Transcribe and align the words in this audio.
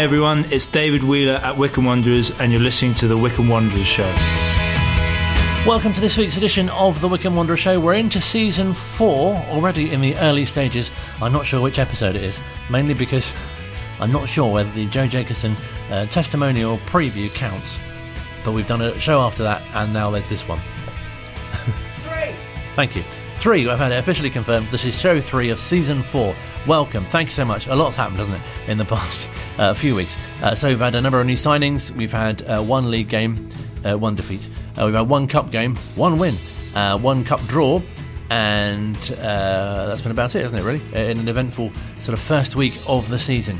Hi 0.00 0.04
everyone, 0.04 0.46
it's 0.50 0.64
David 0.64 1.04
Wheeler 1.04 1.34
at 1.34 1.58
Wycombe 1.58 1.84
Wanderers, 1.84 2.30
and 2.40 2.50
you're 2.50 2.62
listening 2.62 2.94
to 2.94 3.06
the 3.06 3.18
Wycombe 3.18 3.50
Wanderers 3.50 3.86
Show. 3.86 4.10
Welcome 5.66 5.92
to 5.92 6.00
this 6.00 6.16
week's 6.16 6.38
edition 6.38 6.70
of 6.70 7.02
the 7.02 7.06
Wycombe 7.06 7.36
Wanderer 7.36 7.58
Show. 7.58 7.78
We're 7.78 7.92
into 7.92 8.18
season 8.18 8.72
four, 8.72 9.36
already 9.50 9.92
in 9.92 10.00
the 10.00 10.16
early 10.16 10.46
stages. 10.46 10.90
I'm 11.20 11.34
not 11.34 11.44
sure 11.44 11.60
which 11.60 11.78
episode 11.78 12.16
it 12.16 12.24
is, 12.24 12.40
mainly 12.70 12.94
because 12.94 13.34
I'm 13.98 14.10
not 14.10 14.26
sure 14.26 14.50
whether 14.50 14.70
the 14.70 14.86
Joe 14.86 15.06
Jacobson 15.06 15.54
uh, 15.90 16.06
testimonial 16.06 16.78
preview 16.86 17.28
counts. 17.34 17.78
But 18.42 18.52
we've 18.52 18.66
done 18.66 18.80
a 18.80 18.98
show 18.98 19.20
after 19.20 19.42
that, 19.42 19.60
and 19.74 19.92
now 19.92 20.10
there's 20.10 20.30
this 20.30 20.48
one. 20.48 20.60
Three! 21.96 22.34
Thank 22.74 22.96
you. 22.96 23.04
Three, 23.40 23.66
I've 23.66 23.78
had 23.78 23.90
it 23.90 23.98
officially 23.98 24.28
confirmed. 24.28 24.68
This 24.68 24.84
is 24.84 25.00
show 25.00 25.18
three 25.18 25.48
of 25.48 25.58
season 25.58 26.02
four. 26.02 26.36
Welcome. 26.66 27.06
Thank 27.06 27.28
you 27.30 27.32
so 27.32 27.46
much. 27.46 27.68
A 27.68 27.74
lot's 27.74 27.96
happened, 27.96 28.18
hasn't 28.18 28.36
it, 28.36 28.42
in 28.68 28.76
the 28.76 28.84
past 28.96 29.30
uh, 29.56 29.72
few 29.72 29.94
weeks? 29.94 30.14
Uh, 30.42 30.54
so 30.54 30.68
we've 30.68 30.78
had 30.78 30.94
a 30.94 31.00
number 31.00 31.18
of 31.18 31.26
new 31.26 31.36
signings. 31.36 31.90
We've 31.90 32.12
had 32.12 32.42
uh, 32.42 32.62
one 32.62 32.90
league 32.90 33.08
game, 33.08 33.48
uh, 33.82 33.96
one 33.96 34.14
defeat. 34.14 34.46
Uh, 34.78 34.84
we've 34.84 34.94
had 34.94 35.08
one 35.08 35.26
cup 35.26 35.50
game, 35.50 35.74
one 35.96 36.18
win, 36.18 36.34
uh, 36.74 36.98
one 36.98 37.24
cup 37.24 37.40
draw, 37.46 37.80
and 38.28 38.94
that's 38.96 40.02
been 40.02 40.12
about 40.12 40.34
it, 40.34 40.42
hasn't 40.42 40.60
it, 40.60 40.64
really? 40.66 41.10
In 41.10 41.18
an 41.18 41.26
eventful 41.28 41.72
sort 41.98 42.12
of 42.12 42.20
first 42.20 42.56
week 42.56 42.74
of 42.86 43.08
the 43.08 43.18
season. 43.18 43.58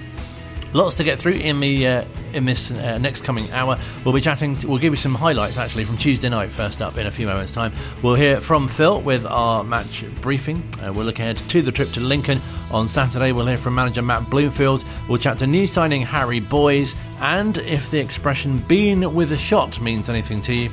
Lots 0.72 0.96
to 0.96 1.04
get 1.04 1.18
through 1.18 1.32
in 1.32 1.58
the 1.58 1.86
uh, 1.86 2.04
in 2.32 2.44
this 2.44 2.70
uh, 2.70 2.98
next 2.98 3.24
coming 3.24 3.50
hour. 3.50 3.78
We'll 4.04 4.14
be 4.14 4.20
chatting. 4.20 4.54
To, 4.56 4.68
we'll 4.68 4.78
give 4.78 4.92
you 4.92 4.96
some 4.96 5.14
highlights 5.14 5.58
actually 5.58 5.84
from 5.84 5.96
Tuesday 5.96 6.28
night. 6.28 6.50
First 6.50 6.80
up, 6.80 6.96
in 6.96 7.06
a 7.06 7.10
few 7.10 7.26
moments' 7.26 7.52
time, 7.52 7.72
we'll 8.02 8.14
hear 8.14 8.40
from 8.40 8.68
Phil 8.68 9.00
with 9.00 9.26
our 9.26 9.64
match 9.64 10.04
briefing. 10.20 10.62
Uh, 10.80 10.92
we'll 10.92 11.04
look 11.04 11.18
ahead 11.18 11.36
to 11.36 11.62
the 11.62 11.72
trip 11.72 11.90
to 11.92 12.00
Lincoln 12.00 12.40
on 12.70 12.88
Saturday. 12.88 13.32
We'll 13.32 13.46
hear 13.46 13.56
from 13.56 13.74
manager 13.74 14.02
Matt 14.02 14.30
Bloomfield. 14.30 14.84
We'll 15.08 15.18
chat 15.18 15.38
to 15.38 15.46
new 15.46 15.66
signing 15.66 16.02
Harry 16.02 16.40
Boyes, 16.40 16.94
and 17.18 17.58
if 17.58 17.90
the 17.90 17.98
expression 17.98 18.58
"being 18.68 19.14
with 19.14 19.32
a 19.32 19.36
shot" 19.36 19.80
means 19.80 20.08
anything 20.08 20.40
to 20.42 20.54
you. 20.54 20.70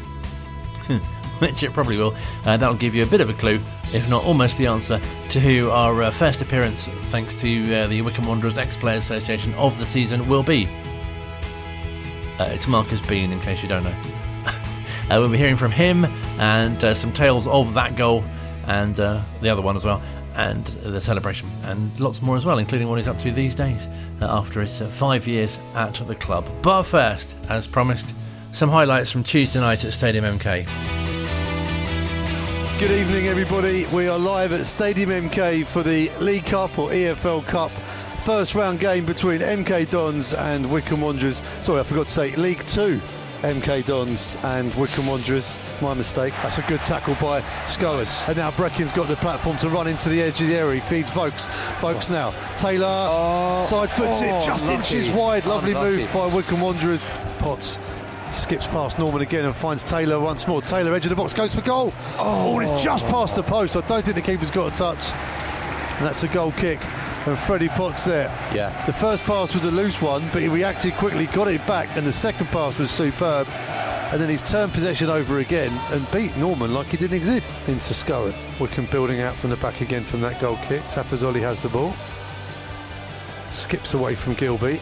which 1.40 1.64
it 1.64 1.74
probably 1.74 1.98
will. 1.98 2.16
Uh, 2.46 2.58
that'll 2.58 2.76
give 2.76 2.96
you 2.96 3.04
a 3.04 3.08
bit 3.08 3.22
of 3.22 3.30
a 3.30 3.34
clue, 3.34 3.60
if 3.94 4.10
not 4.10 4.24
almost 4.24 4.58
the 4.58 4.68
answer, 4.68 5.00
to 5.30 5.40
who 5.40 5.70
our 5.70 6.04
uh, 6.04 6.12
first 6.12 6.42
appearance, 6.42 6.88
thanks 6.88 7.36
to 7.36 7.76
uh, 7.76 7.88
the 7.88 8.02
Wycombe 8.02 8.28
Wanderers 8.28 8.58
Ex 8.58 8.78
Players 8.78 9.04
Association 9.04 9.54
of 9.56 9.78
the 9.78 9.86
season, 9.86 10.28
will 10.28 10.44
be. 10.44 10.68
Uh, 12.40 12.50
it's 12.52 12.68
Marcus 12.68 13.02
Bean, 13.02 13.32
in 13.32 13.40
case 13.42 13.62
you 13.62 13.70
don't 13.70 13.84
know. 13.84 13.96
Uh, 15.10 15.22
we'll 15.22 15.30
be 15.30 15.38
hearing 15.38 15.56
from 15.56 15.72
him 15.72 16.04
and 16.38 16.84
uh, 16.84 16.94
some 16.94 17.14
tales 17.14 17.48
of 17.48 17.74
that 17.74 17.96
goal 17.96 18.26
and 18.68 18.96
the 18.96 19.50
other 19.50 19.62
one 19.62 19.74
as 19.74 19.86
well. 19.86 20.02
And 20.36 20.66
the 20.66 21.00
celebration, 21.00 21.50
and 21.64 21.98
lots 21.98 22.22
more 22.22 22.36
as 22.36 22.46
well, 22.46 22.60
including 22.60 22.90
what 22.90 22.98
he's 22.98 23.08
up 23.08 23.18
to 23.20 23.32
these 23.32 23.56
days 23.56 23.88
after 24.22 24.60
his 24.60 24.82
five 24.82 25.26
years 25.26 25.60
at 25.76 25.94
the 26.06 26.14
club. 26.14 26.46
But 26.62 26.84
first, 26.84 27.38
as 27.48 27.68
promised, 27.68 28.14
some 28.52 28.70
highlights 28.70 29.12
from 29.12 29.24
Tuesday 29.24 29.60
night 29.60 29.86
at 29.86 29.94
Stadium 29.94 30.26
MK. 30.26 31.07
Good 32.80 32.92
evening, 32.92 33.26
everybody. 33.26 33.88
We 33.88 34.08
are 34.08 34.20
live 34.20 34.54
at 34.54 34.64
Stadium 34.64 35.10
MK 35.10 35.68
for 35.68 35.82
the 35.82 36.12
League 36.20 36.46
Cup 36.46 36.78
or 36.78 36.92
EFL 36.92 37.44
Cup 37.48 37.72
first 38.20 38.54
round 38.54 38.80
game 38.80 39.04
between 39.04 39.40
MK 39.42 39.90
Dons 39.90 40.36
and 40.36 40.64
Wycombe 40.72 41.02
Wanderers. 41.02 41.42
Sorry, 41.62 41.80
I 41.80 41.84
forgot 41.84 42.06
to 42.06 42.14
say 42.14 42.36
League 42.36 42.64
Two. 42.68 43.02
MK 43.42 43.88
Dons 43.88 44.38
and 44.44 44.72
Wycombe 44.76 45.08
Wanderers. 45.08 45.58
My 45.82 45.96
mistake. 45.96 46.36
That's 46.44 46.60
a 46.60 46.62
good 46.62 46.82
tackle 46.82 47.16
by 47.16 47.42
Scowen. 47.66 48.06
And 48.28 48.38
now 48.38 48.52
Breckin's 48.52 48.92
got 48.92 49.08
the 49.08 49.16
platform 49.16 49.58
to 49.58 49.70
run 49.70 49.88
into 49.88 50.10
the 50.10 50.22
edge 50.22 50.40
of 50.40 50.48
the 50.48 50.56
area. 50.56 50.76
He 50.76 50.82
feeds 50.82 51.12
Vokes. 51.12 51.48
Vokes 51.82 52.12
now. 52.12 52.30
Taylor 52.58 52.86
oh, 52.88 53.66
side 53.68 53.90
foots 53.90 54.22
oh, 54.22 54.38
it 54.38 54.46
just 54.46 54.66
lucky. 54.68 54.76
inches 54.76 55.10
wide. 55.10 55.48
Lovely 55.48 55.72
Unlucky. 55.72 55.98
move 55.98 56.14
by 56.14 56.28
Wycombe 56.28 56.62
Wanderers. 56.62 57.08
Potts 57.40 57.80
skips 58.32 58.68
past 58.68 59.00
Norman 59.00 59.22
again 59.22 59.46
and 59.46 59.56
finds 59.56 59.84
Taylor 59.84 60.20
once 60.20 60.48
more. 60.48 60.62
Taylor, 60.62 60.94
edge 60.94 61.06
of 61.06 61.10
the 61.10 61.16
box, 61.16 61.34
goes 61.34 61.56
for 61.56 61.62
goal. 61.62 61.94
Oh, 62.18 62.56
oh 62.56 62.60
it's 62.60 62.84
just 62.84 63.06
past 63.08 63.36
the 63.36 63.44
post. 63.44 63.76
I 63.76 63.82
don't 63.82 64.04
think 64.04 64.16
the 64.16 64.22
keeper's 64.22 64.52
got 64.52 64.74
a 64.74 64.76
touch. 64.76 65.12
And 65.98 66.06
that's 66.06 66.24
a 66.24 66.28
goal 66.28 66.52
kick. 66.52 66.80
And 67.26 67.38
Freddie 67.38 67.70
Potts 67.70 68.06
there. 68.06 68.28
Yeah. 68.54 68.70
The 68.86 68.94
first 68.94 69.24
pass 69.26 69.54
was 69.54 69.66
a 69.66 69.72
loose 69.72 70.02
one, 70.02 70.28
but 70.32 70.42
he 70.42 70.48
reacted 70.48 70.94
quickly, 70.94 71.26
got 71.28 71.48
it 71.48 71.66
back, 71.68 71.90
and 71.98 72.06
the 72.06 72.14
second 72.14 72.48
pass 72.48 72.78
was 72.78 72.90
superb. 72.90 73.48
And 74.12 74.22
then 74.22 74.30
he's 74.30 74.42
turned 74.42 74.72
possession 74.72 75.10
over 75.10 75.40
again 75.40 75.72
and 75.92 76.10
beat 76.12 76.36
Norman 76.38 76.74
like 76.74 76.88
he 76.88 76.98
didn't 76.98 77.18
exist 77.18 77.54
into 77.68 77.94
Scowen. 77.94 78.34
Wycombe 78.58 78.86
building 78.86 79.20
out 79.20 79.36
from 79.36 79.50
the 79.50 79.58
back 79.58 79.82
again 79.82 80.04
from 80.04 80.22
that 80.22 80.40
goal 80.40 80.58
kick. 80.64 80.82
Tafazolli 80.84 81.42
has 81.42 81.62
the 81.62 81.68
ball. 81.68 81.94
Skips 83.50 83.94
away 83.94 84.16
from 84.16 84.36
Gilbey. 84.36 84.80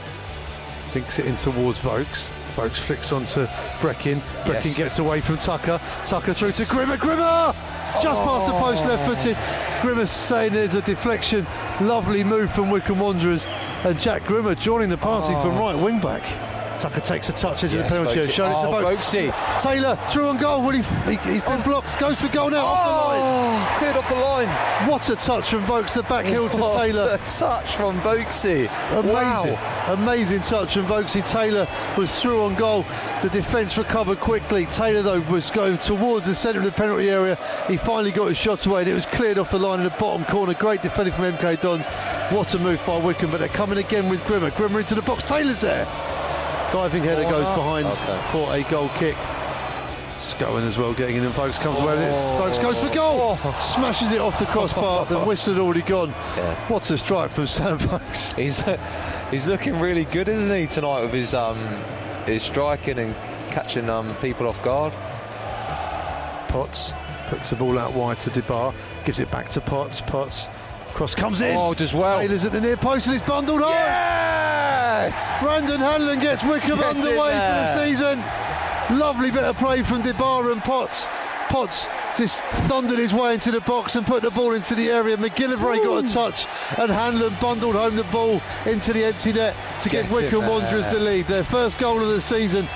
Thinks 0.92 1.18
it 1.18 1.26
in 1.26 1.38
towards 1.38 1.80
Vokes. 1.80 2.32
Vokes 2.56 2.80
flicks 2.80 3.12
onto 3.12 3.46
Breckin. 3.82 4.20
Breckin 4.46 4.66
yes. 4.66 4.78
gets 4.78 5.00
away 5.00 5.22
from 5.22 5.38
Tucker. 5.38 5.80
Tucker 6.06 6.34
through 6.34 6.54
to 6.54 6.66
Grimmer. 6.66 6.98
Grimmer! 6.98 7.54
Just 8.02 8.22
oh. 8.22 8.26
past 8.26 8.48
the 8.48 8.54
post, 8.54 8.86
left 8.86 9.06
footed. 9.06 9.38
Grimmer 9.82 10.06
saying 10.06 10.54
there's 10.54 10.74
a 10.74 10.82
deflection. 10.82 11.46
Lovely 11.82 12.24
move 12.24 12.52
from 12.52 12.70
Wycombe 12.70 13.00
Wanderers. 13.00 13.46
And 13.84 14.00
Jack 14.00 14.24
Grimmer 14.24 14.56
joining 14.56 14.90
the 14.90 14.98
party 14.98 15.34
oh. 15.36 15.42
from 15.42 15.58
right 15.58 15.76
wing 15.78 16.00
back. 16.00 16.24
Tucker 16.78 17.00
takes 17.00 17.30
a 17.30 17.34
touch 17.34 17.64
into 17.64 17.78
yes, 17.78 17.90
the 17.90 17.96
penalty 17.96 18.20
area, 18.20 18.32
showing 18.32 18.54
oh, 18.54 18.58
it 18.58 18.62
to 18.62 18.68
oh, 18.68 18.96
both. 18.96 19.64
Taylor 19.64 19.96
through 20.08 20.28
on 20.28 20.38
goal. 20.38 20.62
Will 20.62 20.72
he, 20.72 20.78
he, 20.78 21.16
has 21.16 21.44
been 21.44 21.62
oh. 21.62 21.64
blocked. 21.64 22.00
Goes 22.00 22.22
for 22.22 22.28
goal 22.30 22.50
now. 22.50 22.62
Oh, 22.62 22.66
off 22.66 22.86
the 22.86 22.92
oh, 22.92 23.08
line. 23.08 23.22
Oh, 23.24 23.78
cleared 23.80 23.98
off 23.98 24.10
the 24.10 24.16
line. 24.16 24.90
What 24.90 25.10
a 25.10 25.16
touch 25.16 25.50
from 25.50 25.62
Vokes. 25.62 25.94
The 25.94 26.04
back 26.04 26.26
heel 26.26 26.50
to 26.50 26.58
what 26.58 26.78
Taylor. 26.78 27.14
a 27.14 27.18
touch 27.18 27.76
from 27.76 28.00
Vokesy. 28.02 28.70
Amazing. 28.92 29.14
Wow. 29.14 29.94
Amazing 29.94 30.42
touch 30.42 30.74
from 30.74 30.86
Vokesy. 30.86 31.30
Taylor 31.32 31.68
was 31.98 32.22
through 32.22 32.44
on 32.44 32.56
goal. 32.56 32.86
The 33.22 33.30
defence 33.30 33.78
recovered 33.78 34.20
quickly. 34.20 34.66
Taylor, 34.66 35.02
though, 35.02 35.22
was 35.32 35.50
going 35.52 35.78
towards 35.78 36.26
the 36.26 36.36
centre 36.36 36.60
of 36.60 36.66
the 36.66 36.72
penalty 36.72 37.10
area. 37.10 37.38
He 37.68 37.78
finally 37.78 38.12
got 38.12 38.28
his 38.28 38.38
shot 38.38 38.66
away 38.66 38.82
and 38.82 38.90
it 38.90 38.94
was 38.94 39.06
cleared 39.06 39.38
off 39.38 39.50
the 39.50 39.60
line 39.60 39.80
in 39.80 39.86
the 39.86 39.96
bottom 40.00 40.26
corner. 40.26 40.54
Great 40.54 40.82
defending 40.82 41.14
from 41.14 41.26
MK 41.26 41.62
Dons. 41.62 41.88
What 42.30 42.54
a 42.54 42.60
move 42.60 42.82
by 42.86 42.98
Wycombe, 42.98 43.32
but 43.32 43.40
they're 43.40 43.50
coming 43.50 43.78
again 43.78 44.10
with 44.10 44.26
Grimmer. 44.26 44.52
Grimmer 44.52 44.80
into 44.80 44.96
the 44.96 45.02
box. 45.02 45.24
Taylor's 45.24 45.62
there. 45.62 45.86
Diving 46.76 47.04
header 47.04 47.24
goes 47.24 47.48
behind 47.56 47.86
okay. 47.86 48.22
for 48.28 48.54
a 48.54 48.62
goal 48.70 48.90
kick. 48.98 49.16
Scowen 50.18 50.64
as 50.64 50.78
well 50.78 50.94
getting 50.94 51.16
in 51.16 51.24
and 51.24 51.34
Vokes 51.34 51.58
comes 51.58 51.80
away 51.80 51.96
with 51.96 52.04
it. 52.04 52.38
Vokes 52.38 52.60
goes 52.60 52.84
for 52.84 52.94
goal. 52.94 53.40
Oh. 53.42 53.58
Smashes 53.62 54.12
it 54.12 54.20
off 54.20 54.38
the 54.38 54.46
crossbar. 54.46 55.06
the 55.06 55.18
whistle 55.20 55.54
had 55.54 55.62
already 55.62 55.84
gone. 55.84 56.10
Yeah. 56.10 56.54
What 56.68 56.92
a 56.92 56.98
strike 56.98 57.30
from 57.30 57.48
Sam 57.48 57.78
Vokes. 57.78 58.36
He's 58.38 58.62
he's 59.32 59.48
looking 59.48 59.80
really 59.80 60.04
good, 60.04 60.28
isn't 60.28 60.54
he, 60.54 60.68
tonight 60.68 61.04
with 61.04 61.14
his 61.14 61.34
um 61.34 61.58
his 62.26 62.44
striking 62.44 63.00
and 63.00 63.16
catching 63.48 63.90
um 63.90 64.14
people 64.16 64.46
off 64.46 64.62
guard. 64.62 64.92
Potts 66.50 66.92
puts 67.28 67.52
the 67.52 67.56
ball 67.56 67.80
out 67.80 67.94
wide 67.94 68.20
to 68.20 68.30
De 68.32 68.42
Barr, 68.42 68.74
gives 69.06 69.22
it 69.22 69.32
back 69.32 69.48
to 69.48 69.62
Potts. 69.62 70.02
Potts 70.02 70.50
cross 70.96 71.14
comes 71.14 71.42
in. 71.42 71.56
Oh, 71.56 71.74
does 71.74 71.94
well. 71.94 72.20
Taylor's 72.20 72.46
at 72.46 72.54
the 72.54 72.62
near 72.62 72.78
post 72.78 73.08
and 73.08 73.18
it's 73.18 73.26
bundled 73.26 73.62
home. 73.62 73.70
Yeah! 73.70 75.04
Yes! 75.04 75.44
Brandon 75.44 75.80
Hanlon 75.80 76.20
gets 76.20 76.44
Wycombe 76.44 76.80
gets 76.80 77.06
underway 77.06 77.32
for 77.32 77.54
the 77.54 77.86
season. 77.86 78.98
Lovely 78.98 79.30
bit 79.30 79.44
of 79.44 79.58
play 79.58 79.84
from 79.84 80.02
De 80.02 80.14
Barr 80.14 80.52
and 80.52 80.62
Potts. 80.62 81.10
Potts 81.50 81.90
just 82.18 82.44
thundered 82.68 82.98
his 82.98 83.14
way 83.14 83.34
into 83.34 83.52
the 83.52 83.62
box 83.62 83.96
and 83.96 84.06
put 84.06 84.24
the 84.24 84.32
ball 84.32 84.54
into 84.54 84.74
the 84.74 84.88
area. 84.88 85.18
MacGillivray 85.18 85.84
got 85.84 86.06
a 86.06 86.14
touch 86.14 86.48
and 86.80 86.90
Hanlon 86.90 87.36
bundled 87.42 87.76
home 87.76 87.96
the 87.96 88.06
ball 88.06 88.42
into 88.66 88.94
the 88.94 89.04
empty 89.04 89.34
net 89.34 89.56
to 89.82 89.90
Get 89.90 90.06
give 90.06 90.12
Wycombe 90.12 90.48
Wanderers 90.48 90.90
the 90.92 91.00
lead. 91.00 91.28
Their 91.28 91.44
first 91.44 91.78
goal 91.78 92.02
of 92.02 92.08
the 92.08 92.22
season. 92.22 92.68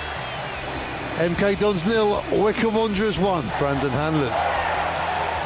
MK 1.16 1.58
Dons 1.58 1.86
nil, 1.86 2.22
Wycombe 2.32 2.74
Wanderers 2.74 3.18
one. 3.18 3.50
Brandon 3.58 3.90
Hanlon 3.90 4.32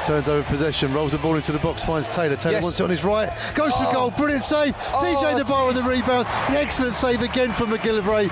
turns 0.05 0.29
over 0.29 0.47
possession, 0.49 0.93
rolls 0.93 1.12
the 1.12 1.19
ball 1.19 1.37
into 1.37 1.53
the 1.53 1.59
box, 1.59 1.83
finds 1.83 2.09
Taylor. 2.09 2.37
Taylor 2.37 2.56
yes. 2.56 2.62
wants 2.62 2.81
it 2.81 2.85
on 2.85 2.91
his 2.91 3.05
right, 3.05 3.29
goes 3.55 3.73
oh. 3.75 3.85
for 3.85 3.93
goal, 3.93 4.11
brilliant 4.11 4.43
save. 4.43 4.77
Oh. 4.93 5.19
TJ 5.23 5.39
De 5.39 5.45
Barr 5.45 5.65
oh, 5.65 5.69
on 5.69 5.75
the 5.75 5.83
rebound, 5.83 6.27
the 6.51 6.61
excellent 6.61 6.95
save 6.95 7.23
again 7.23 7.53
from 7.53 7.71
MacGillivray. 7.71 8.31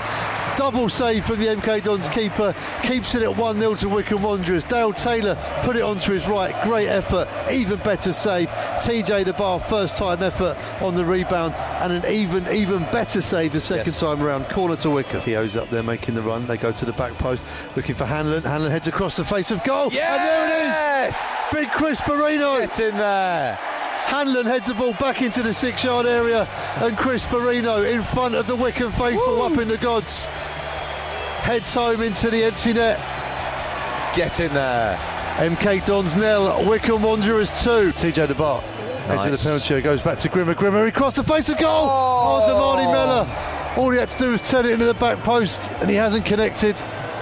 Double 0.57 0.91
save 0.91 1.25
from 1.25 1.39
the 1.39 1.47
MK 1.47 1.83
Dons 1.83 2.11
keeper, 2.11 2.55
keeps 2.83 3.15
it 3.15 3.23
at 3.23 3.35
1 3.35 3.59
0 3.59 3.75
to 3.77 3.89
Wycombe 3.89 4.23
Wanderers. 4.23 4.65
Dale 4.65 4.93
Taylor 4.93 5.35
put 5.63 5.77
it 5.77 5.83
onto 5.83 6.13
his 6.13 6.29
right, 6.29 6.55
great 6.63 6.89
effort, 6.89 7.27
even 7.51 7.79
better 7.79 8.13
save. 8.13 8.49
TJ 8.49 9.25
De 9.25 9.33
Barr, 9.33 9.59
first 9.59 9.99
time 9.99 10.23
effort 10.23 10.59
on 10.83 10.95
the 10.95 11.05
rebound, 11.05 11.55
and 11.81 11.93
an 11.93 12.05
even 12.13 12.47
even 12.49 12.83
better 12.93 13.23
save 13.23 13.53
the 13.53 13.61
second 13.61 13.87
yes. 13.87 14.01
time 14.01 14.23
around. 14.23 14.45
Corner 14.51 14.77
to 14.77 14.91
Wycombe. 14.91 15.23
Keogh's 15.23 15.57
up 15.57 15.71
there 15.71 15.83
making 15.83 16.15
the 16.15 16.23
run, 16.23 16.47
they 16.47 16.59
go 16.59 16.71
to 16.71 16.85
the 16.85 16.93
back 16.93 17.15
post, 17.15 17.47
looking 17.75 17.95
for 17.95 18.05
Hanlon. 18.05 18.43
Hanlon 18.43 18.71
heads 18.71 18.89
across 18.89 19.17
the 19.17 19.25
face 19.25 19.51
of 19.51 19.65
goal, 19.65 19.89
yes! 19.91 20.21
and 20.21 20.29
there 20.29 21.07
it 21.07 21.09
is! 21.09 21.17
Big 21.63 21.71
Chris 21.71 22.01
Forino. 22.01 22.59
Get 22.59 22.81
in 22.81 22.97
there. 22.97 23.55
Hanlon 24.07 24.47
heads 24.47 24.67
the 24.67 24.75
ball 24.75 24.95
back 24.95 25.23
into 25.23 25.45
the 25.45 25.55
six 25.55 25.85
yard 25.85 26.07
area, 26.07 26.49
and 26.79 26.97
Chris 26.97 27.25
Forino 27.25 27.89
in 27.89 28.03
front 28.03 28.35
of 28.35 28.49
the 28.49 28.57
Wycombe 28.57 28.91
faithful 28.91 29.37
Woo. 29.37 29.43
up 29.43 29.57
in 29.59 29.69
the 29.69 29.79
gods. 29.79 30.27
Heads 31.47 31.73
home 31.73 32.03
into 32.03 32.31
the 32.31 32.43
empty 32.43 32.73
net. 32.73 32.99
Get 34.13 34.41
in 34.41 34.53
there. 34.53 34.97
MK 35.37 35.85
Dons 35.85 36.17
nil, 36.17 36.69
Wycombe 36.69 37.05
Wanderers 37.05 37.53
2. 37.63 37.93
TJ 37.93 38.27
De 38.27 38.35
Barr. 38.35 38.61
Nice. 39.07 39.11
Edge 39.11 39.27
of 39.27 39.39
the 39.39 39.45
penalty 39.45 39.75
area 39.75 39.85
goes 39.85 40.03
back 40.03 40.19
to 40.19 40.29
Grimmer. 40.29 40.55
Grimmer, 40.55 40.85
he 40.85 40.91
crossed 40.91 41.15
the 41.15 41.23
face 41.23 41.49
of 41.49 41.59
goal. 41.59 41.87
Oh, 41.89 42.43
oh 42.45 42.49
Damani 42.51 42.91
Miller 42.91 43.81
All 43.81 43.89
he 43.93 44.01
had 44.01 44.09
to 44.09 44.19
do 44.19 44.33
was 44.33 44.51
turn 44.51 44.67
it 44.67 44.73
into 44.73 44.87
the 44.87 44.95
back 44.95 45.19
post, 45.19 45.73
and 45.75 45.89
he 45.89 45.95
hasn't 45.95 46.27
connected. 46.27 46.75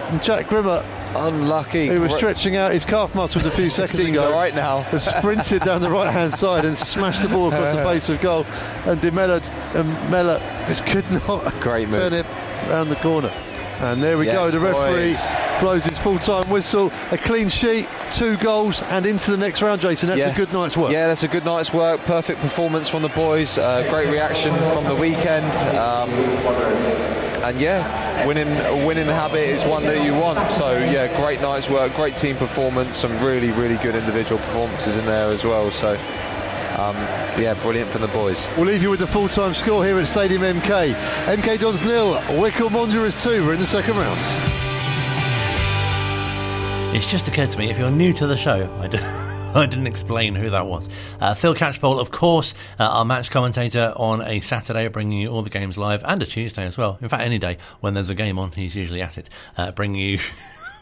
And 0.08 0.22
Jack 0.22 0.46
Grimmer, 0.46 0.82
Unlucky. 1.14 1.88
He 1.88 1.98
was 1.98 2.14
stretching 2.14 2.56
out 2.56 2.72
his 2.72 2.84
calf 2.84 3.14
muscles 3.14 3.46
a 3.46 3.50
few 3.50 3.70
seconds 3.70 3.98
ago, 3.98 4.30
right 4.32 4.54
now. 4.54 4.82
has 4.82 5.04
sprinted 5.04 5.62
down 5.62 5.80
the 5.80 5.90
right 5.90 6.12
hand 6.12 6.32
side 6.32 6.64
and 6.64 6.76
smashed 6.76 7.22
the 7.22 7.28
ball 7.28 7.48
across 7.48 7.74
the 7.74 7.82
face 7.82 8.08
of 8.08 8.20
goal. 8.20 8.44
And 8.86 9.00
Demella 9.00 9.40
um, 9.76 9.88
Mella 10.10 10.38
just 10.66 10.86
could 10.86 11.10
not 11.10 11.52
Great 11.60 11.88
move. 11.88 11.96
turn 11.98 12.12
it 12.12 12.26
around 12.68 12.88
the 12.88 12.96
corner. 12.96 13.32
And 13.80 14.02
there 14.02 14.18
we 14.18 14.26
go. 14.26 14.50
The 14.50 14.60
referee 14.60 15.12
boys. 15.12 15.32
blows 15.58 15.84
his 15.86 15.98
full 15.98 16.18
time 16.18 16.48
whistle. 16.50 16.92
A 17.12 17.16
clean 17.18 17.48
sheet, 17.48 17.88
two 18.12 18.36
goals, 18.36 18.82
and 18.84 19.06
into 19.06 19.30
the 19.30 19.38
next 19.38 19.62
round, 19.62 19.80
Jason. 19.80 20.10
That's 20.10 20.20
Yeah. 20.20 20.28
a 20.32 20.36
good 20.36 20.52
night's 20.52 20.76
work. 20.76 20.92
Yeah, 20.92 21.06
that's 21.06 21.22
a 21.22 21.28
good 21.28 21.46
night's 21.46 21.72
work. 21.72 21.98
Perfect 22.04 22.40
performance 22.40 22.90
from 22.90 23.00
the 23.00 23.08
boys. 23.08 23.56
Uh, 23.56 23.86
great 23.88 24.08
reaction 24.10 24.52
from 24.74 24.84
the 24.84 24.94
weekend. 24.94 25.46
Um, 25.78 26.10
and 27.42 27.60
yeah, 27.60 28.26
winning 28.26 28.48
a 28.48 28.86
winning 28.86 29.06
habit 29.06 29.48
is 29.48 29.64
one 29.66 29.82
that 29.84 30.04
you 30.04 30.12
want. 30.12 30.38
So 30.50 30.76
yeah, 30.78 31.14
great 31.16 31.40
night's 31.40 31.68
work, 31.68 31.94
great 31.94 32.16
team 32.16 32.36
performance, 32.36 32.96
some 32.96 33.12
really 33.24 33.50
really 33.52 33.76
good 33.78 33.94
individual 33.96 34.40
performances 34.42 34.96
in 34.96 35.04
there 35.06 35.30
as 35.30 35.44
well. 35.44 35.70
So 35.70 35.92
um, 36.78 36.96
yeah, 37.38 37.54
brilliant 37.62 37.90
from 37.90 38.02
the 38.02 38.08
boys. 38.08 38.48
We'll 38.56 38.66
leave 38.66 38.82
you 38.82 38.90
with 38.90 39.00
the 39.00 39.06
full 39.06 39.28
time 39.28 39.54
score 39.54 39.84
here 39.84 39.98
at 39.98 40.06
Stadium 40.06 40.42
MK. 40.42 40.92
MK 41.36 41.58
Dons 41.58 41.82
nil, 41.84 42.20
Wycombe 42.40 42.72
Wanderers 42.72 43.22
2. 43.22 43.44
We're 43.44 43.54
in 43.54 43.60
the 43.60 43.66
second 43.66 43.96
round. 43.96 44.18
It's 46.96 47.08
just 47.10 47.28
occurred 47.28 47.50
to 47.52 47.58
me 47.58 47.70
if 47.70 47.78
you're 47.78 47.90
new 47.90 48.12
to 48.14 48.26
the 48.26 48.36
show, 48.36 48.68
I, 48.80 48.88
d- 48.88 48.98
I 49.54 49.66
didn't 49.66 49.88
explain 49.88 50.36
who 50.36 50.50
that 50.50 50.66
was. 50.66 50.88
Uh, 51.20 51.34
Phil 51.34 51.56
Catchpole, 51.56 51.98
of 51.98 52.12
course, 52.12 52.54
uh, 52.78 52.84
our 52.84 53.04
match 53.04 53.32
commentator 53.32 53.92
on 53.96 54.22
a 54.22 54.38
Saturday, 54.38 54.86
bringing 54.86 55.18
you 55.18 55.28
all 55.28 55.42
the 55.42 55.50
games 55.50 55.76
live, 55.76 56.04
and 56.04 56.22
a 56.22 56.26
Tuesday 56.26 56.64
as 56.64 56.78
well. 56.78 56.98
In 57.02 57.08
fact, 57.08 57.24
any 57.24 57.40
day 57.40 57.58
when 57.80 57.94
there's 57.94 58.10
a 58.10 58.14
game 58.14 58.38
on, 58.38 58.52
he's 58.52 58.76
usually 58.76 59.02
at 59.02 59.18
it, 59.18 59.28
uh, 59.56 59.72
bringing 59.72 60.00
you. 60.00 60.18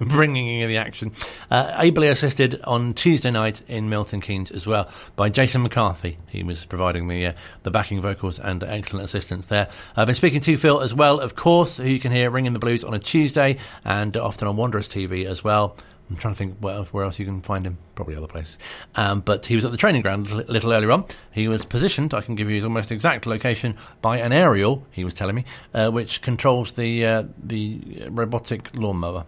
Bringing 0.00 0.46
you 0.46 0.68
the 0.68 0.76
action. 0.76 1.10
Uh, 1.50 1.74
ably 1.74 2.06
assisted 2.06 2.60
on 2.62 2.94
Tuesday 2.94 3.32
night 3.32 3.62
in 3.66 3.88
Milton 3.88 4.20
Keynes 4.20 4.52
as 4.52 4.64
well 4.64 4.88
by 5.16 5.28
Jason 5.28 5.64
McCarthy. 5.64 6.18
He 6.28 6.44
was 6.44 6.64
providing 6.64 7.08
the 7.08 7.26
uh, 7.26 7.32
the 7.64 7.72
backing 7.72 8.00
vocals 8.00 8.38
and 8.38 8.62
excellent 8.62 9.06
assistance 9.06 9.46
there. 9.46 9.68
I've 9.96 10.06
been 10.06 10.14
speaking 10.14 10.40
to 10.42 10.56
Phil 10.56 10.82
as 10.82 10.94
well, 10.94 11.18
of 11.18 11.34
course, 11.34 11.78
who 11.78 11.88
you 11.88 11.98
can 11.98 12.12
hear 12.12 12.30
ringing 12.30 12.52
the 12.52 12.60
blues 12.60 12.84
on 12.84 12.94
a 12.94 13.00
Tuesday 13.00 13.56
and 13.84 14.16
often 14.16 14.46
on 14.46 14.54
Wanderers 14.54 14.88
TV 14.88 15.26
as 15.26 15.42
well. 15.42 15.76
I'm 16.10 16.16
trying 16.16 16.34
to 16.34 16.38
think 16.38 16.56
where 16.58 16.74
else, 16.74 16.92
where 16.92 17.04
else 17.04 17.18
you 17.18 17.24
can 17.26 17.42
find 17.42 17.66
him. 17.66 17.78
Probably 17.94 18.16
other 18.16 18.26
places. 18.26 18.58
Um, 18.94 19.20
but 19.20 19.46
he 19.46 19.54
was 19.54 19.64
at 19.64 19.72
the 19.72 19.76
training 19.76 20.02
ground 20.02 20.30
a 20.30 20.36
little, 20.36 20.52
little 20.52 20.72
earlier 20.72 20.90
on. 20.90 21.04
He 21.30 21.48
was 21.48 21.66
positioned, 21.66 22.14
I 22.14 22.20
can 22.20 22.34
give 22.34 22.48
you 22.48 22.56
his 22.56 22.64
almost 22.64 22.90
exact 22.90 23.26
location, 23.26 23.76
by 24.00 24.18
an 24.18 24.32
aerial, 24.32 24.86
he 24.90 25.04
was 25.04 25.14
telling 25.14 25.34
me, 25.34 25.44
uh, 25.74 25.90
which 25.90 26.22
controls 26.22 26.72
the, 26.72 27.04
uh, 27.04 27.22
the 27.42 28.08
robotic 28.10 28.74
lawnmower. 28.74 29.24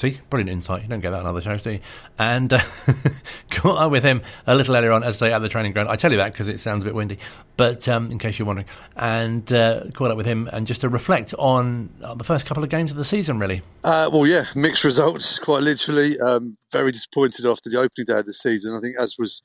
See, 0.00 0.18
brilliant 0.30 0.48
insight. 0.48 0.82
You 0.82 0.88
don't 0.88 1.00
get 1.00 1.10
that 1.10 1.20
on 1.20 1.26
other 1.26 1.42
shows, 1.42 1.62
do 1.62 1.72
you? 1.72 1.80
And 2.18 2.50
uh, 2.54 2.60
caught 3.50 3.76
up 3.76 3.90
with 3.90 4.02
him 4.02 4.22
a 4.46 4.54
little 4.54 4.74
earlier 4.74 4.92
on, 4.92 5.04
as 5.04 5.16
I 5.16 5.26
say, 5.26 5.32
at 5.34 5.40
the 5.40 5.48
training 5.50 5.74
ground. 5.74 5.90
I 5.90 5.96
tell 5.96 6.10
you 6.10 6.16
that 6.16 6.32
because 6.32 6.48
it 6.48 6.58
sounds 6.58 6.84
a 6.84 6.86
bit 6.86 6.94
windy, 6.94 7.18
but 7.58 7.86
um, 7.86 8.10
in 8.10 8.18
case 8.18 8.38
you're 8.38 8.46
wondering. 8.46 8.66
And 8.96 9.52
uh, 9.52 9.90
caught 9.92 10.10
up 10.10 10.16
with 10.16 10.24
him 10.24 10.48
and 10.54 10.66
just 10.66 10.80
to 10.80 10.88
reflect 10.88 11.34
on 11.34 11.90
uh, 12.02 12.14
the 12.14 12.24
first 12.24 12.46
couple 12.46 12.64
of 12.64 12.70
games 12.70 12.90
of 12.90 12.96
the 12.96 13.04
season, 13.04 13.38
really. 13.38 13.60
Uh, 13.84 14.08
well, 14.10 14.26
yeah, 14.26 14.46
mixed 14.56 14.84
results, 14.84 15.38
quite 15.38 15.60
literally. 15.62 16.18
Um, 16.18 16.56
very 16.72 16.92
disappointed 16.92 17.46
after 17.46 17.68
the 17.68 17.78
opening 17.78 18.06
day 18.06 18.18
of 18.18 18.26
the 18.26 18.32
season. 18.32 18.76
I 18.76 18.80
think, 18.80 18.96
as 18.98 19.16
was 19.18 19.42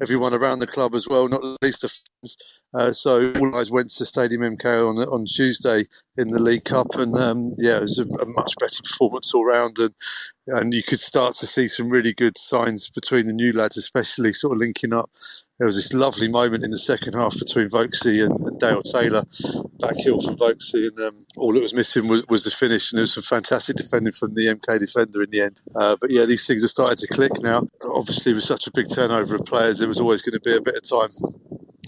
everyone 0.00 0.34
around 0.34 0.58
the 0.58 0.66
club 0.66 0.94
as 0.94 1.06
well, 1.08 1.28
not 1.28 1.44
least 1.62 1.82
the 1.82 1.88
fans. 1.88 2.36
Uh, 2.74 2.92
so 2.92 3.32
all 3.34 3.56
eyes 3.56 3.70
went 3.70 3.90
to 3.90 4.04
Stadium 4.04 4.42
MK 4.42 4.64
on 4.64 4.98
on 5.08 5.26
Tuesday 5.26 5.86
in 6.16 6.30
the 6.30 6.40
League 6.40 6.64
Cup, 6.64 6.94
and 6.94 7.16
um, 7.16 7.54
yeah, 7.58 7.78
it 7.78 7.82
was 7.82 7.98
a, 7.98 8.04
a 8.20 8.26
much 8.26 8.54
better 8.58 8.82
performance 8.82 9.34
all 9.34 9.44
round, 9.44 9.78
and 9.78 9.94
and 10.48 10.72
you 10.72 10.82
could 10.82 11.00
start 11.00 11.34
to 11.36 11.46
see 11.46 11.68
some 11.68 11.88
really 11.88 12.12
good 12.12 12.38
signs 12.38 12.90
between 12.90 13.26
the 13.26 13.32
new 13.32 13.52
lads, 13.52 13.76
especially 13.76 14.32
sort 14.32 14.54
of 14.54 14.58
linking 14.58 14.92
up. 14.92 15.10
There 15.58 15.66
was 15.66 15.76
this 15.76 15.92
lovely 15.92 16.28
moment 16.28 16.64
in 16.64 16.70
the 16.70 16.78
second 16.78 17.14
half 17.14 17.36
between 17.36 17.68
Vokesy 17.68 18.24
and, 18.24 18.38
and 18.46 18.60
Dale 18.60 18.82
Taylor, 18.82 19.24
back 19.80 19.96
heel 19.96 20.20
from 20.20 20.36
Vokesy, 20.36 20.88
and 20.88 20.98
um, 21.00 21.26
all 21.36 21.52
that 21.52 21.62
was 21.62 21.74
missing 21.74 22.06
was, 22.06 22.24
was 22.28 22.44
the 22.44 22.50
finish. 22.50 22.92
And 22.92 22.98
there 22.98 23.02
was 23.02 23.14
some 23.14 23.24
fantastic 23.24 23.76
defending 23.76 24.12
from 24.12 24.34
the 24.34 24.46
MK 24.46 24.78
defender 24.78 25.22
in 25.22 25.30
the 25.30 25.40
end. 25.40 25.60
Uh, 25.74 25.96
but 26.00 26.10
yeah, 26.10 26.24
these 26.24 26.46
things 26.46 26.64
are 26.64 26.68
starting 26.68 26.96
to 26.96 27.08
click 27.08 27.32
now. 27.42 27.66
Obviously, 27.82 28.32
with 28.32 28.44
such 28.44 28.66
a 28.68 28.70
big 28.72 28.86
turnover 28.88 29.34
of 29.34 29.44
players, 29.46 29.78
there 29.78 29.88
was 29.88 30.00
always 30.00 30.22
going 30.22 30.34
to 30.34 30.40
be 30.40 30.54
a 30.54 30.60
bit 30.60 30.76
of 30.76 30.88
time 30.88 31.10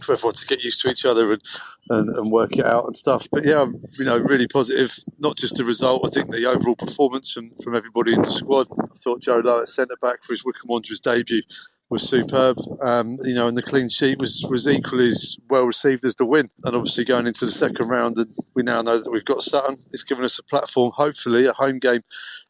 for 0.03 0.13
everyone 0.13 0.35
to 0.35 0.47
get 0.47 0.63
used 0.63 0.81
to 0.83 0.89
each 0.89 1.05
other 1.05 1.33
and, 1.33 1.43
and, 1.91 2.09
and 2.09 2.31
work 2.31 2.57
it 2.57 2.65
out 2.65 2.87
and 2.87 2.97
stuff. 2.97 3.29
But 3.31 3.45
yeah, 3.45 3.67
you 3.99 4.05
know, 4.05 4.19
really 4.19 4.47
positive. 4.47 4.97
Not 5.19 5.37
just 5.37 5.57
the 5.57 5.65
result. 5.65 6.07
I 6.07 6.11
think 6.11 6.31
the 6.31 6.47
overall 6.47 6.77
performance 6.77 7.33
from, 7.33 7.51
from 7.63 7.77
everybody 7.77 8.15
in 8.15 8.23
the 8.23 8.31
squad. 8.31 8.69
I 8.71 8.97
thought 8.97 9.23
Joe 9.23 9.43
Low 9.45 9.61
at 9.61 9.69
centre 9.69 9.97
back 10.01 10.23
for 10.23 10.33
his 10.33 10.45
Wycombe 10.45 10.69
Wanderers 10.69 11.01
debut 11.01 11.43
was 11.91 12.09
superb. 12.09 12.57
Um, 12.81 13.19
you 13.25 13.35
know, 13.35 13.49
and 13.49 13.57
the 13.57 13.63
clean 13.63 13.89
sheet 13.89 14.21
was 14.21 14.47
was 14.49 14.67
equally 14.67 15.09
as 15.09 15.37
well 15.51 15.67
received 15.67 16.05
as 16.05 16.15
the 16.15 16.25
win. 16.25 16.49
And 16.65 16.75
obviously 16.77 17.05
going 17.05 17.27
into 17.27 17.45
the 17.45 17.53
second 17.53 17.89
round, 17.89 18.17
and 18.17 18.33
we 18.55 18.63
now 18.63 18.81
know 18.81 18.99
that 18.99 19.11
we've 19.11 19.25
got 19.25 19.43
Sutton. 19.43 19.77
It's 19.93 20.05
given 20.05 20.25
us 20.25 20.39
a 20.39 20.45
platform, 20.45 20.93
hopefully, 20.95 21.47
a 21.47 21.53
home 21.53 21.79
game 21.79 22.03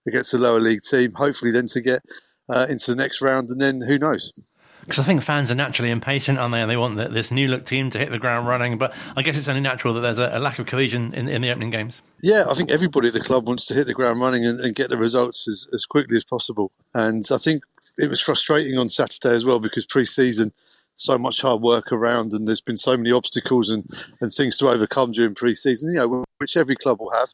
against 0.07 0.35
a 0.35 0.39
lower 0.39 0.61
league 0.61 0.83
team. 0.89 1.13
Hopefully, 1.17 1.51
then 1.51 1.67
to 1.69 1.81
get 1.81 2.03
uh, 2.49 2.67
into 2.69 2.91
the 2.91 3.03
next 3.03 3.23
round, 3.23 3.49
and 3.49 3.61
then 3.61 3.81
who 3.81 3.99
knows. 3.99 4.33
Because 4.81 4.99
I 4.99 5.03
think 5.05 5.23
fans 5.23 5.51
are 5.51 5.55
naturally 5.55 5.91
impatient, 5.91 6.39
aren't 6.39 6.53
they? 6.53 6.61
And 6.61 6.71
they 6.71 6.77
want 6.77 6.97
the, 6.97 7.09
this 7.09 7.31
new 7.31 7.49
look 7.49 7.65
team 7.65 7.91
to 7.91 7.99
hit 7.99 8.11
the 8.11 8.19
ground 8.19 8.47
running. 8.47 8.79
But 8.79 8.95
I 9.17 9.23
guess 9.23 9.37
it's 9.37 9.49
only 9.49 9.61
natural 9.61 9.95
that 9.95 10.01
there's 10.01 10.19
a, 10.19 10.31
a 10.33 10.39
lack 10.39 10.59
of 10.59 10.67
cohesion 10.67 11.15
in, 11.15 11.29
in 11.29 11.43
the 11.43 11.51
opening 11.51 11.71
games. 11.71 12.03
Yeah, 12.23 12.45
I 12.49 12.55
think 12.55 12.71
everybody 12.71 13.09
at 13.09 13.15
the 13.15 13.21
club 13.21 13.47
wants 13.47 13.67
to 13.67 13.75
hit 13.75 13.87
the 13.87 13.95
ground 13.95 14.21
running 14.21 14.45
and, 14.45 14.61
and 14.61 14.75
get 14.75 14.89
the 14.89 14.97
results 14.97 15.47
as, 15.47 15.69
as 15.73 15.87
quickly 15.87 16.17
as 16.17 16.25
possible. 16.25 16.73
And 16.95 17.27
I 17.31 17.39
think 17.39 17.63
it 17.99 18.09
was 18.09 18.21
frustrating 18.21 18.79
on 18.79 18.89
Saturday 18.89 19.35
as 19.35 19.45
well 19.45 19.61
because 19.61 19.87
pre-season, 19.87 20.53
so 20.97 21.17
much 21.17 21.41
hard 21.41 21.63
work 21.63 21.93
around, 21.93 22.35
and 22.35 22.47
there's 22.47 22.61
been 22.61 22.77
so 22.77 22.95
many 22.95 23.11
obstacles 23.11 23.71
and, 23.71 23.89
and 24.21 24.31
things 24.31 24.59
to 24.59 24.69
overcome 24.69 25.13
during 25.13 25.35
pre-season. 25.35 25.95
You 25.95 26.01
know, 26.01 26.25
which 26.39 26.57
every 26.57 26.77
club 26.77 27.01
will 27.01 27.13
have. 27.13 27.31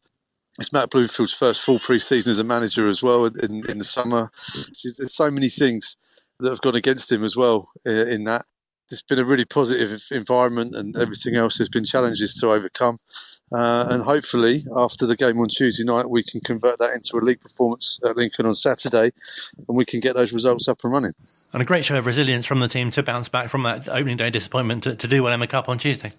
It's 0.58 0.72
Matt 0.72 0.90
Bloomfield's 0.90 1.34
first 1.34 1.60
full 1.62 1.78
pre-season 1.78 2.30
as 2.30 2.38
a 2.38 2.44
manager 2.44 2.88
as 2.88 3.02
well 3.02 3.26
in, 3.26 3.68
in 3.68 3.78
the 3.78 3.84
summer. 3.84 4.30
There's 4.82 5.14
so 5.14 5.30
many 5.30 5.48
things 5.48 5.96
that 6.40 6.50
have 6.50 6.60
gone 6.60 6.74
against 6.74 7.10
him 7.10 7.24
as 7.24 7.36
well 7.36 7.70
uh, 7.86 7.90
in 7.90 8.24
that. 8.24 8.44
It's 8.88 9.02
been 9.02 9.18
a 9.18 9.24
really 9.24 9.44
positive 9.44 10.00
environment, 10.12 10.76
and 10.76 10.96
everything 10.96 11.34
else 11.34 11.58
has 11.58 11.68
been 11.68 11.84
challenges 11.84 12.34
to 12.34 12.52
overcome. 12.52 12.98
Uh, 13.52 13.86
and 13.90 14.04
hopefully, 14.04 14.64
after 14.76 15.06
the 15.06 15.16
game 15.16 15.38
on 15.40 15.48
Tuesday 15.48 15.82
night, 15.82 16.08
we 16.08 16.22
can 16.22 16.40
convert 16.40 16.78
that 16.78 16.92
into 16.94 17.16
a 17.16 17.18
league 17.18 17.40
performance 17.40 17.98
at 18.04 18.16
Lincoln 18.16 18.46
on 18.46 18.54
Saturday, 18.54 19.10
and 19.68 19.76
we 19.76 19.84
can 19.84 19.98
get 19.98 20.14
those 20.14 20.32
results 20.32 20.68
up 20.68 20.78
and 20.84 20.92
running. 20.92 21.12
And 21.52 21.62
a 21.62 21.64
great 21.64 21.84
show 21.84 21.98
of 21.98 22.06
resilience 22.06 22.46
from 22.46 22.60
the 22.60 22.68
team 22.68 22.90
to 22.92 23.02
bounce 23.02 23.28
back 23.28 23.48
from 23.48 23.64
that 23.64 23.88
opening 23.88 24.16
day 24.16 24.30
disappointment 24.30 24.84
to, 24.84 24.94
to 24.94 25.08
do 25.08 25.22
well 25.22 25.32
in 25.32 25.40
the 25.40 25.46
Cup 25.48 25.68
on 25.68 25.78
Tuesday. 25.78 26.12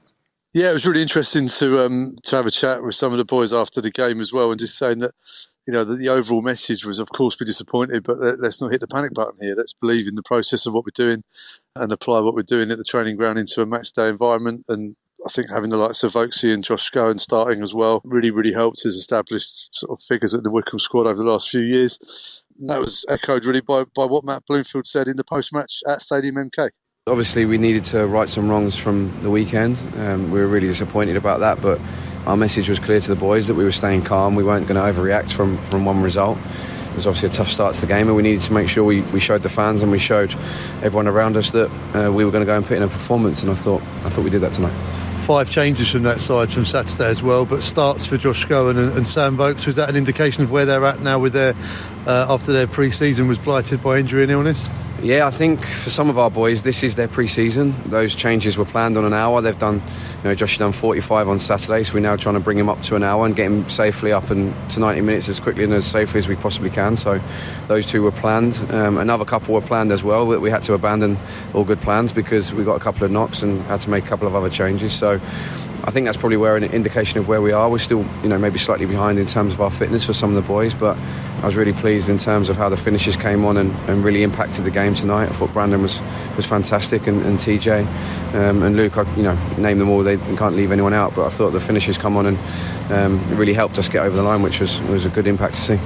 Yeah, 0.54 0.70
it 0.70 0.74
was 0.74 0.86
really 0.86 1.02
interesting 1.02 1.48
to 1.48 1.86
um, 1.86 2.16
to 2.24 2.36
have 2.36 2.46
a 2.46 2.52
chat 2.52 2.84
with 2.84 2.96
some 2.96 3.12
of 3.12 3.18
the 3.18 3.26
boys 3.26 3.54
after 3.54 3.80
the 3.80 3.92
game 3.92 4.20
as 4.20 4.34
well, 4.34 4.52
and 4.52 4.60
just 4.60 4.78
saying 4.78 5.00
that 5.00 5.12
you 5.68 5.74
know 5.74 5.84
that 5.84 5.98
the 5.98 6.10
overall 6.10 6.42
message 6.42 6.86
was, 6.86 6.98
of 6.98 7.10
course, 7.10 7.36
be 7.36 7.44
disappointed, 7.44 8.04
but 8.04 8.20
let, 8.20 8.40
let's 8.40 8.62
not 8.62 8.72
hit 8.72 8.80
the 8.80 8.88
panic 8.88 9.14
button 9.14 9.38
here. 9.42 9.54
Let's 9.56 9.74
believe 9.74 10.08
in 10.08 10.16
the 10.16 10.24
process 10.24 10.66
of 10.66 10.74
what 10.74 10.86
we're 10.86 10.92
doing 10.96 11.24
and 11.76 11.92
apply 11.92 12.22
what 12.22 12.34
we're 12.34 12.44
doing 12.44 12.72
at 12.72 12.78
the 12.78 12.86
training 12.86 13.18
ground 13.18 13.38
into 13.38 13.62
a 13.62 13.66
match 13.66 13.92
day 13.92 14.08
environment. 14.08 14.66
And 14.70 14.96
I 15.26 15.30
think 15.30 15.50
having 15.52 15.70
the 15.70 15.78
likes 15.78 16.04
of 16.04 16.14
Vokesy 16.14 16.54
and 16.54 16.64
Josh 16.64 16.90
Scowen 16.90 17.20
starting 17.20 17.62
as 17.62 17.74
well 17.74 18.02
really, 18.06 18.32
really 18.32 18.54
helped 18.54 18.84
his 18.84 18.96
established 18.96 19.76
sort 19.76 20.00
of 20.00 20.04
figures 20.04 20.34
at 20.34 20.44
the 20.44 20.50
Wycombe 20.50 20.80
squad 20.80 21.06
over 21.06 21.18
the 21.18 21.30
last 21.30 21.50
few 21.50 21.62
years. 21.62 22.46
And 22.58 22.70
that 22.70 22.80
was 22.80 23.06
echoed 23.10 23.44
really 23.44 23.62
by, 23.62 23.84
by 23.94 24.06
what 24.06 24.24
Matt 24.24 24.46
Bloomfield 24.48 24.86
said 24.86 25.10
in 25.10 25.18
the 25.18 25.26
post 25.26 25.54
match 25.54 25.82
at 25.86 26.02
Stadium 26.02 26.36
MK. 26.36 26.70
Obviously, 27.08 27.46
we 27.46 27.58
needed 27.58 27.84
to 27.86 28.06
right 28.08 28.30
some 28.30 28.50
wrongs 28.50 28.78
from 28.78 29.18
the 29.22 29.30
weekend. 29.30 29.82
Um, 29.98 30.32
we 30.32 30.40
were 30.40 30.48
really 30.48 30.68
disappointed 30.68 31.18
about 31.18 31.40
that, 31.42 31.62
but 31.62 31.80
our 32.28 32.36
message 32.36 32.68
was 32.68 32.78
clear 32.78 33.00
to 33.00 33.08
the 33.08 33.16
boys 33.16 33.48
that 33.48 33.56
we 33.56 33.64
were 33.64 33.72
staying 33.72 34.02
calm. 34.04 34.36
We 34.36 34.44
weren't 34.44 34.68
going 34.68 34.76
to 34.76 35.00
overreact 35.00 35.32
from, 35.32 35.58
from 35.60 35.86
one 35.86 36.02
result. 36.02 36.38
It 36.90 36.96
was 36.96 37.08
obviously 37.08 37.30
a 37.30 37.32
tough 37.32 37.50
start 37.50 37.76
to 37.76 37.82
the 37.82 37.88
game, 37.88 38.08
and 38.08 38.18
we 38.18 38.22
needed 38.22 38.42
to 38.42 38.54
make 38.54 38.68
sure 38.68 38.84
we, 38.84 39.02
we 39.02 39.22
showed 39.22 39.44
the 39.44 39.50
fans 39.50 39.82
and 39.82 39.92
we 39.94 39.98
showed 39.98 40.34
everyone 40.84 41.08
around 41.08 41.38
us 41.38 41.52
that 41.52 41.72
uh, 41.96 42.12
we 42.12 42.26
were 42.26 42.32
going 42.32 42.42
to 42.42 42.46
go 42.46 42.58
and 42.58 42.66
put 42.66 42.76
in 42.76 42.84
a 42.84 42.90
performance. 42.90 43.44
And 43.44 43.50
I 43.50 43.54
thought 43.54 43.82
I 44.04 44.10
thought 44.10 44.26
we 44.26 44.30
did 44.30 44.42
that 44.42 44.52
tonight. 44.52 44.76
Five 45.20 45.50
changes 45.50 45.90
from 45.90 46.04
that 46.04 46.20
side 46.20 46.52
from 46.52 46.66
Saturday 46.66 47.08
as 47.08 47.24
well, 47.24 47.46
but 47.46 47.64
starts 47.64 48.06
for 48.06 48.18
Josh 48.18 48.46
Scowen 48.46 48.78
and, 48.78 48.98
and 48.98 49.08
Sam 49.08 49.38
Vokes. 49.38 49.66
Was 49.66 49.78
that 49.78 49.88
an 49.90 49.96
indication 49.96 50.44
of 50.44 50.52
where 50.52 50.66
they're 50.66 50.84
at 50.84 51.00
now 51.00 51.20
with 51.20 51.32
their 51.32 51.56
uh, 52.08 52.26
after 52.30 52.54
their 52.54 52.68
pre-season 52.68 53.28
was 53.28 53.38
blighted 53.38 53.84
by 53.84 53.98
injury 53.98 54.24
and 54.24 54.32
illness? 54.32 54.70
Yeah, 55.04 55.28
I 55.28 55.30
think 55.30 55.64
for 55.64 55.92
some 55.92 56.10
of 56.10 56.18
our 56.18 56.32
boys, 56.32 56.64
this 56.64 56.82
is 56.82 56.96
their 56.96 57.08
pre-season. 57.08 57.76
Those 57.86 58.16
changes 58.16 58.58
were 58.58 58.66
planned 58.66 58.98
on 58.98 59.06
an 59.06 59.14
hour. 59.14 59.44
They've 59.44 59.58
done, 59.58 59.76
you 59.76 60.24
know, 60.24 60.34
Josh 60.34 60.58
done 60.58 60.72
45 60.72 61.30
on 61.30 61.40
Saturday, 61.40 61.84
so 61.84 61.94
we're 61.94 62.00
now 62.00 62.16
trying 62.16 62.34
to 62.34 62.42
bring 62.42 62.58
him 62.58 62.68
up 62.68 62.82
to 62.84 62.96
an 62.96 63.04
hour 63.04 63.24
and 63.24 63.36
get 63.36 63.46
him 63.46 63.70
safely 63.70 64.12
up 64.12 64.32
and 64.32 64.56
to 64.72 64.80
90 64.80 65.02
minutes 65.02 65.30
as 65.30 65.40
quickly 65.40 65.66
and 65.66 65.74
as 65.74 65.86
safely 65.86 66.18
as 66.18 66.28
we 66.28 66.36
possibly 66.36 66.72
can. 66.72 66.98
So 66.98 67.22
those 67.68 67.86
two 67.86 68.02
were 68.02 68.12
planned. 68.12 68.56
Um, 68.72 68.98
another 68.98 69.24
couple 69.24 69.54
were 69.54 69.62
planned 69.62 69.92
as 69.92 70.04
well. 70.04 70.28
That 70.30 70.40
we 70.40 70.50
had 70.50 70.64
to 70.64 70.74
abandon 70.74 71.16
all 71.54 71.64
good 71.64 71.82
plans 71.82 72.12
because 72.12 72.52
we 72.52 72.64
got 72.64 72.76
a 72.76 72.84
couple 72.84 73.04
of 73.04 73.12
knocks 73.12 73.44
and 73.44 73.62
had 73.64 73.82
to 73.82 73.92
make 73.92 74.06
a 74.06 74.08
couple 74.08 74.28
of 74.28 74.34
other 74.34 74.50
changes. 74.50 74.94
So 74.94 75.22
I 75.84 75.92
think 75.92 76.06
that's 76.06 76.18
probably 76.18 76.38
where 76.38 76.56
an 76.56 76.64
indication 76.64 77.20
of 77.20 77.28
where 77.28 77.42
we 77.42 77.52
are. 77.52 77.70
We're 77.70 77.78
still, 77.78 78.06
you 78.22 78.30
know, 78.30 78.38
maybe 78.38 78.58
slightly 78.60 78.86
behind 78.86 79.20
in 79.20 79.26
terms 79.26 79.54
of 79.54 79.62
our 79.62 79.72
fitness 79.72 80.06
for 80.06 80.14
some 80.14 80.30
of 80.30 80.36
the 80.36 80.48
boys, 80.48 80.74
but 80.74 80.98
I 81.42 81.46
was 81.46 81.56
really 81.56 81.74
pleased 81.74 82.10
in 82.10 82.18
terms 82.18 82.50
of 82.50 82.58
how 82.58 82.68
the 82.68 82.78
finishes 82.78 83.16
came 83.16 83.46
on 83.46 83.58
and, 83.58 83.72
and 83.90 84.04
really 84.04 84.24
impacted 84.24 84.66
the 84.66 84.72
game 84.72 84.96
tonight. 84.96 85.30
I 85.30 85.34
thought 85.34 85.54
Brandon 85.54 85.82
was, 85.82 86.02
was 86.36 86.46
fantastic 86.46 87.08
and, 87.08 87.22
and 87.24 87.38
TJ 87.38 87.86
um, 88.34 88.64
and 88.64 88.76
Luke. 88.76 88.98
I, 88.98 89.16
you 89.16 89.24
know, 89.24 89.38
name 89.58 89.80
them 89.80 89.90
all. 89.90 90.04
They, 90.04 90.18
can't 90.18 90.56
leave 90.56 90.72
anyone 90.72 90.94
out, 90.94 91.16
but 91.16 91.26
I 91.26 91.30
thought 91.30 91.52
the 91.52 91.60
finishes 91.60 91.98
come 91.98 92.18
on 92.18 92.26
and 92.28 92.38
um, 92.92 93.38
really 93.38 93.54
helped 93.54 93.78
us 93.80 93.88
get 93.88 94.06
over 94.06 94.16
the 94.16 94.24
line, 94.24 94.42
which 94.42 94.60
was 94.60 94.82
was 94.82 95.06
a 95.06 95.10
good 95.10 95.28
impact 95.28 95.56
to 95.56 95.62
see. 95.62 95.80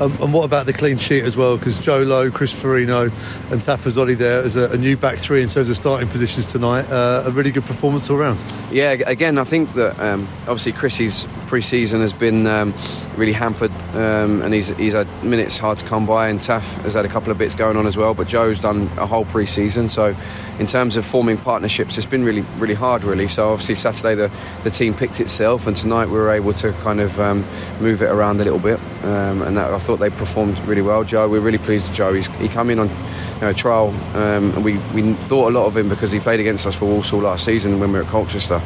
Um, 0.00 0.16
and 0.22 0.32
what 0.32 0.44
about 0.44 0.66
the 0.66 0.72
clean 0.72 0.96
sheet 0.96 1.24
as 1.24 1.36
well? 1.36 1.56
Because 1.56 1.80
Joe 1.80 2.02
Low, 2.02 2.30
Chris 2.30 2.54
Forino, 2.54 3.04
and 3.50 3.60
Tafazolli 3.60 4.16
there 4.16 4.42
as 4.42 4.54
a, 4.54 4.70
a, 4.70 4.76
new 4.76 4.96
back 4.96 5.18
three 5.18 5.42
in 5.42 5.48
terms 5.48 5.68
of 5.68 5.76
starting 5.76 6.08
positions 6.08 6.52
tonight. 6.52 6.88
Uh, 6.88 7.24
a 7.26 7.32
really 7.32 7.50
good 7.50 7.64
performance 7.64 8.08
all 8.08 8.16
round. 8.16 8.38
Yeah, 8.70 8.90
again, 8.90 9.38
I 9.38 9.44
think 9.44 9.72
that 9.74 9.98
um, 9.98 10.28
obviously 10.42 10.72
Chrissy's 10.72 11.26
pre-season 11.46 12.02
has 12.02 12.12
been 12.12 12.46
um, 12.46 12.74
really 13.16 13.32
hampered, 13.32 13.72
um, 13.94 14.42
and 14.42 14.52
he's 14.52 14.68
he's 14.76 14.92
had 14.92 15.08
minutes 15.24 15.56
hard 15.56 15.78
to 15.78 15.86
come 15.86 16.04
by, 16.04 16.28
and 16.28 16.38
Taf 16.38 16.62
has 16.82 16.92
had 16.92 17.06
a 17.06 17.08
couple 17.08 17.32
of 17.32 17.38
bits 17.38 17.54
going 17.54 17.78
on 17.78 17.86
as 17.86 17.96
well. 17.96 18.12
But 18.12 18.28
Joe's 18.28 18.60
done 18.60 18.90
a 18.98 19.06
whole 19.06 19.24
pre-season, 19.24 19.88
so 19.88 20.14
in 20.58 20.66
terms 20.66 20.96
of 20.96 21.06
forming 21.06 21.38
partnerships, 21.38 21.96
it's 21.96 22.06
been 22.06 22.24
really 22.24 22.42
really 22.58 22.74
hard, 22.74 23.04
really. 23.04 23.26
So 23.26 23.50
obviously 23.52 23.74
Saturday 23.74 24.14
the 24.14 24.30
the 24.64 24.70
team 24.70 24.92
picked 24.92 25.18
itself, 25.20 25.66
and 25.66 25.74
tonight 25.74 26.06
we 26.06 26.18
were 26.18 26.30
able 26.30 26.52
to 26.52 26.72
kind 26.74 27.00
of 27.00 27.18
um, 27.18 27.46
move 27.80 28.02
it 28.02 28.10
around 28.10 28.38
a 28.42 28.44
little 28.44 28.58
bit, 28.58 28.78
um, 29.02 29.40
and 29.40 29.56
that, 29.56 29.72
I 29.72 29.78
thought 29.78 29.96
they 29.96 30.10
performed 30.10 30.58
really 30.60 30.82
well. 30.82 31.04
Joe, 31.04 31.26
we're 31.26 31.40
really 31.40 31.56
pleased 31.56 31.88
with 31.88 31.96
Joe. 31.96 32.12
He's, 32.12 32.26
he 32.36 32.48
come 32.50 32.68
in 32.68 32.78
on 32.78 32.88
you 32.88 33.40
know, 33.40 33.52
trial, 33.54 33.88
um, 34.14 34.52
and 34.52 34.62
we 34.62 34.76
we 34.92 35.14
thought 35.14 35.50
a 35.50 35.54
lot 35.58 35.64
of 35.64 35.74
him 35.74 35.88
because 35.88 36.12
he 36.12 36.20
played 36.20 36.40
against 36.40 36.66
us 36.66 36.74
for 36.74 36.84
Walsall 36.84 37.20
last 37.20 37.46
season 37.46 37.80
when 37.80 37.92
we 37.92 37.98
were 37.98 38.04
at 38.04 38.10
Colchester 38.10 38.57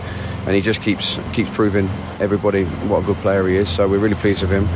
and 0.46 0.54
he 0.54 0.60
just 0.60 0.82
keeps 0.82 1.18
keeps 1.32 1.50
proving 1.50 1.88
everybody 2.20 2.64
what 2.64 3.02
a 3.02 3.06
good 3.06 3.16
player 3.18 3.46
he 3.46 3.56
is. 3.56 3.68
So 3.68 3.88
we're 3.88 3.98
really 3.98 4.16
pleased 4.16 4.42
with 4.42 4.50
him, 4.50 4.66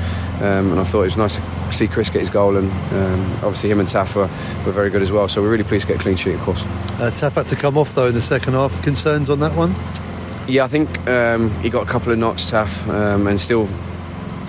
um, 0.43 0.71
and 0.73 0.81
I 0.81 0.85
thought 0.85 1.03
it 1.03 1.17
was 1.17 1.17
nice 1.17 1.37
to 1.37 1.73
see 1.73 1.89
Chris 1.89 2.11
get 2.11 2.21
his 2.21 2.31
goal, 2.31 2.57
and 2.57 2.71
um, 2.71 3.33
obviously 3.43 3.71
him 3.71 3.81
and 3.81 3.89
Taff 3.89 4.15
were, 4.15 4.29
very 4.65 4.91
good 4.91 5.03
as 5.03 5.11
well. 5.11 5.29
So 5.29 5.43
we're 5.43 5.51
really 5.51 5.65
pleased 5.65 5.87
to 5.87 5.93
get 5.93 6.01
a 6.01 6.03
clean 6.03 6.17
sheet, 6.17 6.35
of 6.35 6.41
course. 6.41 6.63
Uh, 6.99 7.11
Taff 7.11 7.35
had 7.35 7.49
to 7.49 7.57
come 7.57 7.77
off 7.77 7.95
though 7.95 8.07
in 8.07 8.15
the 8.15 8.23
second 8.23 8.55
half. 8.55 8.81
Concerns 8.83 9.29
on 9.31 9.41
that 9.41 9.57
one? 9.57 9.75
Yeah, 10.49 10.65
I 10.65 10.69
think 10.69 11.07
um, 11.09 11.51
he 11.61 11.71
got 11.71 11.83
a 11.83 11.91
couple 11.91 12.13
of 12.13 12.19
knocks, 12.19 12.51
Taff, 12.51 12.89
um, 12.89 13.27
and 13.27 13.41
still 13.41 13.69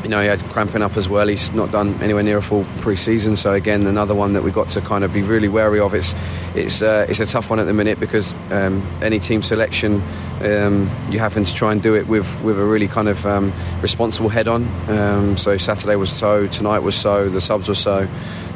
you 0.08 0.12
know, 0.12 0.22
he 0.22 0.28
had 0.30 0.42
cramping 0.52 0.82
up 0.82 0.96
as 0.96 1.10
well. 1.10 1.28
He's 1.28 1.52
not 1.52 1.70
done 1.70 2.02
anywhere 2.02 2.24
near 2.24 2.38
a 2.38 2.42
full 2.42 2.66
pre-season, 2.80 3.36
so 3.36 3.52
again, 3.52 3.86
another 3.86 4.16
one 4.16 4.32
that 4.34 4.42
we've 4.42 4.54
got 4.54 4.70
to 4.70 4.80
kind 4.80 5.04
of 5.04 5.12
be 5.12 5.22
really 5.22 5.50
wary 5.50 5.82
of. 5.82 5.94
It's 5.94 6.16
it's 6.56 6.82
uh, 6.82 7.06
it's 7.10 7.20
a 7.20 7.26
tough 7.26 7.50
one 7.50 7.60
at 7.60 7.66
the 7.66 7.74
minute 7.74 8.00
because 8.00 8.34
um, 8.50 8.88
any 9.02 9.20
team 9.20 9.42
selection, 9.42 10.02
um, 10.40 10.90
you 11.10 11.20
having 11.20 11.44
to 11.44 11.54
try 11.54 11.74
and 11.74 11.84
do 11.84 11.94
it 11.94 12.08
with 12.08 12.42
with 12.42 12.58
a 12.58 12.64
really 12.64 12.88
kind 12.88 13.10
of 13.10 13.26
um, 13.26 13.52
responsible 13.82 14.30
head 14.30 14.48
on. 14.48 14.66
Um, 14.90 15.36
so 15.36 15.58
Saturday 15.58 15.98
was 15.98 16.10
so, 16.10 16.48
tonight 16.48 16.80
was 16.80 16.96
so, 16.96 17.28
the 17.28 17.42
subs 17.42 17.68
were 17.68 17.76
so. 17.76 18.08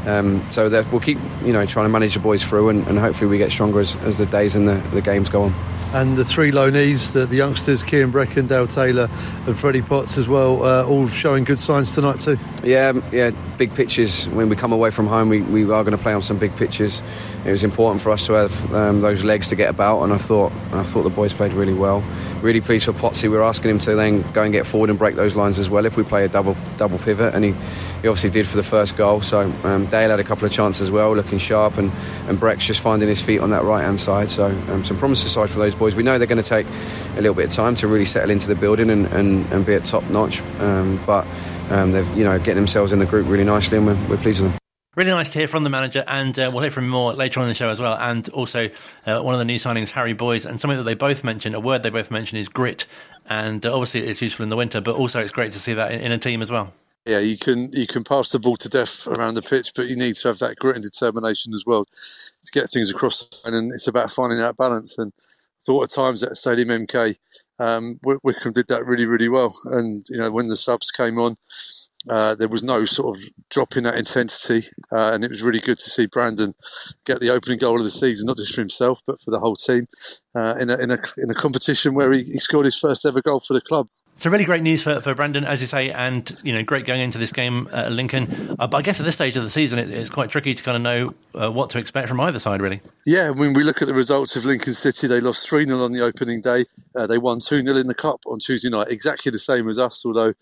Um, 0.05 0.43
so 0.49 0.67
that 0.69 0.91
we'll 0.91 1.01
keep, 1.01 1.19
you 1.43 1.53
know, 1.53 1.65
trying 1.65 1.85
to 1.85 1.89
manage 1.89 2.15
the 2.15 2.19
boys 2.19 2.43
through, 2.43 2.69
and, 2.69 2.87
and 2.87 2.97
hopefully 2.97 3.29
we 3.29 3.37
get 3.37 3.51
stronger 3.51 3.79
as, 3.79 3.95
as 3.97 4.17
the 4.17 4.25
days 4.25 4.55
and 4.55 4.67
the, 4.67 4.75
the 4.93 5.01
games 5.01 5.29
go 5.29 5.43
on 5.43 5.53
and 5.93 6.17
the 6.17 6.23
three 6.23 6.51
loanees, 6.51 7.11
the, 7.11 7.25
the 7.25 7.35
youngsters, 7.35 7.83
Kian 7.83 8.11
Breckin, 8.11 8.47
Dale 8.47 8.67
Taylor, 8.67 9.09
and 9.45 9.59
Freddie 9.59 9.81
Potts 9.81 10.17
as 10.17 10.27
well, 10.27 10.63
uh, 10.63 10.85
all 10.85 11.09
showing 11.09 11.43
good 11.43 11.59
signs 11.59 11.93
tonight 11.93 12.21
too. 12.21 12.37
Yeah, 12.63 12.89
um, 12.89 13.03
yeah, 13.11 13.31
big 13.57 13.73
pitches. 13.75 14.27
When 14.29 14.47
we 14.47 14.55
come 14.55 14.71
away 14.71 14.89
from 14.89 15.07
home, 15.07 15.29
we, 15.29 15.41
we 15.41 15.63
are 15.63 15.83
going 15.83 15.95
to 15.95 15.97
play 15.97 16.13
on 16.13 16.21
some 16.21 16.37
big 16.37 16.55
pitches. 16.55 17.01
It 17.45 17.51
was 17.51 17.63
important 17.63 18.01
for 18.01 18.11
us 18.11 18.25
to 18.27 18.33
have 18.33 18.73
um, 18.73 19.01
those 19.01 19.23
legs 19.23 19.49
to 19.49 19.55
get 19.55 19.69
about, 19.69 20.03
and 20.03 20.13
I 20.13 20.17
thought 20.17 20.51
I 20.71 20.83
thought 20.83 21.03
the 21.03 21.09
boys 21.09 21.33
played 21.33 21.53
really 21.53 21.73
well. 21.73 22.03
Really 22.41 22.61
pleased 22.61 22.85
for 22.85 22.93
Potsy. 22.93 23.23
We 23.23 23.29
were 23.29 23.43
asking 23.43 23.71
him 23.71 23.79
to 23.79 23.95
then 23.95 24.21
go 24.31 24.43
and 24.43 24.53
get 24.53 24.65
forward 24.65 24.89
and 24.89 24.97
break 24.97 25.15
those 25.15 25.35
lines 25.35 25.59
as 25.59 25.69
well 25.69 25.85
if 25.85 25.97
we 25.97 26.03
play 26.03 26.23
a 26.23 26.27
double 26.27 26.55
double 26.77 26.99
pivot, 26.99 27.33
and 27.33 27.43
he, 27.43 27.51
he 27.51 28.07
obviously 28.07 28.29
did 28.29 28.47
for 28.47 28.57
the 28.57 28.63
first 28.63 28.95
goal. 28.95 29.21
So 29.21 29.51
um, 29.63 29.87
Dale 29.91 30.09
had 30.09 30.19
a 30.19 30.23
couple 30.23 30.45
of 30.45 30.51
chances 30.51 30.81
as 30.81 30.91
well, 30.91 31.15
looking 31.15 31.37
sharp, 31.37 31.77
and 31.77 31.91
and 32.27 32.39
Breck's 32.39 32.65
just 32.65 32.81
finding 32.81 33.07
his 33.07 33.21
feet 33.21 33.39
on 33.39 33.51
that 33.51 33.63
right 33.63 33.83
hand 33.83 33.99
side. 33.99 34.29
So 34.29 34.47
um, 34.69 34.83
some 34.83 34.97
promises 34.97 35.31
side 35.31 35.49
for 35.49 35.59
those 35.59 35.75
boys. 35.75 35.95
We 35.95 36.03
know 36.03 36.17
they're 36.17 36.27
going 36.27 36.41
to 36.41 36.49
take 36.49 36.67
a 37.15 37.21
little 37.21 37.35
bit 37.35 37.45
of 37.45 37.51
time 37.51 37.75
to 37.75 37.87
really 37.87 38.05
settle 38.05 38.31
into 38.31 38.47
the 38.47 38.55
building 38.55 38.89
and, 38.89 39.05
and, 39.07 39.45
and 39.51 39.65
be 39.65 39.75
at 39.75 39.85
top 39.85 40.03
notch. 40.09 40.41
Um, 40.59 40.99
but 41.05 41.27
um, 41.69 41.91
they've 41.91 42.17
you 42.17 42.23
know 42.23 42.39
getting 42.39 42.55
themselves 42.55 42.93
in 42.93 42.99
the 42.99 43.05
group 43.05 43.27
really 43.27 43.43
nicely, 43.43 43.77
and 43.77 43.85
we're, 43.85 44.07
we're 44.07 44.17
pleased 44.17 44.41
with 44.41 44.51
them. 44.51 44.61
Really 44.93 45.11
nice 45.11 45.29
to 45.31 45.39
hear 45.39 45.47
from 45.47 45.63
the 45.63 45.69
manager, 45.69 46.03
and 46.05 46.37
uh, 46.37 46.49
we'll 46.51 46.63
hear 46.63 46.69
from 46.69 46.89
more 46.89 47.13
later 47.13 47.39
on 47.39 47.45
in 47.45 47.49
the 47.49 47.55
show 47.55 47.69
as 47.69 47.79
well. 47.79 47.95
And 47.97 48.27
also, 48.29 48.69
uh, 49.05 49.21
one 49.21 49.33
of 49.33 49.39
the 49.39 49.45
new 49.45 49.55
signings, 49.55 49.89
Harry 49.91 50.11
Boyes, 50.11 50.45
and 50.45 50.59
something 50.59 50.77
that 50.77 50.83
they 50.83 50.95
both 50.95 51.23
mentioned, 51.23 51.55
a 51.55 51.61
word 51.61 51.81
they 51.81 51.89
both 51.89 52.11
mentioned 52.11 52.39
is 52.39 52.49
grit. 52.49 52.87
And 53.25 53.65
uh, 53.65 53.73
obviously, 53.73 54.01
it's 54.01 54.21
useful 54.21 54.43
in 54.43 54.49
the 54.49 54.57
winter, 54.57 54.81
but 54.81 54.97
also 54.97 55.21
it's 55.21 55.31
great 55.31 55.53
to 55.53 55.59
see 55.59 55.73
that 55.75 55.93
in, 55.93 56.01
in, 56.01 56.11
a 56.11 56.17
team 56.17 56.41
as 56.41 56.51
well. 56.51 56.73
Yeah, 57.05 57.19
you 57.19 57.37
can 57.37 57.71
you 57.73 57.87
can 57.87 58.03
pass 58.03 58.29
the 58.31 58.39
ball 58.39 58.57
to 58.57 58.69
death 58.69 59.07
around 59.07 59.33
the 59.33 59.41
pitch, 59.41 59.73
but 59.75 59.87
you 59.87 59.95
need 59.95 60.15
to 60.17 60.27
have 60.27 60.39
that 60.39 60.57
grit 60.57 60.75
and 60.75 60.83
determination 60.83 61.53
as 61.53 61.63
well 61.65 61.85
to 61.85 62.51
get 62.51 62.69
things 62.69 62.91
across. 62.91 63.27
And 63.43 63.73
it's 63.73 63.87
about 63.87 64.11
finding 64.11 64.37
that 64.39 64.57
balance. 64.57 64.97
And 64.99 65.11
I 65.17 65.61
thought 65.65 65.83
at 65.83 65.89
times 65.91 66.23
at 66.23 66.37
Stadium 66.37 66.69
MK, 66.69 67.15
um, 67.59 67.99
Wycombe 68.03 68.53
did 68.53 68.67
that 68.67 68.85
really, 68.85 69.07
really 69.07 69.29
well. 69.29 69.55
And 69.65 70.05
you 70.09 70.17
know, 70.17 70.29
when 70.29 70.47
the 70.47 70.55
subs 70.55 70.91
came 70.91 71.17
on, 71.17 71.37
uh, 72.09 72.35
there 72.35 72.47
was 72.47 72.63
no 72.63 72.85
sort 72.85 73.17
of 73.17 73.23
drop 73.49 73.77
in 73.77 73.83
that 73.83 73.97
intensity, 73.97 74.67
uh, 74.91 75.11
and 75.13 75.23
it 75.23 75.29
was 75.31 75.41
really 75.41 75.59
good 75.59 75.79
to 75.79 75.89
see 75.89 76.05
Brandon 76.05 76.53
get 77.05 77.19
the 77.19 77.29
opening 77.29 77.59
goal 77.59 77.77
of 77.77 77.83
the 77.83 77.91
season, 77.91 78.27
not 78.27 78.37
just 78.37 78.53
for 78.55 78.61
himself 78.61 78.99
but 79.05 79.21
for 79.21 79.31
the 79.31 79.39
whole 79.39 79.55
team, 79.55 79.85
uh, 80.35 80.55
in, 80.59 80.69
a, 80.69 80.77
in, 80.77 80.91
a, 80.91 80.99
in 81.17 81.29
a 81.29 81.35
competition 81.35 81.93
where 81.93 82.11
he, 82.11 82.23
he 82.23 82.39
scored 82.39 82.65
his 82.65 82.77
first 82.77 83.05
ever 83.05 83.21
goal 83.21 83.39
for 83.39 83.53
the 83.53 83.61
club. 83.61 83.87
So 84.17 84.29
really 84.29 84.45
great 84.45 84.61
news 84.61 84.83
for, 84.83 85.01
for 85.01 85.15
Brandon, 85.15 85.43
as 85.43 85.61
you 85.61 85.67
say, 85.67 85.89
and 85.89 86.37
you 86.43 86.53
know, 86.53 86.61
great 86.61 86.85
going 86.85 87.01
into 87.01 87.17
this 87.17 87.31
game 87.31 87.67
at 87.71 87.91
Lincoln. 87.91 88.55
Uh, 88.59 88.67
but 88.67 88.77
I 88.77 88.81
guess 88.83 88.99
at 88.99 89.05
this 89.05 89.15
stage 89.15 89.35
of 89.35 89.43
the 89.43 89.49
season, 89.49 89.79
it, 89.79 89.89
it's 89.89 90.11
quite 90.11 90.29
tricky 90.29 90.53
to 90.53 90.61
kind 90.61 90.75
of 90.75 90.83
know 90.83 91.13
uh, 91.41 91.51
what 91.51 91.71
to 91.71 91.79
expect 91.79 92.07
from 92.07 92.19
either 92.19 92.37
side, 92.37 92.61
really. 92.61 92.81
Yeah, 93.05 93.31
when 93.31 93.53
we 93.53 93.63
look 93.63 93.81
at 93.81 93.87
the 93.87 93.95
results 93.95 94.35
of 94.35 94.45
Lincoln 94.45 94.73
City, 94.73 95.07
they 95.07 95.21
lost 95.21 95.49
3 95.49 95.65
0 95.65 95.81
on 95.81 95.91
the 95.91 96.01
opening 96.01 96.41
day. 96.41 96.65
Uh, 96.95 97.07
they 97.07 97.17
won 97.17 97.39
2 97.39 97.61
0 97.61 97.77
in 97.77 97.87
the 97.87 97.95
Cup 97.95 98.19
on 98.27 98.37
Tuesday 98.37 98.69
night, 98.69 98.89
exactly 98.89 99.31
the 99.31 99.39
same 99.39 99.67
as 99.67 99.79
us, 99.79 100.05
although 100.05 100.33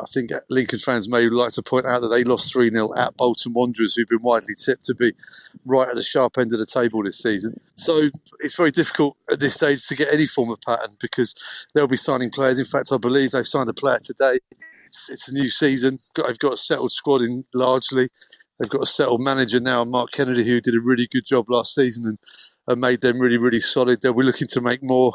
I 0.00 0.04
think 0.06 0.30
Lincoln 0.50 0.78
fans 0.78 1.08
may 1.08 1.28
like 1.28 1.52
to 1.52 1.62
point 1.62 1.86
out 1.86 2.00
that 2.00 2.08
they 2.08 2.24
lost 2.24 2.52
3 2.52 2.70
0 2.70 2.94
at 2.96 3.16
Bolton 3.16 3.52
Wanderers, 3.52 3.94
who've 3.94 4.08
been 4.08 4.22
widely 4.22 4.54
tipped 4.54 4.84
to 4.84 4.94
be 4.94 5.12
right 5.64 5.88
at 5.88 5.94
the 5.94 6.02
sharp 6.02 6.38
end 6.38 6.52
of 6.52 6.58
the 6.58 6.66
table 6.66 7.02
this 7.02 7.18
season. 7.18 7.60
So 7.76 8.10
it's 8.40 8.56
very 8.56 8.70
difficult 8.70 9.16
at 9.30 9.40
this 9.40 9.54
stage 9.54 9.86
to 9.88 9.96
get 9.96 10.12
any 10.12 10.26
form 10.26 10.50
of 10.50 10.60
pattern 10.60 10.96
because 11.00 11.34
they'll 11.74 11.86
be 11.86 11.96
signing 11.96 12.30
players. 12.30 12.58
In 12.58 12.66
fact, 12.66 12.90
I 12.92 12.98
believe 12.98 13.32
they've 13.32 13.46
signed 13.46 13.68
a 13.68 13.74
player 13.74 14.00
today. 14.02 14.38
It's, 14.86 15.08
it's 15.10 15.28
a 15.28 15.34
new 15.34 15.50
season. 15.50 15.98
They've 16.14 16.38
got 16.38 16.54
a 16.54 16.56
settled 16.56 16.92
squad 16.92 17.22
in 17.22 17.44
largely. 17.54 18.08
They've 18.58 18.70
got 18.70 18.82
a 18.82 18.86
settled 18.86 19.22
manager 19.22 19.60
now, 19.60 19.84
Mark 19.84 20.10
Kennedy, 20.10 20.44
who 20.44 20.60
did 20.60 20.74
a 20.74 20.80
really 20.80 21.06
good 21.06 21.24
job 21.24 21.48
last 21.48 21.74
season 21.74 22.06
and 22.06 22.18
and 22.68 22.82
made 22.82 23.00
them 23.00 23.18
really, 23.18 23.38
really 23.38 23.60
solid. 23.60 24.02
They'll 24.02 24.12
be 24.12 24.22
looking 24.22 24.46
to 24.48 24.60
make 24.60 24.82
more 24.82 25.14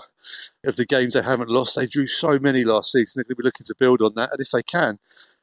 of 0.66 0.76
the 0.76 0.88
games 0.88 1.14
they 1.14 1.22
haven't 1.22 1.50
lost. 1.50 1.76
They 1.76 1.86
drew 1.86 2.08
so 2.08 2.40
many 2.40 2.64
last 2.64 2.92
season. 2.92 3.20
They're 3.20 3.24
going 3.26 3.36
to 3.36 3.44
be 3.44 3.46
looking 3.46 3.66
to 3.68 3.76
build 3.80 4.02
on 4.02 4.16
that. 4.16 4.32
And 4.32 4.42
if 4.42 4.50
they 4.50 4.64
can, 4.64 4.98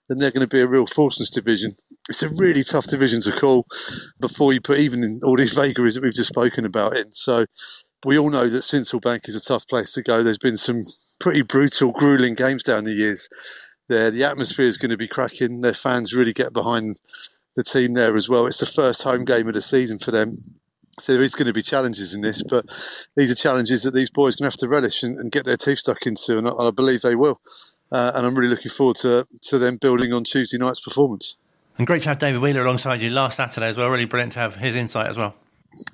then 0.08 0.18
they're 0.18 0.32
going 0.32 0.46
to 0.46 0.54
be 0.54 0.60
a 0.60 0.66
real 0.66 0.86
force 0.86 1.18
in 1.18 1.22
this 1.22 1.30
division. 1.30 1.76
It's 2.08 2.24
a 2.24 2.28
really 2.30 2.64
tough 2.64 2.88
division 2.88 3.20
to 3.22 3.32
call 3.32 3.64
before 4.18 4.52
you 4.52 4.60
put 4.60 4.80
even 4.80 5.04
in 5.04 5.20
all 5.22 5.36
these 5.36 5.52
vagaries 5.52 5.94
that 5.94 6.02
we've 6.02 6.12
just 6.12 6.30
spoken 6.30 6.64
about 6.64 6.96
in. 6.96 7.12
So 7.12 7.46
we 8.04 8.18
all 8.18 8.30
know 8.30 8.48
that 8.48 8.64
Sincil 8.64 9.00
Bank 9.00 9.28
is 9.28 9.36
a 9.36 9.40
tough 9.40 9.68
place 9.68 9.92
to 9.92 10.02
go. 10.02 10.24
There's 10.24 10.36
been 10.36 10.56
some 10.56 10.82
pretty 11.20 11.42
brutal, 11.42 11.92
grueling 11.92 12.34
games 12.34 12.64
down 12.64 12.86
the 12.86 12.92
years. 12.92 13.28
There, 13.88 14.10
the 14.10 14.24
atmosphere 14.24 14.66
is 14.66 14.78
going 14.78 14.90
to 14.90 14.96
be 14.96 15.06
cracking. 15.06 15.60
Their 15.60 15.74
fans 15.74 16.12
really 16.12 16.32
get 16.32 16.52
behind 16.52 16.96
the 17.54 17.62
team 17.62 17.94
there 17.94 18.16
as 18.16 18.28
well. 18.28 18.46
It's 18.46 18.58
the 18.58 18.66
first 18.66 19.04
home 19.04 19.24
game 19.24 19.46
of 19.46 19.54
the 19.54 19.62
season 19.62 20.00
for 20.00 20.10
them. 20.10 20.59
So 21.00 21.12
there 21.12 21.22
is 21.22 21.34
going 21.34 21.46
to 21.46 21.52
be 21.52 21.62
challenges 21.62 22.14
in 22.14 22.20
this, 22.20 22.42
but 22.42 22.66
these 23.16 23.30
are 23.30 23.34
challenges 23.34 23.82
that 23.82 23.94
these 23.94 24.10
boys 24.10 24.34
are 24.34 24.38
going 24.38 24.50
to 24.50 24.54
have 24.54 24.60
to 24.60 24.68
relish 24.68 25.02
and, 25.02 25.18
and 25.18 25.32
get 25.32 25.44
their 25.44 25.56
teeth 25.56 25.78
stuck 25.78 26.06
into, 26.06 26.38
and 26.38 26.46
I, 26.46 26.50
and 26.52 26.68
I 26.68 26.70
believe 26.70 27.02
they 27.02 27.16
will. 27.16 27.40
Uh, 27.92 28.12
and 28.14 28.26
I'm 28.26 28.34
really 28.34 28.50
looking 28.50 28.70
forward 28.70 28.96
to 28.96 29.26
to 29.42 29.58
them 29.58 29.76
building 29.76 30.12
on 30.12 30.24
Tuesday 30.24 30.58
night's 30.58 30.80
performance. 30.80 31.36
And 31.78 31.86
great 31.86 32.02
to 32.02 32.10
have 32.10 32.18
David 32.18 32.40
Wheeler 32.40 32.62
alongside 32.62 33.00
you 33.00 33.10
last 33.10 33.36
Saturday 33.36 33.66
as 33.66 33.76
well. 33.76 33.88
Really 33.88 34.04
brilliant 34.04 34.32
to 34.34 34.38
have 34.38 34.56
his 34.56 34.76
insight 34.76 35.08
as 35.08 35.16
well. 35.16 35.34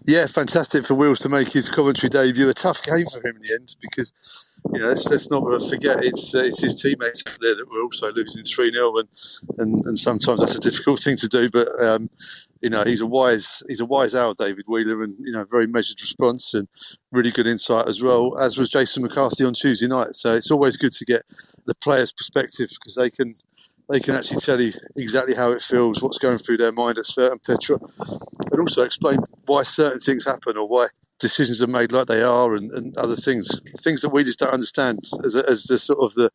Yeah, 0.05 0.27
fantastic 0.27 0.85
for 0.85 0.95
Wheels 0.95 1.21
to 1.21 1.29
make 1.29 1.53
his 1.53 1.69
commentary 1.69 2.09
debut. 2.09 2.49
A 2.49 2.55
tough 2.55 2.83
game 2.83 3.07
for 3.13 3.19
him 3.27 3.37
in 3.37 3.43
the 3.43 3.55
end 3.55 3.77
because 3.81 4.13
you 4.73 4.81
know, 4.81 4.87
let's, 4.87 5.07
let's 5.07 5.31
not 5.31 5.45
forget 5.69 6.03
it's 6.03 6.35
uh, 6.35 6.43
it's 6.43 6.61
his 6.61 6.81
teammates 6.81 7.23
there 7.41 7.55
that 7.55 7.71
were 7.71 7.83
also 7.83 8.13
losing 8.13 8.43
three 8.43 8.73
0 8.73 8.97
and, 8.97 9.09
and 9.59 9.85
and 9.85 9.99
sometimes 9.99 10.41
that's 10.41 10.57
a 10.57 10.61
difficult 10.61 11.01
thing 11.01 11.17
to 11.19 11.29
do. 11.29 11.51
But 11.51 11.69
um, 11.83 12.11
you 12.61 12.71
know, 12.71 12.85
he's 12.85 13.01
a 13.01 13.07
wise 13.07 13.63
he's 13.69 13.81
a 13.81 13.87
wise 13.87 14.15
owl, 14.15 14.35
David 14.35 14.65
Wheeler, 14.67 15.03
and 15.03 15.15
you 15.19 15.33
know, 15.33 15.45
very 15.51 15.67
measured 15.67 16.01
response 16.01 16.55
and 16.55 16.69
really 17.13 17.31
good 17.31 17.47
insight 17.47 17.89
as 17.89 18.03
well. 18.03 18.39
As 18.39 18.59
was 18.59 18.71
Jason 18.71 19.03
McCarthy 19.03 19.45
on 19.45 19.55
Tuesday 19.55 19.87
night. 19.87 20.15
So 20.15 20.35
it's 20.35 20.51
always 20.51 20.77
good 20.77 20.93
to 20.93 21.05
get 21.05 21.25
the 21.67 21.75
players' 21.75 22.13
perspective 22.13 22.71
because 22.71 22.95
they 22.95 23.11
can 23.11 23.35
they 23.89 24.01
can 24.01 24.15
actually 24.15 24.41
tell 24.41 24.61
you 24.61 24.73
exactly 24.97 25.35
how 25.35 25.53
it 25.53 25.63
feels, 25.63 26.03
what's 26.03 26.19
going 26.19 26.39
through 26.39 26.57
their 26.57 26.73
mind 26.73 26.99
at 26.99 27.07
certain 27.07 27.39
Petra, 27.39 27.79
and 28.51 28.61
also 28.61 28.83
explain 28.83 29.19
why 29.45 29.63
certain 29.63 30.01
things 30.01 30.25
happen 30.25 30.57
or 30.57 30.67
why 30.67 30.89
decisions 31.19 31.63
are 31.63 31.67
made 31.67 31.93
like 31.93 32.07
they 32.07 32.23
are 32.23 32.55
and, 32.55 32.71
and 32.73 32.97
other 32.97 33.17
things. 33.17 33.49
Things 33.81 34.03
that 34.03 34.11
we 34.11 34.25
just 34.25 34.39
don't 34.39 34.53
understand 34.53 35.01
as, 35.25 35.35
as 35.35 35.65
the 35.65 35.79
sort 35.79 36.01
of 36.01 36.15
the, 36.15 36.31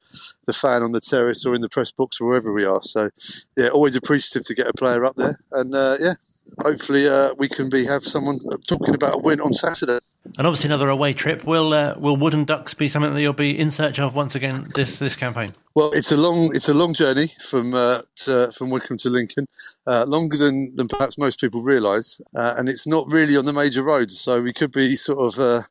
the 0.46 0.54
fan 0.54 0.84
on 0.84 0.92
the 0.92 1.02
terrace 1.02 1.46
or 1.46 1.56
in 1.56 1.62
the 1.62 1.70
press 1.70 1.92
box 1.92 2.20
or 2.20 2.28
wherever 2.28 2.52
we 2.52 2.66
are. 2.66 2.82
So 2.84 3.10
yeah 3.58 3.70
always 3.70 3.96
appreciative 3.96 4.46
to 4.48 4.56
get 4.56 4.68
a 4.68 4.74
player 4.74 5.06
up 5.06 5.16
there. 5.16 5.40
And 5.52 5.76
uh, 5.76 5.98
yeah 6.00 6.14
hopefully 6.60 7.08
uh, 7.08 7.34
we 7.38 7.48
can 7.48 7.70
be 7.70 7.86
have 7.86 8.04
someone 8.04 8.40
talking 8.68 8.96
about 8.96 9.16
a 9.16 9.18
win 9.18 9.42
on 9.42 9.54
Saturday. 9.54 10.00
And 10.38 10.46
obviously 10.48 10.68
another 10.68 10.90
away 10.90 11.14
trip. 11.14 11.46
Will 11.46 11.74
uh, 11.74 11.96
will 11.98 12.16
Wooden 12.16 12.46
Ducks 12.46 12.74
be 12.74 12.88
something 12.88 13.14
that 13.14 13.22
you'll 13.22 13.34
be 13.34 13.58
in 13.58 13.72
search 13.72 14.00
of 14.00 14.16
once 14.16 14.36
again 14.36 14.64
this 14.76 15.00
this 15.00 15.16
campaign? 15.16 15.54
Well, 15.74 15.92
it's 15.94 16.12
a 16.12 16.18
long 16.18 16.56
it's 16.56 16.70
a 16.70 16.74
long 16.74 16.94
journey 16.94 17.32
from 17.44 17.74
uh, 17.74 18.02
to, 18.18 18.52
from 18.52 18.70
Wycombe 18.70 18.98
to 18.98 19.10
Lincoln, 19.10 19.48
uh, 19.88 20.06
longer 20.06 20.38
than, 20.38 20.76
than 20.76 20.88
perhaps 20.88 21.18
most 21.18 21.40
people 21.40 21.62
realise, 21.62 22.22
uh, 22.36 22.56
and 22.58 22.70
it's 22.70 22.86
not 22.86 23.08
really 23.10 23.38
on 23.38 23.46
the 23.46 23.54
major 23.54 23.84
roads. 23.84 24.20
So 24.20 24.42
we 24.42 24.54
could 24.54 24.72
be 24.72 24.96
sort 24.96 25.20
of 25.20 25.40
uh, 25.40 25.64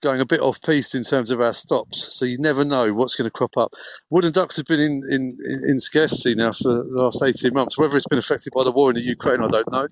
going 0.00 0.20
a 0.20 0.26
bit 0.26 0.40
off 0.40 0.60
piste 0.62 0.94
in 0.94 1.02
terms 1.02 1.30
of 1.30 1.40
our 1.40 1.52
stops. 1.52 2.14
So 2.14 2.24
you 2.24 2.38
never 2.38 2.64
know 2.64 2.92
what's 2.92 3.14
going 3.14 3.26
to 3.26 3.30
crop 3.30 3.56
up. 3.56 3.74
Wooden 4.10 4.32
Ducks 4.32 4.56
have 4.56 4.66
been 4.66 4.80
in, 4.80 5.02
in, 5.10 5.36
in 5.68 5.80
scarcity 5.80 6.34
now 6.34 6.52
for 6.52 6.84
the 6.84 7.02
last 7.02 7.22
18 7.22 7.52
months. 7.52 7.78
Whether 7.78 7.96
it's 7.96 8.06
been 8.06 8.18
affected 8.18 8.52
by 8.54 8.64
the 8.64 8.72
war 8.72 8.90
in 8.90 8.96
the 8.96 9.02
Ukraine, 9.02 9.42
I 9.42 9.48
don't 9.48 9.72
know. 9.72 9.88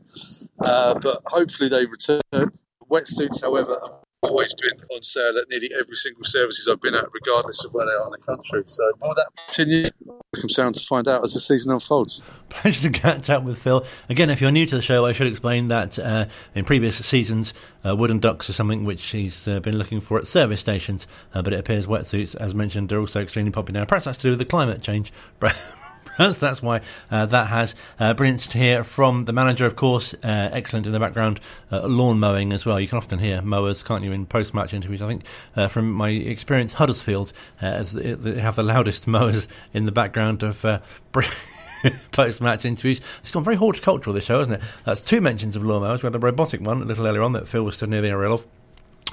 Uh, 0.61 0.95
but 0.99 1.21
hopefully 1.27 1.69
they 1.69 1.87
return. 1.87 2.21
Wetsuits, 2.89 3.43
however, 3.43 3.81
always 4.26 4.54
been 4.54 4.80
on 4.95 5.02
sale 5.02 5.37
at 5.38 5.49
nearly 5.50 5.71
every 5.78 5.97
single 5.97 6.25
services 6.25 6.68
I've 6.68 6.80
been 6.80 6.95
at, 6.95 7.04
regardless 7.12 7.64
of 7.64 7.73
where 7.73 7.87
they 7.87 7.92
are 7.92 8.06
in 8.06 8.12
the 8.12 8.18
country. 8.18 8.62
So 8.66 8.85
will 9.00 9.14
that 9.14 9.30
continue? 9.47 9.90
Come 10.40 10.49
sound 10.49 10.75
to 10.75 10.85
find 10.85 11.09
out 11.09 11.25
as 11.25 11.33
the 11.33 11.40
season 11.40 11.73
unfolds. 11.73 12.21
Pleasure 12.49 12.90
to 12.90 12.99
catch 12.99 13.30
up 13.30 13.42
with 13.42 13.59
Phil. 13.59 13.85
Again, 14.09 14.30
if 14.30 14.40
you're 14.40 14.50
new 14.50 14.66
to 14.66 14.76
the 14.76 14.83
show, 14.83 15.06
I 15.06 15.12
should 15.12 15.26
explain 15.26 15.68
that 15.68 15.99
uh, 15.99 16.26
in 16.54 16.64
previous 16.64 16.97
seasons, 16.97 17.54
uh, 17.85 17.97
wooden 17.97 18.18
ducks 18.18 18.50
are 18.50 18.52
something 18.52 18.85
which 18.85 19.04
he's 19.06 19.49
uh, 19.49 19.61
been 19.61 19.78
looking 19.78 20.00
for 20.00 20.18
at 20.18 20.26
service 20.26 20.61
stations, 20.61 21.06
uh, 21.35 21.42
but 21.42 21.52
it 21.52 21.61
appears 21.61 21.87
wetsuits, 21.87 22.35
as 22.37 22.54
mentioned, 22.54 22.92
are 22.92 23.00
also 23.00 23.23
extremely 23.23 23.50
popular 23.50 23.80
now. 23.80 23.87
Perhaps 23.87 24.04
that's 24.04 24.18
to 24.18 24.23
do 24.25 24.30
with 24.30 24.38
the 24.38 24.45
climate 24.45 24.83
change. 24.83 25.12
that's 26.18 26.62
why 26.62 26.80
uh, 27.11 27.26
that 27.26 27.49
has. 27.49 27.75
Uh, 27.99 28.14
hear 28.52 28.85
from 28.85 29.25
the 29.25 29.32
manager, 29.32 29.66
of 29.66 29.76
course. 29.76 30.14
Uh, 30.14 30.49
excellent 30.52 30.87
in 30.87 30.92
the 30.92 31.00
background, 31.00 31.40
uh, 31.70 31.87
lawn 31.87 32.18
mowing 32.18 32.52
as 32.52 32.64
well. 32.64 32.80
You 32.80 32.88
can 32.88 32.99
often 32.99 33.18
hear 33.18 33.42
mowers, 33.42 33.82
can't 33.82 34.02
you, 34.02 34.12
in 34.12 34.26
post 34.26 34.54
match 34.54 34.73
interviews? 34.73 35.02
I 35.02 35.08
think 35.08 35.25
uh, 35.56 35.68
from 35.68 35.92
my 35.92 36.11
experience, 36.11 36.75
Huddersfield 36.75 37.32
uh, 37.62 37.66
as 37.66 37.92
they 37.92 38.40
have 38.40 38.56
the 38.56 38.62
loudest 38.62 39.06
mowers 39.06 39.49
in 39.73 39.87
the 39.87 39.92
background 39.92 40.42
of. 40.42 40.64
post 42.11 42.40
match 42.40 42.64
interviews. 42.64 43.00
It's 43.23 43.30
gone 43.30 43.44
very 43.44 43.56
horticultural, 43.56 44.14
this 44.14 44.25
show, 44.25 44.38
hasn't 44.38 44.56
it? 44.56 44.68
That's 44.85 45.02
two 45.02 45.20
mentions 45.20 45.54
of 45.54 45.62
lawnmowers. 45.62 46.02
We 46.02 46.06
had 46.06 46.14
the 46.14 46.18
robotic 46.18 46.61
one 46.61 46.82
a 46.82 46.85
little 46.85 47.06
earlier 47.06 47.23
on 47.23 47.32
that 47.32 47.46
Phil 47.46 47.62
was 47.62 47.76
stood 47.76 47.90
near 47.90 48.00
the 48.00 48.08
aerial 48.08 48.35
of. 48.35 48.46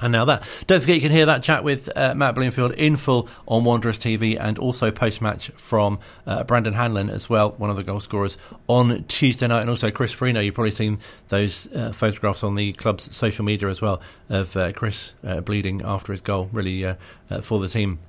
And 0.02 0.12
now 0.12 0.24
that. 0.24 0.42
Don't 0.66 0.80
forget 0.80 0.96
you 0.96 1.02
can 1.02 1.12
hear 1.12 1.26
that 1.26 1.42
chat 1.42 1.62
with 1.62 1.88
uh, 1.94 2.14
Matt 2.14 2.34
Bloomfield 2.34 2.72
in 2.72 2.96
full 2.96 3.28
on 3.46 3.62
Wanderers 3.64 3.98
TV 3.98 4.36
and 4.38 4.58
also 4.58 4.90
post 4.90 5.22
match 5.22 5.50
from 5.50 6.00
uh, 6.26 6.42
Brandon 6.42 6.74
Hanlon 6.74 7.08
as 7.08 7.30
well, 7.30 7.52
one 7.52 7.70
of 7.70 7.76
the 7.76 7.84
goal 7.84 8.00
scorers 8.00 8.36
on 8.66 9.04
Tuesday 9.04 9.46
night. 9.46 9.60
And 9.60 9.70
also 9.70 9.92
Chris 9.92 10.12
Forino. 10.12 10.44
You've 10.44 10.54
probably 10.54 10.72
seen 10.72 10.98
those 11.28 11.72
uh, 11.72 11.92
photographs 11.92 12.42
on 12.42 12.56
the 12.56 12.72
club's 12.72 13.14
social 13.16 13.44
media 13.44 13.68
as 13.68 13.80
well 13.80 14.00
of 14.28 14.56
uh, 14.56 14.72
Chris 14.72 15.14
uh, 15.24 15.40
bleeding 15.40 15.80
after 15.84 16.12
his 16.12 16.20
goal, 16.20 16.50
really 16.52 16.84
uh, 16.84 16.96
for 17.40 17.60
the 17.60 17.68
team 17.68 18.00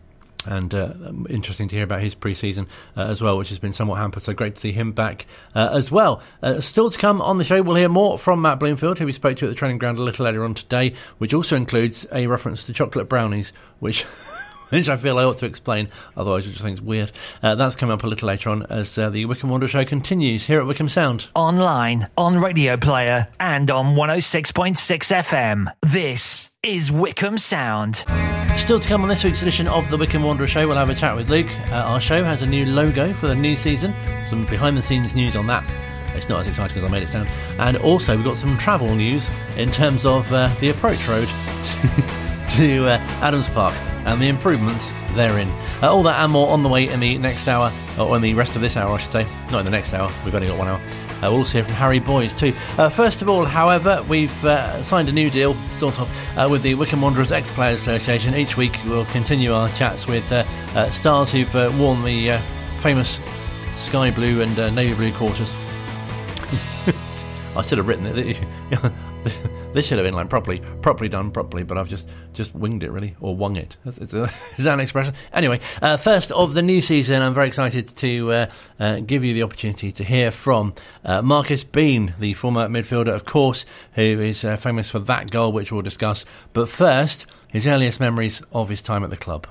and 0.45 0.73
uh, 0.73 0.93
interesting 1.29 1.67
to 1.67 1.75
hear 1.75 1.83
about 1.83 2.01
his 2.01 2.15
pre-season 2.15 2.67
uh, 2.97 3.01
as 3.01 3.21
well, 3.21 3.37
which 3.37 3.49
has 3.49 3.59
been 3.59 3.73
somewhat 3.73 3.95
hampered. 3.95 4.23
So 4.23 4.33
great 4.33 4.55
to 4.55 4.61
see 4.61 4.71
him 4.71 4.91
back 4.91 5.25
uh, 5.53 5.69
as 5.71 5.91
well. 5.91 6.21
Uh, 6.41 6.61
still 6.61 6.89
to 6.89 6.97
come 6.97 7.21
on 7.21 7.37
the 7.37 7.43
show, 7.43 7.61
we'll 7.61 7.75
hear 7.75 7.89
more 7.89 8.17
from 8.17 8.41
Matt 8.41 8.59
Bloomfield, 8.59 8.99
who 8.99 9.05
we 9.05 9.11
spoke 9.11 9.37
to 9.37 9.45
at 9.45 9.49
the 9.49 9.55
training 9.55 9.77
ground 9.77 9.97
a 9.97 10.03
little 10.03 10.27
earlier 10.27 10.43
on 10.43 10.53
today, 10.53 10.93
which 11.17 11.33
also 11.33 11.55
includes 11.55 12.05
a 12.11 12.27
reference 12.27 12.65
to 12.65 12.73
chocolate 12.73 13.09
brownies, 13.09 13.53
which. 13.79 14.05
which 14.69 14.89
I 14.89 14.97
feel 14.97 15.17
I 15.19 15.23
ought 15.23 15.37
to 15.37 15.45
explain, 15.45 15.89
otherwise 16.15 16.47
I 16.47 16.51
just 16.51 16.61
think 16.63 16.77
it's 16.77 16.85
weird. 16.85 17.11
Uh, 17.41 17.55
that's 17.55 17.75
coming 17.75 17.93
up 17.93 18.03
a 18.03 18.07
little 18.07 18.27
later 18.27 18.49
on 18.49 18.65
as 18.67 18.97
uh, 18.97 19.09
the 19.09 19.25
Wycombe 19.25 19.49
Wanderer 19.49 19.67
show 19.67 19.85
continues 19.85 20.47
here 20.47 20.59
at 20.59 20.65
Wycombe 20.65 20.89
Sound. 20.89 21.27
Online, 21.35 22.07
on 22.17 22.37
Radio 22.39 22.77
Player, 22.77 23.27
and 23.39 23.69
on 23.69 23.95
106.6 23.95 24.75
FM. 25.23 25.71
This 25.81 26.51
is 26.63 26.91
Wycombe 26.91 27.37
Sound. 27.37 28.03
Still 28.55 28.79
to 28.79 28.87
come 28.87 29.03
on 29.03 29.09
this 29.09 29.23
week's 29.23 29.41
edition 29.41 29.67
of 29.67 29.89
the 29.89 29.97
Wycombe 29.97 30.23
Wanderer 30.23 30.47
Show, 30.47 30.67
we'll 30.67 30.77
have 30.77 30.89
a 30.89 30.95
chat 30.95 31.15
with 31.15 31.29
Luke. 31.29 31.49
Uh, 31.69 31.75
our 31.75 31.99
show 31.99 32.23
has 32.23 32.41
a 32.41 32.45
new 32.45 32.65
logo 32.65 33.13
for 33.13 33.27
the 33.27 33.35
new 33.35 33.57
season, 33.57 33.93
some 34.23 34.45
behind 34.45 34.77
the 34.77 34.81
scenes 34.81 35.13
news 35.13 35.35
on 35.35 35.45
that. 35.47 35.63
It's 36.15 36.29
not 36.29 36.39
as 36.39 36.47
exciting 36.47 36.77
as 36.77 36.83
I 36.85 36.87
made 36.87 37.03
it 37.03 37.09
sound. 37.09 37.29
And 37.59 37.75
also, 37.77 38.15
we've 38.15 38.25
got 38.25 38.37
some 38.37 38.57
travel 38.57 38.95
news 38.95 39.29
in 39.57 39.69
terms 39.71 40.05
of 40.05 40.31
uh, 40.31 40.47
the 40.61 40.69
approach 40.69 41.05
road 41.07 41.27
to, 42.55 42.87
uh, 42.87 42.97
Adams 43.21 43.49
Park 43.49 43.73
and 44.05 44.21
the 44.21 44.27
improvements 44.27 44.91
therein. 45.13 45.49
Uh, 45.81 45.91
all 45.91 46.03
that 46.03 46.23
and 46.23 46.31
more 46.31 46.49
on 46.49 46.63
the 46.63 46.69
way 46.69 46.87
in 46.87 46.99
the 46.99 47.17
next 47.17 47.47
hour, 47.47 47.71
or 47.99 48.15
in 48.15 48.21
the 48.21 48.33
rest 48.33 48.55
of 48.55 48.61
this 48.61 48.77
hour, 48.77 48.93
I 48.93 48.97
should 48.97 49.11
say. 49.11 49.27
Not 49.51 49.59
in 49.59 49.65
the 49.65 49.71
next 49.71 49.93
hour, 49.93 50.09
we've 50.23 50.33
only 50.33 50.47
got 50.47 50.57
one 50.57 50.67
hour. 50.67 50.77
Uh, 50.77 51.29
we'll 51.29 51.39
also 51.39 51.53
hear 51.53 51.63
from 51.63 51.73
Harry 51.73 51.99
Boyes 51.99 52.33
too. 52.33 52.53
Uh, 52.77 52.87
first 52.87 53.21
of 53.21 53.29
all, 53.29 53.45
however, 53.45 54.03
we've 54.07 54.45
uh, 54.45 54.81
signed 54.83 55.09
a 55.09 55.11
new 55.11 55.29
deal, 55.29 55.53
sort 55.73 55.99
of, 55.99 56.37
uh, 56.37 56.47
with 56.49 56.61
the 56.61 56.75
Wycombe 56.75 57.01
Wanderers 57.01 57.31
Ex 57.31 57.51
Players 57.51 57.81
Association. 57.81 58.35
Each 58.35 58.55
week 58.55 58.77
we'll 58.85 59.05
continue 59.05 59.53
our 59.53 59.69
chats 59.69 60.07
with 60.07 60.29
uh, 60.31 60.43
uh, 60.75 60.89
stars 60.89 61.31
who've 61.31 61.79
worn 61.79 62.03
the 62.03 62.37
famous 62.79 63.19
sky 63.75 64.11
blue 64.11 64.41
and 64.41 64.55
navy 64.75 64.93
blue 64.93 65.11
quarters. 65.13 65.53
I 67.55 67.61
should 67.63 67.79
have 67.79 67.87
written 67.87 68.05
it. 68.05 68.39
This 69.75 69.87
should 69.87 69.97
have 69.97 70.05
been 70.05 70.13
like 70.13 70.29
properly, 70.29 70.61
properly 70.81 71.09
done 71.09 71.31
properly, 71.31 71.63
but 71.63 71.77
I've 71.77 71.89
just 71.89 72.07
just 72.31 72.55
winged 72.55 72.81
it 72.81 72.91
really, 72.91 73.13
or 73.19 73.35
wung 73.35 73.57
it. 73.57 73.75
It's 73.85 74.13
a, 74.13 74.23
is 74.57 74.63
that 74.63 74.73
an 74.73 74.79
expression? 74.79 75.13
Anyway, 75.33 75.59
uh, 75.81 75.97
first 75.97 76.31
of 76.31 76.53
the 76.53 76.61
new 76.61 76.79
season, 76.79 77.21
I'm 77.21 77.33
very 77.33 77.47
excited 77.47 77.89
to 77.97 78.31
uh, 78.31 78.45
uh, 78.79 78.99
give 79.01 79.25
you 79.25 79.33
the 79.33 79.43
opportunity 79.43 79.91
to 79.91 80.03
hear 80.05 80.31
from 80.31 80.75
uh, 81.03 81.21
Marcus 81.21 81.65
Bean, 81.65 82.15
the 82.19 82.33
former 82.35 82.69
midfielder, 82.69 83.13
of 83.13 83.25
course, 83.25 83.65
who 83.95 84.01
is 84.01 84.45
uh, 84.45 84.55
famous 84.55 84.89
for 84.89 84.99
that 84.99 85.29
goal, 85.29 85.51
which 85.51 85.73
we'll 85.73 85.81
discuss. 85.81 86.23
But 86.53 86.69
first, 86.69 87.25
his 87.49 87.67
earliest 87.67 87.99
memories 87.99 88.41
of 88.53 88.69
his 88.69 88.81
time 88.81 89.03
at 89.03 89.09
the 89.09 89.17
club. 89.17 89.45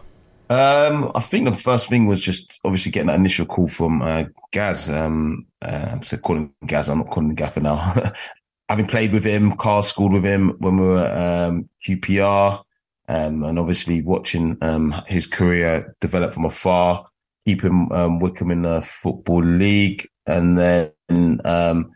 Um, 0.48 1.12
I 1.14 1.20
think 1.20 1.50
the 1.50 1.54
first 1.54 1.90
thing 1.90 2.06
was 2.06 2.22
just 2.22 2.60
obviously 2.64 2.92
getting 2.92 3.08
that 3.08 3.16
initial 3.16 3.44
call 3.44 3.68
from 3.68 4.00
uh, 4.00 4.24
Gaz. 4.52 4.88
Um, 4.88 5.46
uh, 5.60 5.88
I'm 5.92 6.00
calling 6.20 6.50
Gaz. 6.66 6.88
I'm 6.88 7.00
not 7.00 7.10
calling 7.10 7.34
Gaffer 7.34 7.60
now. 7.60 8.12
having 8.68 8.86
played 8.86 9.12
with 9.12 9.24
him, 9.24 9.56
Carl 9.56 9.82
schooled 9.82 10.12
with 10.12 10.24
him 10.24 10.56
when 10.58 10.76
we 10.78 10.86
were 10.86 11.06
um, 11.46 11.68
QPR, 11.86 12.62
um, 13.08 13.42
and 13.42 13.58
obviously 13.58 14.02
watching 14.02 14.56
um, 14.62 14.94
his 15.06 15.26
career 15.26 15.94
develop 16.00 16.32
from 16.32 16.46
afar, 16.46 17.06
keeping 17.44 17.88
um, 17.92 18.20
Wycombe 18.20 18.52
in 18.52 18.62
the 18.62 18.80
Football 18.82 19.44
League, 19.44 20.08
and 20.26 20.58
then, 20.58 21.40
um, 21.44 21.92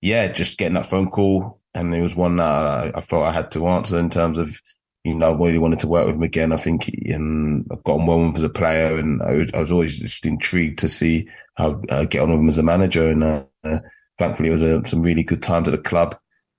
yeah, 0.00 0.26
just 0.28 0.58
getting 0.58 0.74
that 0.74 0.86
phone 0.86 1.08
call. 1.08 1.60
And 1.74 1.94
it 1.94 2.02
was 2.02 2.16
one 2.16 2.36
that 2.36 2.48
I, 2.48 2.92
I, 2.96 3.00
felt 3.00 3.26
I 3.26 3.30
had 3.30 3.52
to 3.52 3.68
answer 3.68 3.98
in 3.98 4.10
terms 4.10 4.38
of, 4.38 4.60
you 5.04 5.14
know, 5.14 5.32
I 5.32 5.36
really 5.36 5.58
wanted 5.58 5.78
to 5.80 5.86
work 5.86 6.06
with 6.06 6.16
him 6.16 6.22
again. 6.22 6.50
I 6.50 6.56
think 6.56 6.84
he, 6.84 7.12
and 7.12 7.64
I've 7.70 7.84
got 7.84 8.00
on 8.00 8.06
well 8.06 8.18
with 8.18 8.30
him 8.30 8.36
as 8.36 8.42
a 8.42 8.48
player, 8.48 8.98
and 8.98 9.22
I 9.22 9.32
was, 9.34 9.50
I 9.54 9.60
was 9.60 9.70
always 9.70 10.00
just 10.00 10.26
intrigued 10.26 10.80
to 10.80 10.88
see 10.88 11.28
how 11.54 11.80
uh, 11.88 12.04
get 12.04 12.22
on 12.22 12.32
with 12.32 12.40
him 12.40 12.48
as 12.48 12.58
a 12.58 12.64
manager. 12.64 13.08
And 13.08 13.22
uh 13.22 13.78
thankfully, 14.18 14.50
it 14.50 14.52
was 14.52 14.62
a, 14.62 14.86
some 14.86 15.02
really 15.02 15.22
good 15.22 15.42
times 15.42 15.68
at 15.68 15.72
the 15.72 15.78
club. 15.78 16.16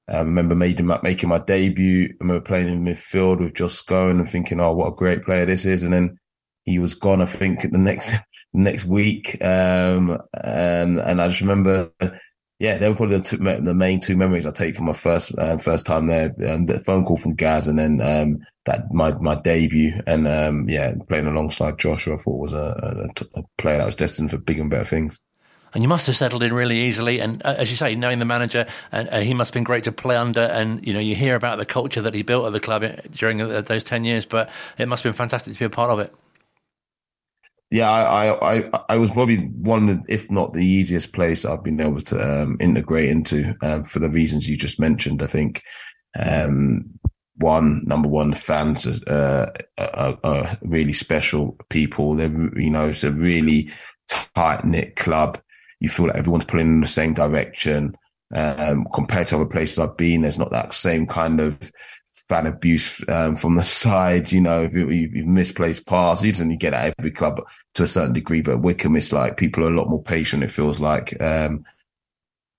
I 0.09 0.19
remember 0.19 0.55
making, 0.55 0.87
my 0.87 1.37
debut. 1.39 2.05
I 2.05 2.15
remember 2.23 2.41
playing 2.41 2.67
in 2.67 2.83
midfield 2.83 3.39
with 3.39 3.53
Josh 3.53 3.81
Scowen 3.81 4.11
and 4.11 4.27
thinking, 4.27 4.59
"Oh, 4.59 4.73
what 4.73 4.87
a 4.87 4.95
great 4.95 5.23
player 5.23 5.45
this 5.45 5.65
is!" 5.65 5.83
And 5.83 5.93
then 5.93 6.17
he 6.65 6.79
was 6.79 6.95
gone. 6.95 7.21
I 7.21 7.25
think 7.25 7.61
the 7.71 7.77
next 7.77 8.15
next 8.53 8.85
week, 8.85 9.43
um, 9.43 10.17
and 10.33 10.99
and 10.99 11.21
I 11.21 11.27
just 11.27 11.41
remember, 11.41 11.91
yeah, 12.59 12.77
they 12.77 12.89
were 12.89 12.95
probably 12.95 13.17
the, 13.17 13.23
two, 13.23 13.37
the 13.37 13.75
main 13.75 13.99
two 13.99 14.17
memories 14.17 14.47
I 14.47 14.51
take 14.51 14.75
from 14.75 14.87
my 14.87 14.93
first 14.93 15.37
uh, 15.37 15.57
first 15.57 15.85
time 15.85 16.07
there. 16.07 16.33
Um, 16.47 16.65
the 16.65 16.79
phone 16.79 17.05
call 17.05 17.17
from 17.17 17.35
Gaz, 17.35 17.67
and 17.67 17.77
then 17.77 18.01
um, 18.01 18.39
that 18.65 18.91
my 18.91 19.11
my 19.19 19.35
debut, 19.35 19.93
and 20.07 20.27
um, 20.27 20.67
yeah, 20.67 20.95
playing 21.07 21.27
alongside 21.27 21.77
Joshua, 21.77 22.15
I 22.15 22.17
thought 22.17 22.41
was 22.41 22.53
a, 22.53 23.11
a, 23.35 23.39
a 23.39 23.43
player 23.59 23.77
that 23.77 23.85
was 23.85 23.95
destined 23.95 24.31
for 24.31 24.37
bigger 24.37 24.61
and 24.61 24.71
better 24.71 24.85
things 24.85 25.19
and 25.73 25.83
you 25.83 25.87
must 25.87 26.07
have 26.07 26.15
settled 26.15 26.43
in 26.43 26.53
really 26.53 26.77
easily. 26.77 27.19
And 27.19 27.41
uh, 27.45 27.55
as 27.57 27.69
you 27.69 27.75
say, 27.75 27.95
knowing 27.95 28.19
the 28.19 28.25
manager, 28.25 28.65
and 28.91 29.09
uh, 29.09 29.19
he 29.19 29.33
must 29.33 29.49
have 29.49 29.55
been 29.55 29.63
great 29.63 29.83
to 29.85 29.91
play 29.91 30.15
under. 30.15 30.41
And 30.41 30.85
you 30.85 30.93
know, 30.93 30.99
you 30.99 31.15
hear 31.15 31.35
about 31.35 31.57
the 31.57 31.65
culture 31.65 32.01
that 32.01 32.13
he 32.13 32.21
built 32.21 32.45
at 32.45 32.53
the 32.53 32.59
club 32.59 32.83
during 33.11 33.41
uh, 33.41 33.61
those 33.61 33.83
ten 33.83 34.03
years, 34.03 34.25
but 34.25 34.49
it 34.77 34.87
must 34.87 35.03
have 35.03 35.13
been 35.13 35.17
fantastic 35.17 35.53
to 35.53 35.59
be 35.59 35.65
a 35.65 35.69
part 35.69 35.91
of 35.91 35.99
it. 35.99 36.13
Yeah, 37.71 37.91
I, 37.91 38.57
I, 38.57 38.69
I, 38.89 38.97
was 38.97 39.11
probably 39.11 39.37
one 39.37 39.87
of 39.87 40.03
the, 40.03 40.11
if 40.11 40.31
not 40.31 40.53
the 40.53 40.65
easiest 40.65 41.13
place 41.13 41.45
I've 41.45 41.63
been 41.63 41.79
able 41.79 42.01
to 42.01 42.19
um, 42.19 42.57
integrate 42.59 43.09
into 43.09 43.55
um, 43.61 43.83
for 43.83 43.99
the 43.99 44.09
reasons 44.09 44.49
you 44.49 44.57
just 44.57 44.79
mentioned. 44.79 45.21
I 45.21 45.27
think 45.27 45.61
um, 46.19 46.99
one 47.35 47.83
number 47.85 48.09
one 48.09 48.31
the 48.31 48.35
fans 48.35 48.87
uh, 49.03 49.51
are, 49.77 50.17
are, 50.23 50.57
really 50.63 50.93
special 50.93 51.57
people. 51.69 52.15
They're 52.15 52.59
you 52.59 52.71
know 52.71 52.87
it's 52.87 53.03
a 53.03 53.11
really 53.11 53.69
tight 54.07 54.65
knit 54.65 54.95
club 54.95 55.39
you 55.79 55.89
feel 55.89 56.07
like 56.07 56.17
everyone's 56.17 56.45
pulling 56.45 56.67
in 56.67 56.81
the 56.81 56.87
same 56.87 57.13
direction. 57.13 57.95
Um, 58.33 58.85
compared 58.93 59.27
to 59.27 59.37
other 59.37 59.45
places 59.45 59.79
I've 59.79 59.97
been, 59.97 60.21
there's 60.21 60.37
not 60.37 60.51
that 60.51 60.73
same 60.73 61.07
kind 61.07 61.39
of 61.39 61.71
fan 62.27 62.45
abuse 62.45 63.03
um, 63.09 63.35
from 63.35 63.55
the 63.55 63.63
side. 63.83 64.31
You 64.31 64.41
know, 64.41 64.63
if 64.63 64.73
you, 64.73 64.89
you 64.89 65.25
misplaced 65.25 65.87
passes, 65.87 66.39
and 66.39 66.51
you 66.51 66.57
get 66.57 66.73
at 66.73 66.93
every 66.97 67.11
club 67.11 67.41
to 67.75 67.83
a 67.83 67.87
certain 67.87 68.13
degree. 68.13 68.41
But 68.41 68.61
Wycombe, 68.61 68.97
it's 68.97 69.11
like 69.11 69.37
people 69.37 69.63
are 69.63 69.71
a 69.71 69.75
lot 69.75 69.89
more 69.89 70.03
patient. 70.03 70.43
It 70.43 70.51
feels 70.51 70.79
like. 70.79 71.19
Um, 71.21 71.63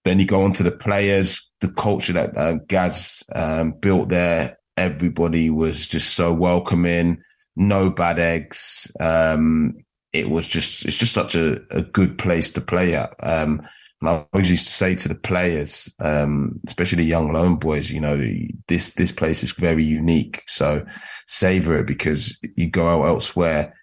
then 0.05 0.19
you 0.19 0.25
go 0.25 0.45
on 0.45 0.53
to 0.55 0.63
the 0.63 0.71
players, 0.71 1.51
the 1.61 1.69
culture 1.69 2.15
that 2.15 2.37
uh, 2.37 2.55
Gaz 2.67 3.23
um, 3.35 3.73
built 3.73 4.09
there. 4.09 4.59
Everybody 4.77 5.51
was 5.51 5.89
just 5.89 6.15
so 6.15 6.33
welcoming, 6.33 7.23
no 7.55 7.91
bad 7.91 8.19
eggs. 8.19 8.91
Um, 8.99 9.75
it 10.13 10.31
was 10.31 10.49
just, 10.49 10.85
it's 10.85 10.97
just 10.97 11.15
such 11.15 11.35
a, 11.35 11.61
a 11.71 11.83
good 11.83 12.19
place 12.19 12.51
to 12.51 12.61
play 12.61 12.95
at. 12.95 13.15
Um, 13.23 13.63
and 14.01 14.09
I 14.09 14.27
always 14.33 14.51
used 14.51 14.67
to 14.67 14.73
say 14.73 14.95
to 14.95 15.09
the 15.09 15.15
players, 15.15 15.93
um, 16.01 16.59
especially 16.67 17.03
the 17.03 17.09
young 17.09 17.33
lone 17.33 17.57
boys, 17.57 17.91
you 17.91 18.01
know, 18.01 18.19
this 18.67 18.91
this 18.91 19.13
place 19.13 19.43
is 19.43 19.53
very 19.53 19.85
unique. 19.85 20.43
So 20.47 20.87
savor 21.27 21.79
it 21.79 21.87
because 21.87 22.39
you 22.57 22.71
go 22.71 22.89
out 22.89 23.09
elsewhere, 23.09 23.75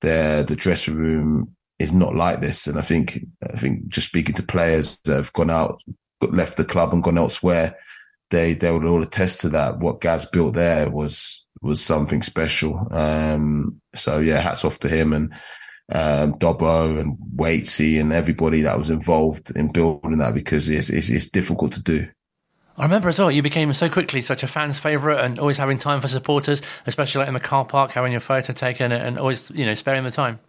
the 0.00 0.44
the 0.46 0.54
dressing 0.54 0.94
room 0.94 1.56
is 1.80 1.92
not 1.92 2.14
like 2.14 2.40
this. 2.40 2.68
And 2.68 2.78
I 2.78 2.82
think 2.82 3.18
I 3.42 3.56
think 3.56 3.88
just 3.88 4.08
speaking 4.08 4.36
to 4.36 4.44
players 4.44 4.98
that 5.06 5.16
have 5.16 5.32
gone 5.32 5.50
out, 5.50 5.80
left 6.20 6.56
the 6.56 6.64
club 6.64 6.92
and 6.92 7.02
gone 7.02 7.18
elsewhere, 7.18 7.76
they 8.30 8.54
they 8.54 8.70
would 8.70 8.84
all 8.84 9.02
attest 9.02 9.40
to 9.40 9.48
that. 9.50 9.80
What 9.80 10.00
Gaz 10.00 10.24
built 10.24 10.54
there 10.54 10.88
was 10.88 11.44
was 11.62 11.84
something 11.84 12.22
special. 12.22 12.86
Um, 12.92 13.80
so 13.96 14.20
yeah, 14.20 14.38
hats 14.38 14.64
off 14.64 14.78
to 14.80 14.88
him 14.88 15.12
and 15.12 15.34
um, 15.92 16.34
Dobbo 16.38 16.98
and 16.98 17.16
Waitsy 17.36 18.00
and 18.00 18.12
everybody 18.12 18.62
that 18.62 18.78
was 18.78 18.90
involved 18.90 19.50
in 19.56 19.72
building 19.72 20.18
that 20.18 20.34
because 20.34 20.68
it's, 20.68 20.90
it's, 20.90 21.08
it's 21.08 21.30
difficult 21.30 21.72
to 21.72 21.82
do. 21.82 22.08
I 22.76 22.84
remember 22.84 23.08
as 23.08 23.18
well, 23.18 23.30
you 23.30 23.42
became 23.42 23.72
so 23.72 23.88
quickly 23.88 24.20
such 24.20 24.42
a 24.42 24.48
fan's 24.48 24.80
favourite 24.80 25.24
and 25.24 25.38
always 25.38 25.58
having 25.58 25.78
time 25.78 26.00
for 26.00 26.08
supporters, 26.08 26.60
especially 26.86 27.20
like 27.20 27.28
in 27.28 27.34
the 27.34 27.40
car 27.40 27.64
park, 27.64 27.92
having 27.92 28.10
your 28.10 28.20
photo 28.20 28.52
taken 28.52 28.90
and 28.90 29.18
always, 29.18 29.50
you 29.50 29.64
know, 29.64 29.74
sparing 29.74 30.02
the 30.02 30.10
time. 30.10 30.40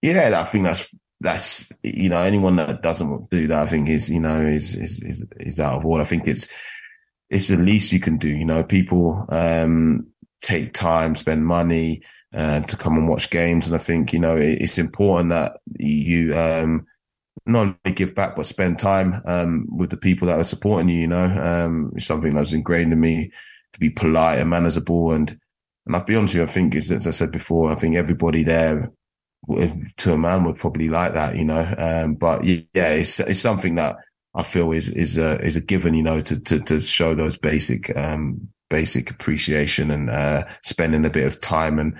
Yeah, 0.00 0.40
I 0.40 0.44
think 0.44 0.64
that's 0.64 0.94
that's 1.20 1.72
you 1.82 2.08
know 2.08 2.20
anyone 2.20 2.56
that 2.56 2.82
doesn't 2.82 3.30
do 3.30 3.48
that, 3.48 3.62
I 3.62 3.66
think 3.66 3.88
is 3.88 4.08
you 4.08 4.20
know 4.20 4.40
is 4.46 4.76
is 4.76 5.02
is, 5.02 5.26
is 5.38 5.58
out 5.58 5.74
of 5.74 5.84
order. 5.84 6.02
I 6.02 6.06
think 6.06 6.28
it's 6.28 6.48
it's 7.30 7.48
the 7.48 7.56
least 7.56 7.92
you 7.92 7.98
can 7.98 8.16
do. 8.16 8.28
You 8.28 8.44
know, 8.44 8.62
people 8.62 9.26
um, 9.30 10.06
take 10.40 10.72
time, 10.72 11.16
spend 11.16 11.44
money, 11.44 12.02
uh, 12.34 12.60
to 12.60 12.76
come 12.76 12.96
and 12.96 13.08
watch 13.08 13.30
games. 13.30 13.66
And 13.66 13.74
I 13.74 13.78
think, 13.78 14.12
you 14.12 14.18
know, 14.18 14.36
it, 14.36 14.60
it's 14.60 14.78
important 14.78 15.30
that 15.30 15.60
you 15.78 16.36
um, 16.36 16.86
not 17.46 17.60
only 17.60 17.94
give 17.94 18.14
back, 18.14 18.36
but 18.36 18.46
spend 18.46 18.78
time 18.78 19.22
um, 19.24 19.66
with 19.70 19.90
the 19.90 19.96
people 19.96 20.28
that 20.28 20.38
are 20.38 20.44
supporting 20.44 20.88
you, 20.88 21.00
you 21.00 21.06
know. 21.06 21.24
Um, 21.24 21.92
it's 21.96 22.06
something 22.06 22.34
that 22.34 22.40
was 22.40 22.52
ingrained 22.52 22.92
in 22.92 23.00
me 23.00 23.32
to 23.72 23.80
be 23.80 23.90
polite 23.90 24.38
and 24.38 24.50
manageable. 24.50 25.12
And, 25.12 25.38
and 25.86 25.96
I'll 25.96 26.04
be 26.04 26.16
honest 26.16 26.34
with 26.34 26.40
you, 26.40 26.42
I 26.44 26.46
think, 26.46 26.74
as, 26.74 26.90
as 26.90 27.06
I 27.06 27.12
said 27.12 27.32
before, 27.32 27.72
I 27.72 27.74
think 27.74 27.96
everybody 27.96 28.42
there 28.42 28.92
to 29.96 30.12
a 30.12 30.18
man 30.18 30.44
would 30.44 30.56
probably 30.56 30.88
like 30.88 31.14
that, 31.14 31.36
you 31.36 31.44
know. 31.44 31.74
Um, 31.78 32.14
but 32.14 32.44
yeah, 32.44 32.58
it's, 32.74 33.20
it's 33.20 33.40
something 33.40 33.76
that 33.76 33.96
I 34.34 34.42
feel 34.42 34.72
is, 34.72 34.90
is 34.90 35.16
a, 35.16 35.40
is 35.40 35.56
a 35.56 35.62
given, 35.62 35.94
you 35.94 36.02
know, 36.02 36.20
to, 36.20 36.40
to, 36.40 36.60
to 36.60 36.80
show 36.80 37.14
those 37.14 37.38
basic, 37.38 37.96
um, 37.96 38.48
basic 38.68 39.10
appreciation 39.10 39.90
and, 39.90 40.10
uh, 40.10 40.44
spending 40.62 41.06
a 41.06 41.10
bit 41.10 41.26
of 41.26 41.40
time 41.40 41.78
and, 41.78 41.96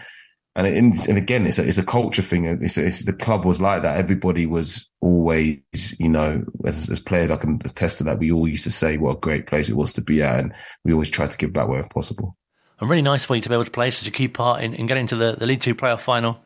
and 0.58 0.66
it, 0.66 1.08
and 1.08 1.16
again, 1.16 1.46
it's 1.46 1.60
a, 1.60 1.66
it's 1.66 1.78
a 1.78 1.84
culture 1.84 2.20
thing. 2.20 2.44
It's, 2.44 2.76
it's, 2.76 3.04
the 3.04 3.12
club 3.12 3.44
was 3.44 3.60
like 3.60 3.82
that. 3.82 3.96
Everybody 3.96 4.44
was 4.44 4.90
always, 5.00 5.60
you 6.00 6.08
know, 6.08 6.42
as, 6.64 6.90
as 6.90 6.98
players, 6.98 7.30
I 7.30 7.36
can 7.36 7.60
attest 7.64 7.98
to 7.98 8.04
that. 8.04 8.18
We 8.18 8.32
all 8.32 8.48
used 8.48 8.64
to 8.64 8.72
say 8.72 8.96
what 8.96 9.16
a 9.16 9.20
great 9.20 9.46
place 9.46 9.68
it 9.68 9.76
was 9.76 9.92
to 9.92 10.00
be 10.00 10.20
at, 10.20 10.40
and 10.40 10.52
we 10.84 10.92
always 10.92 11.10
tried 11.10 11.30
to 11.30 11.38
give 11.38 11.52
back 11.52 11.68
wherever 11.68 11.86
possible. 11.88 12.36
And 12.80 12.90
really 12.90 13.02
nice 13.02 13.24
for 13.24 13.36
you 13.36 13.42
to 13.42 13.48
be 13.48 13.54
able 13.54 13.64
to 13.66 13.70
play 13.70 13.92
such 13.92 14.08
a 14.08 14.10
key 14.10 14.26
part 14.26 14.64
in, 14.64 14.74
in 14.74 14.88
getting 14.88 15.06
to 15.06 15.16
the, 15.16 15.36
the 15.38 15.46
League 15.46 15.60
Two 15.60 15.76
playoff 15.76 16.00
final. 16.00 16.40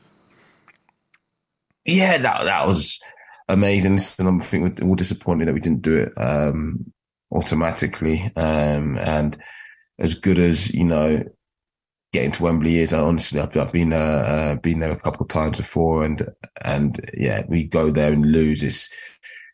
Yeah, 1.87 2.19
that 2.19 2.45
that 2.45 2.69
was 2.69 3.01
amazing. 3.49 3.99
And 4.19 4.43
I 4.43 4.45
think 4.45 4.81
we're 4.81 4.89
all 4.89 4.95
disappointed 4.95 5.49
that 5.49 5.55
we 5.55 5.61
didn't 5.61 5.83
do 5.83 5.95
it 5.95 6.13
um, 6.17 6.93
automatically. 7.33 8.31
Um, 8.37 8.99
and 8.99 9.37
as 9.99 10.15
good 10.15 10.39
as 10.39 10.73
you 10.75 10.85
know, 10.85 11.25
getting 12.13 12.33
to 12.33 12.43
Wembley 12.43 12.79
is. 12.79 12.93
Honestly, 12.93 13.41
I've, 13.41 13.57
I've 13.57 13.73
been 13.73 13.93
uh, 13.93 13.97
uh, 13.97 14.55
been 14.57 14.81
there 14.81 14.91
a 14.91 14.97
couple 14.97 15.23
of 15.23 15.29
times 15.29 15.59
before, 15.59 16.05
and 16.05 16.27
and 16.63 17.01
yeah, 17.15 17.45
we 17.49 17.65
go 17.65 17.91
there 17.91 18.13
and 18.13 18.31
lose. 18.31 18.63
It's 18.63 18.89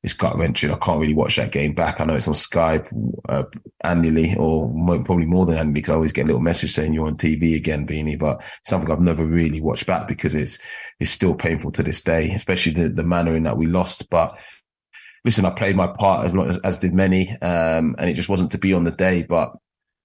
it's 0.03 0.13
gut 0.13 0.37
wrenching. 0.37 0.71
I 0.71 0.77
can't 0.77 1.01
really 1.01 1.15
watch 1.15 1.37
that 1.37 1.53
game 1.53 1.75
back. 1.75 2.01
I 2.01 2.05
know 2.05 2.15
it's 2.15 2.29
on 2.29 2.35
Skype 2.35 2.89
uh, 3.29 3.45
annually, 3.83 4.37
or 4.37 4.69
probably 5.05 5.27
more 5.27 5.47
than 5.47 5.57
annually, 5.57 5.75
because 5.75 5.91
I 5.91 5.95
always 5.95 6.13
get 6.13 6.25
a 6.25 6.27
little 6.27 6.41
message 6.41 6.73
saying 6.73 6.95
you're 6.95 7.07
on 7.07 7.17
TV 7.17 7.57
again, 7.57 7.87
Vini. 7.87 8.17
But 8.17 8.43
something 8.65 8.91
I've 8.91 9.01
never 9.01 9.25
really 9.25 9.61
watched 9.61 9.87
back 9.87 10.07
because 10.07 10.35
it's 10.35 10.59
it's 11.01 11.11
still 11.11 11.35
painful 11.35 11.73
to 11.73 11.83
this 11.83 12.01
day, 12.01 12.31
especially 12.33 12.73
the 12.73 12.89
the 12.91 13.03
manner 13.05 13.37
in 13.37 13.45
that 13.45 13.57
we 13.57 13.67
lost. 13.67 14.11
But 14.11 14.39
listen, 15.25 15.45
I 15.45 15.51
played 15.51 15.77
my 15.77 15.89
part 15.89 16.27
as 16.27 16.35
long 16.35 16.49
as, 16.49 16.59
as 16.59 16.79
did 16.79 16.95
many, 16.95 17.31
um, 17.43 17.97
and 17.99 18.11
it 18.11 18.15
just 18.15 18.29
wasn't 18.29 18.53
to 18.53 18.59
be 18.59 18.73
on 18.73 18.85
the 18.85 18.91
day. 18.91 19.23
But 19.23 19.53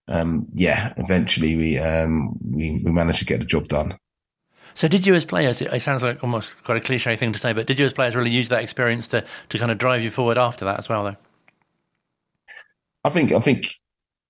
um, 0.07 0.47
yeah, 0.53 0.93
eventually 0.97 1.55
we, 1.55 1.77
um, 1.79 2.37
we 2.43 2.81
we 2.83 2.91
managed 2.91 3.19
to 3.19 3.25
get 3.25 3.39
the 3.39 3.45
job 3.45 3.67
done. 3.67 3.97
So, 4.75 4.87
did 4.87 5.05
you 5.05 5.13
as 5.13 5.25
players? 5.25 5.61
It 5.61 5.81
sounds 5.81 6.03
like 6.03 6.23
almost 6.23 6.63
quite 6.63 6.77
a 6.77 6.81
cliche 6.81 7.15
thing 7.15 7.31
to 7.31 7.39
say, 7.39 7.53
but 7.53 7.67
did 7.67 7.79
you 7.79 7.85
as 7.85 7.93
players 7.93 8.15
really 8.15 8.31
use 8.31 8.49
that 8.49 8.63
experience 8.63 9.07
to 9.09 9.23
to 9.49 9.59
kind 9.59 9.71
of 9.71 9.77
drive 9.77 10.01
you 10.01 10.09
forward 10.09 10.37
after 10.37 10.65
that 10.65 10.79
as 10.79 10.89
well? 10.89 11.03
Though, 11.03 11.17
I 13.03 13.09
think 13.09 13.31
I 13.31 13.39
think 13.39 13.67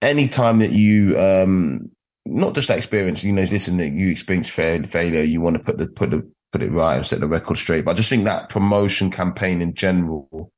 any 0.01 0.27
time 0.27 0.59
that 0.59 0.71
you 0.71 1.17
um, 1.17 1.89
not 2.25 2.55
just 2.55 2.67
that 2.67 2.77
experience, 2.77 3.23
you 3.23 3.33
know, 3.33 3.43
listen, 3.43 3.77
that 3.77 3.93
you 3.93 4.09
experience 4.09 4.49
failure, 4.49 5.23
you 5.23 5.41
want 5.41 5.57
to 5.57 5.63
put 5.63 5.77
the 5.77 5.87
put 5.87 6.11
the 6.11 6.29
put 6.51 6.61
it 6.61 6.71
right 6.71 6.97
and 6.97 7.05
set 7.05 7.19
the 7.19 7.27
record 7.27 7.57
straight. 7.57 7.85
But 7.85 7.91
I 7.91 7.93
just 7.95 8.09
think 8.09 8.25
that 8.25 8.49
promotion 8.49 9.09
campaign 9.09 9.61
in 9.61 9.73
general 9.73 10.52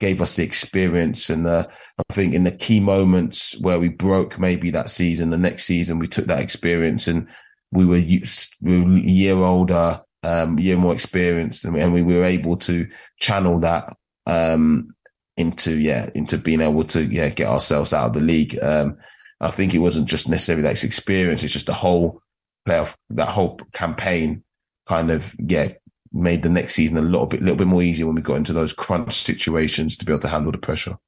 gave 0.00 0.22
us 0.22 0.34
the 0.34 0.44
experience 0.44 1.28
and 1.28 1.44
the, 1.44 1.68
I 1.98 2.12
think 2.12 2.34
in 2.34 2.44
the 2.44 2.52
key 2.52 2.80
moments 2.80 3.58
where 3.60 3.80
we 3.80 3.88
broke 3.88 4.38
maybe 4.38 4.70
that 4.70 4.90
season, 4.90 5.30
the 5.30 5.38
next 5.38 5.64
season 5.64 5.98
we 5.98 6.06
took 6.06 6.26
that 6.26 6.40
experience 6.40 7.08
and 7.08 7.26
we 7.72 7.84
were, 7.84 7.96
used, 7.96 8.56
we 8.60 8.80
were 8.80 8.96
a 8.96 9.00
year 9.00 9.36
older, 9.36 10.00
um, 10.22 10.58
year 10.58 10.76
more 10.76 10.92
experienced, 10.92 11.64
and, 11.64 11.76
and 11.76 11.92
we 11.92 12.02
were 12.02 12.24
able 12.24 12.56
to 12.56 12.88
channel 13.18 13.60
that 13.60 13.96
um, 14.26 14.94
into 15.36 15.78
yeah 15.78 16.10
into 16.14 16.36
being 16.36 16.60
able 16.60 16.82
to 16.82 17.04
yeah 17.04 17.28
get 17.28 17.48
ourselves 17.48 17.92
out 17.92 18.08
of 18.08 18.14
the 18.14 18.20
league. 18.20 18.58
Um, 18.62 18.98
I 19.40 19.50
think 19.50 19.74
it 19.74 19.78
wasn't 19.78 20.08
just 20.08 20.28
necessarily 20.28 20.62
that 20.62 20.82
experience; 20.84 21.42
it's 21.42 21.52
just 21.52 21.66
the 21.66 21.74
whole 21.74 22.20
playoff, 22.66 22.94
that 23.10 23.28
whole 23.28 23.60
campaign 23.72 24.42
kind 24.86 25.10
of 25.10 25.34
yeah 25.38 25.72
made 26.12 26.42
the 26.42 26.48
next 26.48 26.74
season 26.74 26.96
a 26.96 27.02
little 27.02 27.26
bit, 27.26 27.40
little 27.40 27.56
bit 27.56 27.66
more 27.66 27.82
easier 27.82 28.06
when 28.06 28.14
we 28.14 28.22
got 28.22 28.36
into 28.36 28.52
those 28.52 28.72
crunch 28.72 29.14
situations 29.14 29.96
to 29.96 30.04
be 30.04 30.12
able 30.12 30.20
to 30.20 30.28
handle 30.28 30.52
the 30.52 30.58
pressure. 30.58 30.98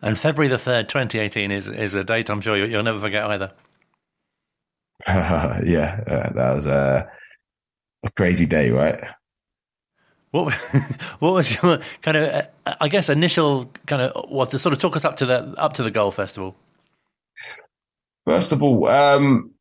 And 0.00 0.18
February 0.18 0.48
the 0.48 0.58
third, 0.58 0.88
twenty 0.88 1.18
eighteen, 1.18 1.50
is 1.50 1.68
is 1.68 1.94
a 1.94 2.02
date 2.02 2.28
I'm 2.28 2.40
sure 2.40 2.56
you'll, 2.56 2.68
you'll 2.68 2.82
never 2.82 2.98
forget 2.98 3.24
either. 3.26 3.52
Uh, 5.06 5.60
yeah, 5.64 6.02
uh, 6.06 6.32
that 6.32 6.56
was 6.56 6.66
a, 6.66 7.10
a 8.02 8.10
crazy 8.10 8.46
day, 8.46 8.70
right? 8.70 9.00
What 10.32 10.52
what 11.20 11.34
was 11.34 11.62
your 11.62 11.80
kind 12.00 12.16
of 12.16 12.48
I 12.80 12.88
guess 12.88 13.08
initial 13.08 13.70
kind 13.86 14.02
of 14.02 14.30
was 14.30 14.48
to 14.50 14.58
sort 14.58 14.72
of 14.72 14.80
talk 14.80 14.96
us 14.96 15.04
up 15.04 15.16
to 15.16 15.26
the 15.26 15.54
up 15.56 15.74
to 15.74 15.82
the 15.82 15.90
goal 15.90 16.10
festival? 16.10 16.56
First 18.26 18.52
of 18.52 18.62
all, 18.62 18.88
um, 18.88 19.51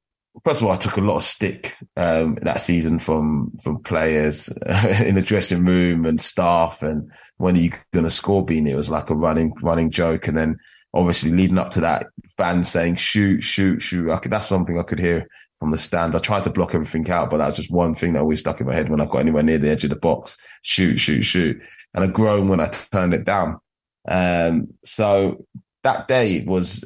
first 0.44 0.62
of 0.62 0.67
all, 0.67 0.74
I 0.74 0.78
took 0.78 0.98
a 0.98 1.02
lot 1.02 1.17
of 1.17 1.24
stick 1.24 1.76
um, 1.98 2.38
that 2.41 2.62
season 2.62 3.00
from 3.00 3.52
from 3.63 3.82
players 3.84 4.48
in 5.06 5.15
the 5.15 5.22
dressing 5.22 5.65
room 5.65 6.06
and 6.06 6.20
staff. 6.20 6.82
And 6.84 7.12
when 7.38 7.56
are 7.56 7.62
you 7.62 7.72
going 7.94 8.06
to 8.06 8.12
score? 8.12 8.44
Being 8.46 8.67
it 8.67 8.76
was 8.76 8.89
like 8.89 9.10
a 9.10 9.15
running 9.15 9.54
running 9.62 9.91
joke. 9.91 10.28
And 10.28 10.38
then 10.38 10.58
obviously 10.94 11.32
leading 11.32 11.58
up 11.58 11.72
to 11.72 11.82
that, 11.82 12.08
fans 12.38 12.70
saying 12.70 12.96
shoot, 12.96 13.41
shoot, 13.41 13.82
shoot. 13.82 14.22
Could, 14.22 14.32
that's 14.32 14.48
thing 14.48 14.80
I 14.80 14.84
could 14.84 15.00
hear 15.00 15.28
from 15.58 15.72
the 15.72 15.78
stand. 15.78 16.15
I 16.15 16.20
tried 16.20 16.44
to 16.44 16.50
block 16.50 16.74
everything 16.74 17.10
out, 17.12 17.30
but 17.30 17.38
that's 17.38 17.58
just 17.58 17.72
one 17.72 17.94
thing 17.94 18.13
that 18.13 18.22
always 18.22 18.39
stuck 18.39 18.60
in 18.60 18.67
my 18.67 18.74
head 18.74 18.89
when 18.89 19.00
I 19.00 19.06
got 19.06 19.20
anywhere 19.20 19.44
near 19.44 19.58
the 19.58 19.70
edge 19.70 19.84
of 19.84 19.89
the 19.89 19.96
box. 19.96 20.38
Shoot, 20.63 20.98
shoot, 20.98 21.22
shoot. 21.24 21.62
And 21.94 22.04
I 22.04 22.08
groaned 22.08 22.50
when 22.50 22.60
I 22.60 22.67
turned 22.67 23.13
it 23.13 23.26
down. 23.26 23.60
Um, 24.08 24.70
so 24.84 25.46
that 25.84 26.08
day 26.08 26.44
was, 26.46 26.84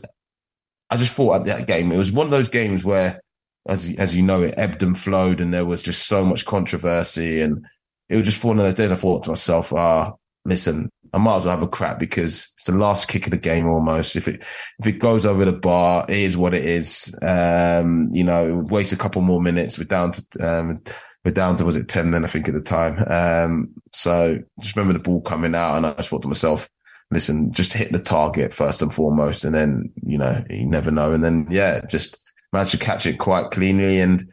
I 0.89 0.97
just 0.97 1.13
thought 1.13 1.35
at 1.35 1.45
that 1.45 1.67
game, 1.67 1.91
it 1.91 1.97
was 1.97 2.11
one 2.11 2.27
of 2.27 2.31
those 2.31 2.49
games 2.49 2.83
where 2.83 3.21
as 3.67 3.93
as 3.97 4.15
you 4.15 4.23
know, 4.23 4.43
it 4.43 4.55
ebbed 4.57 4.83
and 4.83 4.97
flowed, 4.97 5.41
and 5.41 5.53
there 5.53 5.65
was 5.65 5.81
just 5.81 6.07
so 6.07 6.25
much 6.25 6.45
controversy, 6.45 7.41
and 7.41 7.65
it 8.09 8.15
was 8.15 8.25
just 8.25 8.43
one 8.43 8.59
of 8.59 8.65
those 8.65 8.75
days. 8.75 8.91
I 8.91 8.95
thought 8.95 9.23
to 9.23 9.29
myself, 9.29 9.73
"Ah, 9.73 10.13
listen, 10.45 10.89
I 11.13 11.17
might 11.17 11.37
as 11.37 11.45
well 11.45 11.55
have 11.55 11.63
a 11.63 11.67
crap 11.67 11.97
because 11.97 12.49
it's 12.55 12.65
the 12.65 12.73
last 12.73 13.07
kick 13.07 13.25
of 13.25 13.31
the 13.31 13.37
game 13.37 13.67
almost. 13.67 14.17
If 14.17 14.27
it 14.27 14.43
if 14.79 14.85
it 14.85 14.99
goes 14.99 15.25
over 15.25 15.45
the 15.45 15.53
bar, 15.53 16.05
it 16.09 16.17
is 16.17 16.35
what 16.35 16.53
it 16.53 16.65
is. 16.65 17.15
Um, 17.21 18.09
you 18.11 18.23
know, 18.23 18.65
waste 18.69 18.91
a 18.93 18.97
couple 18.97 19.21
more 19.21 19.41
minutes. 19.41 19.77
We're 19.77 19.85
down 19.85 20.11
to 20.11 20.23
um, 20.41 20.83
we're 21.23 21.31
down 21.31 21.55
to 21.57 21.65
was 21.65 21.77
it 21.77 21.87
ten 21.87 22.11
then 22.11 22.25
I 22.25 22.27
think 22.27 22.49
at 22.49 22.53
the 22.53 22.61
time. 22.61 22.97
Um, 23.07 23.69
so 23.93 24.39
just 24.59 24.75
remember 24.75 24.93
the 24.97 25.03
ball 25.03 25.21
coming 25.21 25.55
out, 25.55 25.77
and 25.77 25.85
I 25.85 25.93
just 25.93 26.09
thought 26.09 26.21
to 26.23 26.27
myself, 26.27 26.69
listen, 27.11 27.53
just 27.53 27.71
hit 27.71 27.93
the 27.93 27.99
target 27.99 28.53
first 28.53 28.81
and 28.81 28.93
foremost, 28.93 29.45
and 29.45 29.55
then 29.55 29.91
you 30.05 30.17
know 30.17 30.43
you 30.49 30.65
never 30.65 30.91
know, 30.91 31.13
and 31.13 31.23
then 31.23 31.47
yeah, 31.49 31.85
just 31.85 32.19
managed 32.53 32.71
to 32.71 32.77
catch 32.77 33.05
it 33.05 33.19
quite 33.19 33.51
cleanly 33.51 33.99
and. 33.99 34.29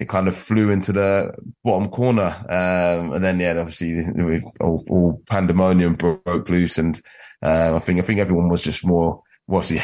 It 0.00 0.08
kind 0.08 0.26
of 0.26 0.36
flew 0.36 0.70
into 0.70 0.90
the 0.90 1.32
bottom 1.62 1.88
corner, 1.88 2.34
um, 2.48 3.12
and 3.12 3.22
then 3.22 3.38
yeah, 3.38 3.56
obviously 3.56 4.04
all, 4.60 4.84
all 4.90 5.22
pandemonium 5.28 5.94
broke 5.94 6.48
loose, 6.48 6.78
and 6.78 7.00
uh, 7.44 7.76
I 7.76 7.78
think 7.78 8.00
I 8.00 8.02
think 8.02 8.18
everyone 8.18 8.48
was 8.48 8.60
just 8.60 8.84
more 8.84 9.22
obviously 9.48 9.80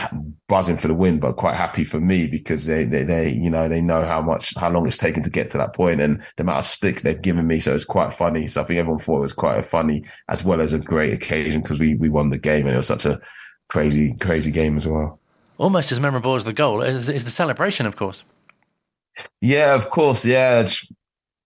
buzzing 0.49 0.77
for 0.77 0.89
the 0.89 0.95
win, 0.95 1.21
but 1.21 1.37
quite 1.37 1.55
happy 1.55 1.85
for 1.85 2.01
me 2.01 2.27
because 2.27 2.67
they, 2.67 2.85
they, 2.85 3.05
they, 3.05 3.31
you 3.31 3.51
know, 3.51 3.69
they 3.69 3.81
know 3.81 4.05
how 4.05 4.23
much, 4.23 4.55
how 4.57 4.71
long 4.71 4.87
it's 4.87 4.97
taken 4.97 5.23
to 5.23 5.31
get 5.31 5.51
to 5.51 5.59
that 5.59 5.75
point 5.75 6.01
and 6.01 6.23
the 6.37 6.43
amount 6.43 6.59
of 6.59 6.65
stick 6.65 7.03
they've 7.03 7.21
given 7.21 7.47
me. 7.47 7.61
So 7.61 7.75
it's 7.75 7.85
quite 7.85 8.13
funny. 8.13 8.47
So 8.47 8.63
I 8.63 8.65
think 8.65 8.79
everyone 8.79 9.01
thought 9.01 9.19
it 9.19 9.23
was 9.23 9.33
quite 9.33 9.59
a 9.59 9.63
funny 9.63 10.05
as 10.29 10.45
well 10.45 10.61
as 10.61 10.73
a 10.73 10.79
great 10.79 11.13
occasion 11.13 11.61
because 11.61 11.81
we, 11.81 11.95
we 11.95 12.09
won 12.09 12.31
the 12.31 12.39
game 12.39 12.67
and 12.67 12.75
it 12.75 12.79
was 12.79 12.87
such 12.87 13.05
a 13.05 13.21
crazy, 13.69 14.15
crazy 14.15 14.51
game 14.51 14.77
as 14.77 14.87
well. 14.87 15.20
Almost 15.61 15.93
as 15.93 16.01
memorable 16.01 16.37
as 16.37 16.47
the 16.47 16.55
goal 16.55 16.81
is, 16.81 17.11
is 17.11 17.25
the 17.25 17.31
celebration, 17.31 17.85
of 17.85 17.95
course. 17.95 18.25
Yeah, 19.43 19.75
of 19.75 19.91
course. 19.91 20.25
Yeah. 20.25 20.63
Just 20.63 20.91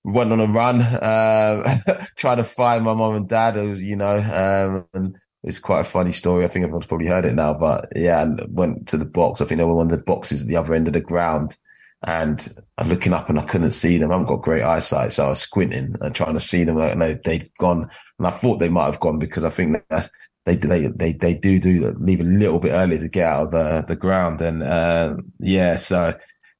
went 0.04 0.30
on 0.30 0.38
a 0.38 0.46
run, 0.46 0.82
uh, 0.82 1.80
trying 2.16 2.36
to 2.36 2.44
find 2.44 2.84
my 2.84 2.94
mom 2.94 3.16
and 3.16 3.28
dad. 3.28 3.56
Was, 3.56 3.82
you 3.82 3.96
know, 3.96 4.16
um, 4.16 4.86
and, 4.94 5.18
it's 5.42 5.58
quite 5.58 5.80
a 5.80 5.84
funny 5.84 6.12
story. 6.12 6.44
I 6.44 6.48
think 6.48 6.62
everyone's 6.62 6.86
probably 6.86 7.08
heard 7.08 7.26
it 7.26 7.34
now, 7.34 7.52
but 7.52 7.92
yeah, 7.94 8.22
and 8.22 8.40
went 8.48 8.88
to 8.88 8.96
the 8.96 9.04
box. 9.04 9.40
I 9.40 9.44
think 9.44 9.58
they 9.58 9.64
were 9.64 9.74
one 9.74 9.86
of 9.86 9.90
the 9.90 9.98
boxes 9.98 10.40
at 10.40 10.48
the 10.48 10.56
other 10.56 10.74
end 10.74 10.86
of 10.86 10.94
the 10.94 11.00
ground. 11.00 11.58
And 12.06 12.48
I'm 12.78 12.88
looking 12.88 13.12
up 13.12 13.28
and 13.28 13.38
I 13.38 13.42
couldn't 13.42 13.72
see 13.72 13.98
them. 13.98 14.10
I 14.10 14.14
haven't 14.14 14.28
got 14.28 14.42
great 14.42 14.62
eyesight. 14.62 15.12
So 15.12 15.26
I 15.26 15.28
was 15.30 15.40
squinting 15.40 15.96
and 16.00 16.14
trying 16.14 16.32
to 16.34 16.40
see 16.40 16.64
them. 16.64 16.78
And 16.78 17.02
they, 17.02 17.18
they'd 17.24 17.50
gone. 17.58 17.90
And 18.18 18.26
I 18.26 18.30
thought 18.30 18.60
they 18.60 18.70
might 18.70 18.86
have 18.86 19.00
gone 19.00 19.18
because 19.18 19.44
I 19.44 19.50
think 19.50 19.82
that's, 19.90 20.08
they, 20.46 20.56
they, 20.56 20.88
they, 20.88 21.12
they 21.12 21.34
do 21.34 21.58
do 21.58 21.94
leave 21.98 22.20
a 22.20 22.24
little 22.24 22.58
bit 22.58 22.72
early 22.72 22.98
to 22.98 23.08
get 23.08 23.26
out 23.26 23.46
of 23.46 23.50
the, 23.52 23.84
the 23.88 23.96
ground. 23.96 24.40
And, 24.42 24.62
uh, 24.62 25.16
yeah, 25.38 25.76
so 25.76 26.14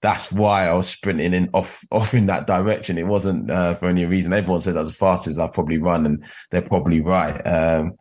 that's 0.04 0.30
why 0.30 0.68
I 0.68 0.74
was 0.74 0.86
sprinting 0.86 1.32
in 1.32 1.48
off 1.54 1.82
off 1.90 2.12
in 2.12 2.26
that 2.26 2.46
direction. 2.46 2.98
It 2.98 3.06
wasn't 3.06 3.50
uh, 3.50 3.74
for 3.74 3.88
any 3.88 4.04
reason. 4.04 4.34
Everyone 4.34 4.60
says 4.60 4.76
as 4.76 4.94
fast 4.94 5.26
as 5.26 5.38
I 5.38 5.46
probably 5.46 5.78
run, 5.78 6.04
and 6.04 6.22
they're 6.50 6.60
probably 6.60 7.00
right. 7.00 7.40
Um, 7.40 7.92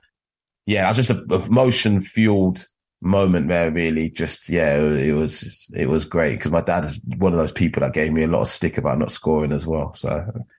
yeah, 0.65 0.83
I 0.83 0.89
was 0.89 0.97
just 0.97 1.11
a, 1.11 1.23
a 1.33 1.49
motion 1.49 2.01
fueled 2.01 2.65
moment 3.03 3.47
there. 3.47 3.69
Really, 3.69 4.09
just 4.09 4.49
yeah, 4.49 4.77
it, 4.77 5.13
was 5.13 5.69
it 5.75 5.87
was 5.87 6.05
great 6.05 6.37
because 6.37 6.51
my 6.51 6.61
dad 6.61 6.85
is 6.85 6.99
one 7.17 7.33
of 7.33 7.39
those 7.39 7.51
people 7.51 7.81
that 7.81 7.93
gave 7.93 8.11
me 8.11 8.23
a 8.23 8.27
lot 8.27 8.41
of 8.41 8.47
stick 8.47 8.77
about 8.77 8.97
not 8.97 9.11
scoring 9.11 9.51
as 9.51 9.67
well. 9.67 9.93
So 9.93 10.09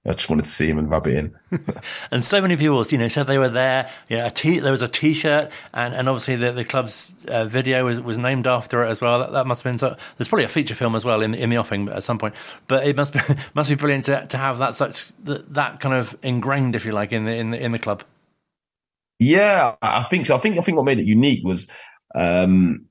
I 0.06 0.12
just 0.12 0.30
wanted 0.30 0.44
to 0.44 0.50
see 0.50 0.68
him 0.68 0.78
and 0.78 0.90
rub 0.90 1.06
it 1.06 1.16
in. 1.16 1.34
and 2.10 2.24
so 2.24 2.40
many 2.40 2.56
people, 2.56 2.84
you 2.86 2.98
know, 2.98 3.08
said 3.08 3.26
they 3.26 3.38
were 3.38 3.48
there. 3.48 3.90
Yeah, 4.08 4.28
t- 4.28 4.60
there 4.60 4.70
was 4.70 4.82
a 4.82 4.88
T-shirt, 4.88 5.50
and, 5.72 5.94
and 5.94 6.08
obviously 6.08 6.36
the, 6.36 6.52
the 6.52 6.64
club's 6.64 7.08
uh, 7.28 7.46
video 7.46 7.84
was, 7.84 8.00
was 8.00 8.18
named 8.18 8.46
after 8.46 8.84
it 8.84 8.90
as 8.90 9.00
well. 9.00 9.20
That, 9.20 9.32
that 9.32 9.46
must 9.46 9.62
have 9.62 9.72
been 9.72 9.78
so. 9.78 9.96
There's 10.16 10.28
probably 10.28 10.44
a 10.44 10.48
feature 10.48 10.74
film 10.74 10.94
as 10.94 11.04
well 11.04 11.22
in 11.22 11.34
in 11.34 11.50
the 11.50 11.56
offing 11.56 11.88
at 11.88 12.02
some 12.02 12.18
point, 12.18 12.34
but 12.68 12.86
it 12.86 12.96
must 12.96 13.14
be 13.14 13.20
must 13.54 13.70
be 13.70 13.76
brilliant 13.76 14.04
to, 14.04 14.26
to 14.26 14.38
have 14.38 14.58
that 14.58 14.74
such 14.74 15.12
that, 15.24 15.52
that 15.54 15.80
kind 15.80 15.94
of 15.94 16.16
ingrained, 16.22 16.76
if 16.76 16.84
you 16.84 16.92
like, 16.92 17.12
in 17.12 17.24
the 17.24 17.34
in 17.34 17.50
the 17.50 17.62
in 17.62 17.72
the 17.72 17.78
club. 17.78 18.04
Yeah, 19.18 19.76
I 19.80 20.02
think 20.02 20.26
so. 20.26 20.36
I 20.36 20.38
think 20.38 20.58
I 20.58 20.60
think 20.60 20.76
what 20.76 20.84
made 20.84 20.98
it 20.98 21.06
unique 21.06 21.44
was 21.44 21.70
um, 22.14 22.86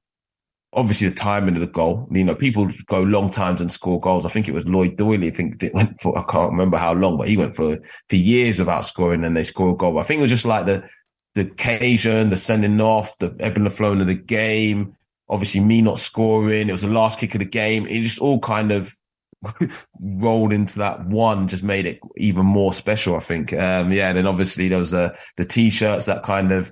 obviously 0.75 1.07
the 1.07 1.15
timing 1.15 1.55
of 1.55 1.61
the 1.61 1.67
goal. 1.67 2.07
You 2.11 2.23
know, 2.23 2.35
people 2.35 2.69
go 2.87 3.01
long 3.01 3.29
times 3.29 3.61
and 3.61 3.71
score 3.71 3.99
goals. 3.99 4.25
I 4.25 4.29
think 4.29 4.47
it 4.47 4.53
was 4.53 4.67
Lloyd 4.67 4.97
Doyley. 4.97 5.27
I 5.27 5.31
think 5.31 5.61
it 5.63 5.73
went 5.73 5.99
for 5.99 6.17
I 6.17 6.23
can't 6.23 6.51
remember 6.51 6.77
how 6.77 6.93
long, 6.93 7.17
but 7.17 7.27
he 7.27 7.37
went 7.37 7.55
for 7.55 7.79
for 8.09 8.15
years 8.15 8.59
without 8.59 8.85
scoring, 8.85 9.23
and 9.23 9.35
they 9.35 9.43
score 9.43 9.71
a 9.71 9.75
goal. 9.75 9.99
I 9.99 10.03
think 10.03 10.19
it 10.19 10.23
was 10.23 10.31
just 10.31 10.45
like 10.45 10.65
the 10.65 10.87
the 11.35 11.41
occasion, 11.41 12.29
the 12.29 12.37
sending 12.37 12.79
off, 12.81 13.17
the 13.19 13.35
ebbing 13.39 13.65
and 13.65 13.73
flowing 13.73 14.01
of 14.01 14.07
the 14.07 14.13
game. 14.13 14.95
Obviously, 15.29 15.61
me 15.61 15.81
not 15.81 15.99
scoring. 15.99 16.69
It 16.69 16.73
was 16.73 16.81
the 16.81 16.89
last 16.89 17.19
kick 17.19 17.33
of 17.33 17.39
the 17.39 17.45
game. 17.45 17.87
It 17.87 18.01
just 18.01 18.19
all 18.19 18.39
kind 18.39 18.71
of 18.71 18.95
rolled 19.99 20.53
into 20.53 20.79
that 20.79 21.05
one 21.05 21.47
just 21.47 21.63
made 21.63 21.85
it 21.85 21.99
even 22.17 22.45
more 22.45 22.73
special. 22.73 23.15
I 23.15 23.19
think. 23.19 23.53
Um, 23.53 23.91
yeah. 23.91 24.09
And 24.09 24.17
then 24.17 24.27
obviously 24.27 24.69
there 24.69 24.79
was 24.79 24.91
the 24.91 25.15
the 25.37 25.45
t-shirts 25.45 26.05
that 26.05 26.23
kind 26.23 26.51
of 26.51 26.71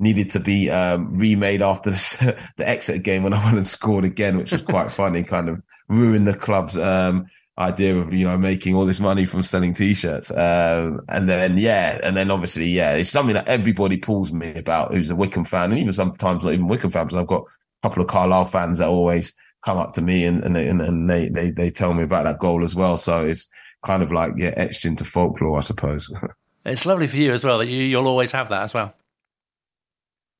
needed 0.00 0.30
to 0.30 0.40
be 0.40 0.70
um, 0.70 1.16
remade 1.16 1.62
after 1.62 1.90
the, 1.90 2.36
the 2.56 2.68
exit 2.68 3.02
game 3.02 3.22
when 3.22 3.34
I 3.34 3.44
went 3.44 3.56
and 3.56 3.66
scored 3.66 4.04
again, 4.04 4.36
which 4.36 4.52
was 4.52 4.62
quite 4.62 4.90
funny. 4.90 5.22
Kind 5.30 5.48
of 5.48 5.62
ruined 5.88 6.26
the 6.26 6.34
club's 6.34 6.76
um, 6.78 7.26
idea 7.58 7.96
of 7.96 8.12
you 8.12 8.24
know 8.26 8.38
making 8.38 8.74
all 8.74 8.86
this 8.86 9.00
money 9.00 9.24
from 9.24 9.42
selling 9.42 9.74
t-shirts. 9.74 10.30
Um, 10.30 11.00
and 11.08 11.28
then 11.28 11.58
yeah, 11.58 12.00
and 12.02 12.16
then 12.16 12.30
obviously 12.30 12.68
yeah, 12.68 12.92
it's 12.94 13.10
something 13.10 13.34
that 13.34 13.48
everybody 13.48 13.98
pulls 13.98 14.32
me 14.32 14.54
about 14.54 14.92
who's 14.92 15.10
a 15.10 15.16
Wycombe 15.16 15.44
fan, 15.44 15.70
and 15.70 15.78
even 15.78 15.92
sometimes 15.92 16.44
not 16.44 16.54
even 16.54 16.68
Wycombe 16.68 16.90
fans. 16.90 17.14
I've 17.14 17.26
got 17.26 17.42
a 17.42 17.88
couple 17.88 18.02
of 18.02 18.08
Carlisle 18.08 18.46
fans 18.46 18.78
that 18.78 18.88
always 18.88 19.32
come 19.62 19.78
up 19.78 19.92
to 19.92 20.02
me 20.02 20.24
and 20.24 20.42
and, 20.42 20.56
and 20.56 21.10
they, 21.10 21.28
they 21.28 21.50
they 21.50 21.70
tell 21.70 21.92
me 21.92 22.02
about 22.02 22.24
that 22.24 22.38
goal 22.38 22.64
as 22.64 22.74
well. 22.74 22.96
So 22.96 23.26
it's 23.26 23.46
kind 23.82 24.02
of 24.02 24.10
like 24.10 24.32
yeah, 24.36 24.54
etched 24.56 24.84
into 24.84 25.04
folklore, 25.04 25.58
I 25.58 25.62
suppose. 25.62 26.12
it's 26.64 26.86
lovely 26.86 27.06
for 27.06 27.16
you 27.16 27.32
as 27.32 27.44
well 27.44 27.58
that 27.58 27.68
you, 27.68 27.82
you'll 27.82 28.08
always 28.08 28.32
have 28.32 28.48
that 28.48 28.62
as 28.62 28.74
well. 28.74 28.94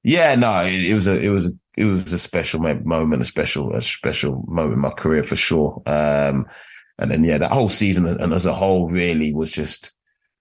Yeah, 0.02 0.34
no, 0.34 0.64
it, 0.64 0.84
it 0.84 0.94
was 0.94 1.06
a 1.06 1.18
it 1.18 1.28
was 1.28 1.46
a 1.46 1.50
it 1.76 1.84
was 1.84 2.12
a 2.12 2.18
special 2.18 2.60
moment, 2.60 3.22
a 3.22 3.24
special 3.24 3.74
a 3.74 3.80
special 3.80 4.44
moment 4.46 4.74
in 4.74 4.80
my 4.80 4.90
career 4.90 5.22
for 5.22 5.36
sure. 5.36 5.82
Um, 5.86 6.46
and 6.98 7.10
then 7.10 7.24
yeah, 7.24 7.38
that 7.38 7.52
whole 7.52 7.68
season 7.68 8.06
and 8.06 8.32
as 8.32 8.46
a 8.46 8.54
whole 8.54 8.88
really 8.88 9.32
was 9.32 9.50
just 9.50 9.92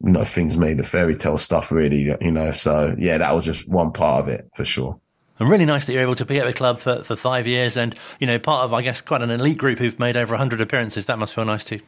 you 0.04 0.12
know 0.12 0.24
things 0.24 0.58
made 0.58 0.78
the 0.78 0.84
fairy 0.84 1.16
tale 1.16 1.38
stuff 1.38 1.72
really 1.72 2.16
you 2.22 2.32
know. 2.32 2.52
So 2.52 2.96
yeah, 2.98 3.18
that 3.18 3.36
was 3.36 3.46
just 3.46 3.68
one 3.68 3.92
part 3.92 4.22
of 4.22 4.28
it 4.30 4.50
for 4.56 4.64
sure. 4.66 5.00
And 5.40 5.50
really 5.50 5.66
nice 5.66 5.86
that 5.86 5.94
you're 5.94 6.02
able 6.02 6.16
to 6.16 6.26
be 6.26 6.38
at 6.40 6.46
the 6.46 6.54
club 6.54 6.80
for, 6.80 7.04
for 7.04 7.16
five 7.16 7.48
years 7.48 7.78
and, 7.78 7.96
you 8.20 8.28
know, 8.28 8.38
part 8.40 8.66
of, 8.66 8.74
I 8.74 8.82
guess, 8.82 9.00
quite 9.02 9.22
an 9.22 9.30
elite 9.30 9.58
group 9.58 9.80
who've 9.80 9.98
made 9.98 10.18
over 10.18 10.34
100 10.34 10.60
appearances. 10.60 11.06
That 11.06 11.18
must 11.18 11.34
feel 11.34 11.46
nice 11.46 11.64
too. 11.64 11.80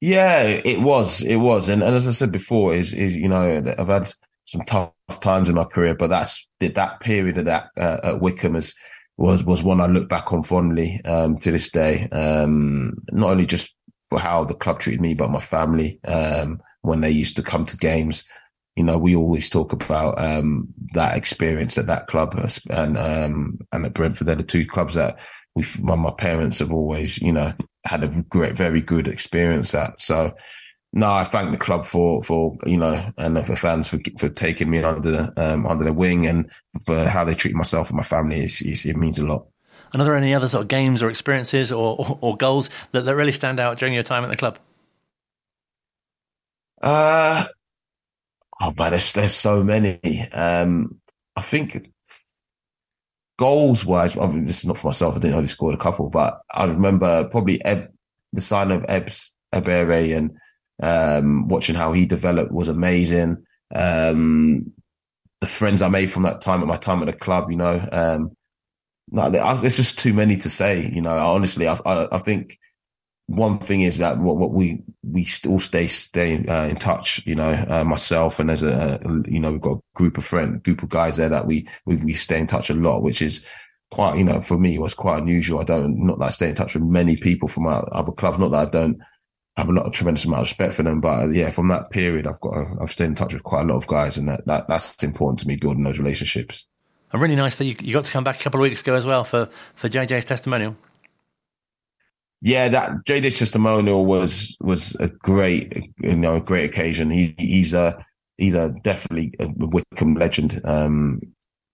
Yeah, 0.00 0.44
it 0.44 0.80
was. 0.80 1.20
It 1.20 1.36
was. 1.36 1.68
And, 1.68 1.82
and 1.82 1.94
as 1.94 2.08
I 2.08 2.12
said 2.12 2.32
before, 2.32 2.74
is, 2.74 2.94
is, 2.94 3.14
you 3.14 3.28
know, 3.28 3.62
I've 3.78 3.88
had 3.88 4.10
some 4.48 4.62
tough 4.62 4.92
times 5.20 5.48
in 5.48 5.54
my 5.54 5.64
career, 5.64 5.94
but 5.94 6.08
that's 6.08 6.48
that 6.60 7.00
period 7.00 7.38
of 7.38 7.44
that 7.44 7.68
uh, 7.76 7.98
at 8.02 8.20
Wycombe 8.20 8.56
is, 8.56 8.74
was, 9.16 9.44
was 9.44 9.62
one 9.62 9.80
I 9.80 9.86
look 9.86 10.08
back 10.08 10.32
on 10.32 10.42
fondly 10.42 11.00
um, 11.04 11.38
to 11.38 11.50
this 11.50 11.70
day. 11.70 12.08
Um, 12.10 12.94
not 13.12 13.30
only 13.30 13.46
just 13.46 13.74
for 14.08 14.18
how 14.18 14.44
the 14.44 14.54
club 14.54 14.80
treated 14.80 15.02
me, 15.02 15.12
but 15.14 15.30
my 15.30 15.40
family 15.40 16.00
um, 16.06 16.60
when 16.80 17.02
they 17.02 17.10
used 17.10 17.36
to 17.36 17.42
come 17.42 17.66
to 17.66 17.76
games 17.76 18.24
you 18.78 18.84
know, 18.84 18.96
we 18.96 19.16
always 19.16 19.50
talk 19.50 19.72
about 19.72 20.22
um, 20.22 20.68
that 20.94 21.16
experience 21.16 21.76
at 21.78 21.88
that 21.88 22.06
club 22.06 22.32
and 22.70 22.96
um, 22.96 23.58
and 23.72 23.84
at 23.84 23.92
Brentford. 23.92 24.28
They're 24.28 24.36
the 24.36 24.44
two 24.44 24.64
clubs 24.64 24.94
that 24.94 25.18
we, 25.56 25.64
my, 25.80 25.96
my 25.96 26.12
parents 26.12 26.60
have 26.60 26.70
always, 26.70 27.20
you 27.20 27.32
know, 27.32 27.52
had 27.84 28.04
a 28.04 28.24
great, 28.28 28.56
very 28.56 28.80
good 28.80 29.08
experience 29.08 29.74
at. 29.74 30.00
So, 30.00 30.32
no, 30.92 31.10
I 31.10 31.24
thank 31.24 31.50
the 31.50 31.58
club 31.58 31.84
for 31.84 32.22
for 32.22 32.56
you 32.64 32.76
know, 32.76 33.12
and 33.16 33.46
for 33.46 33.56
fans 33.56 33.88
for 33.88 33.98
for 34.18 34.28
taking 34.28 34.70
me 34.70 34.82
under 34.82 35.32
um, 35.36 35.66
under 35.66 35.84
the 35.84 35.92
wing 35.92 36.26
and 36.26 36.50
for 36.86 37.08
how 37.08 37.24
they 37.24 37.34
treat 37.34 37.54
myself 37.54 37.88
and 37.88 37.96
my 37.96 38.02
family. 38.02 38.42
It's, 38.42 38.60
it's, 38.62 38.84
it 38.84 38.96
means 38.96 39.18
a 39.18 39.26
lot. 39.26 39.46
And 39.92 40.02
are 40.02 40.04
there 40.04 40.16
any 40.16 40.34
other 40.34 40.48
sort 40.48 40.62
of 40.62 40.68
games 40.68 41.02
or 41.02 41.08
experiences 41.08 41.72
or, 41.72 41.96
or, 41.98 42.18
or 42.20 42.36
goals 42.36 42.68
that, 42.92 43.06
that 43.06 43.16
really 43.16 43.32
stand 43.32 43.58
out 43.58 43.78
during 43.78 43.94
your 43.94 44.02
time 44.02 44.22
at 44.22 44.30
the 44.30 44.36
club? 44.36 44.58
Uh, 46.82 47.46
Oh, 48.60 48.72
but 48.72 48.90
there's 48.90 49.12
there's 49.12 49.34
so 49.34 49.62
many. 49.62 50.28
Um, 50.32 51.00
I 51.36 51.42
think 51.42 51.92
goals 53.38 53.84
wise, 53.84 54.16
I 54.16 54.26
mean, 54.26 54.46
this 54.46 54.58
is 54.58 54.64
not 54.64 54.78
for 54.78 54.88
myself. 54.88 55.14
I 55.14 55.18
didn't 55.20 55.36
only 55.36 55.48
scored 55.48 55.74
a 55.74 55.78
couple, 55.78 56.10
but 56.10 56.40
I 56.52 56.64
remember 56.64 57.28
probably 57.28 57.64
Eb, 57.64 57.92
the 58.32 58.40
sign 58.40 58.72
of 58.72 58.82
Ebs 58.82 59.30
Ebeere 59.54 60.16
and 60.16 60.36
um, 60.82 61.48
watching 61.48 61.74
how 61.74 61.92
he 61.92 62.06
developed 62.06 62.52
was 62.52 62.68
amazing. 62.68 63.44
Um, 63.74 64.72
the 65.40 65.46
friends 65.46 65.82
I 65.82 65.88
made 65.88 66.10
from 66.10 66.24
that 66.24 66.40
time 66.40 66.60
at 66.60 66.66
my 66.66 66.76
time 66.76 67.00
at 67.00 67.06
the 67.06 67.12
club, 67.12 67.50
you 67.50 67.56
know, 67.56 67.86
um, 67.92 68.32
no, 69.10 69.30
it's 69.62 69.76
just 69.76 69.98
too 69.98 70.12
many 70.12 70.36
to 70.38 70.50
say. 70.50 70.90
You 70.92 71.00
know, 71.00 71.16
honestly, 71.16 71.68
I, 71.68 71.74
I, 71.86 72.16
I 72.16 72.18
think 72.18 72.58
one 73.26 73.58
thing 73.58 73.82
is 73.82 73.98
that 73.98 74.18
what, 74.18 74.36
what 74.36 74.52
we 74.52 74.82
we 75.02 75.24
still 75.24 75.58
stay 75.58 75.86
stay 75.86 76.44
uh, 76.46 76.66
in 76.66 76.76
touch. 76.76 77.24
You 77.26 77.34
know, 77.34 77.52
uh, 77.68 77.84
myself 77.84 78.40
and 78.40 78.48
there's 78.48 78.62
a, 78.62 79.00
you 79.26 79.38
know 79.38 79.52
we've 79.52 79.60
got 79.60 79.78
a 79.78 79.80
group 79.94 80.18
of 80.18 80.24
friend 80.24 80.62
group 80.62 80.82
of 80.82 80.88
guys 80.88 81.16
there 81.16 81.28
that 81.28 81.46
we 81.46 81.68
we, 81.86 81.96
we 81.96 82.14
stay 82.14 82.38
in 82.38 82.46
touch 82.46 82.70
a 82.70 82.74
lot, 82.74 83.02
which 83.02 83.22
is 83.22 83.44
quite 83.90 84.18
you 84.18 84.24
know 84.24 84.40
for 84.40 84.58
me 84.58 84.78
was 84.78 84.94
quite 84.94 85.22
unusual. 85.22 85.60
I 85.60 85.64
don't 85.64 86.04
not 86.04 86.18
that 86.18 86.26
I 86.26 86.30
stay 86.30 86.48
in 86.48 86.54
touch 86.54 86.74
with 86.74 86.84
many 86.84 87.16
people 87.16 87.48
from 87.48 87.66
other 87.66 88.12
clubs. 88.12 88.38
Not 88.38 88.50
that 88.50 88.68
I 88.68 88.70
don't 88.70 88.98
have 89.58 89.68
a 89.68 89.72
lot 89.72 89.86
of 89.86 89.92
tremendous 89.92 90.24
amount 90.24 90.40
of 90.40 90.46
respect 90.46 90.74
for 90.74 90.82
them, 90.82 91.00
but 91.00 91.24
uh, 91.24 91.28
yeah, 91.28 91.50
from 91.50 91.68
that 91.68 91.90
period, 91.90 92.26
I've 92.26 92.40
got 92.40 92.54
a, 92.54 92.76
I've 92.80 92.92
stayed 92.92 93.06
in 93.06 93.14
touch 93.14 93.34
with 93.34 93.42
quite 93.42 93.62
a 93.62 93.64
lot 93.64 93.76
of 93.76 93.86
guys, 93.86 94.16
and 94.16 94.28
that, 94.28 94.46
that 94.46 94.68
that's 94.68 95.02
important 95.02 95.40
to 95.40 95.48
me 95.48 95.56
building 95.56 95.84
those 95.84 95.98
relationships. 95.98 96.66
And 97.12 97.20
really 97.20 97.36
nice 97.36 97.56
that 97.56 97.64
you, 97.64 97.74
you 97.80 97.92
got 97.92 98.04
to 98.04 98.12
come 98.12 98.24
back 98.24 98.40
a 98.40 98.42
couple 98.42 98.60
of 98.60 98.62
weeks 98.62 98.80
ago 98.80 98.94
as 98.94 99.04
well 99.04 99.24
for 99.24 99.48
for 99.74 99.88
JJ's 99.88 100.24
testimonial 100.24 100.76
yeah, 102.40 102.68
that 102.68 103.04
JJ's 103.04 103.38
testimonial 103.38 104.06
was 104.06 104.56
was 104.60 104.94
a 104.96 105.08
great, 105.08 105.90
you 105.98 106.16
know, 106.16 106.38
great 106.38 106.70
occasion. 106.70 107.10
He 107.10 107.34
he's 107.36 107.74
a 107.74 108.04
he's 108.36 108.54
a 108.54 108.74
definitely 108.82 109.34
a 109.40 109.48
Wycombe 109.48 110.14
legend. 110.14 110.60
Um, 110.64 111.20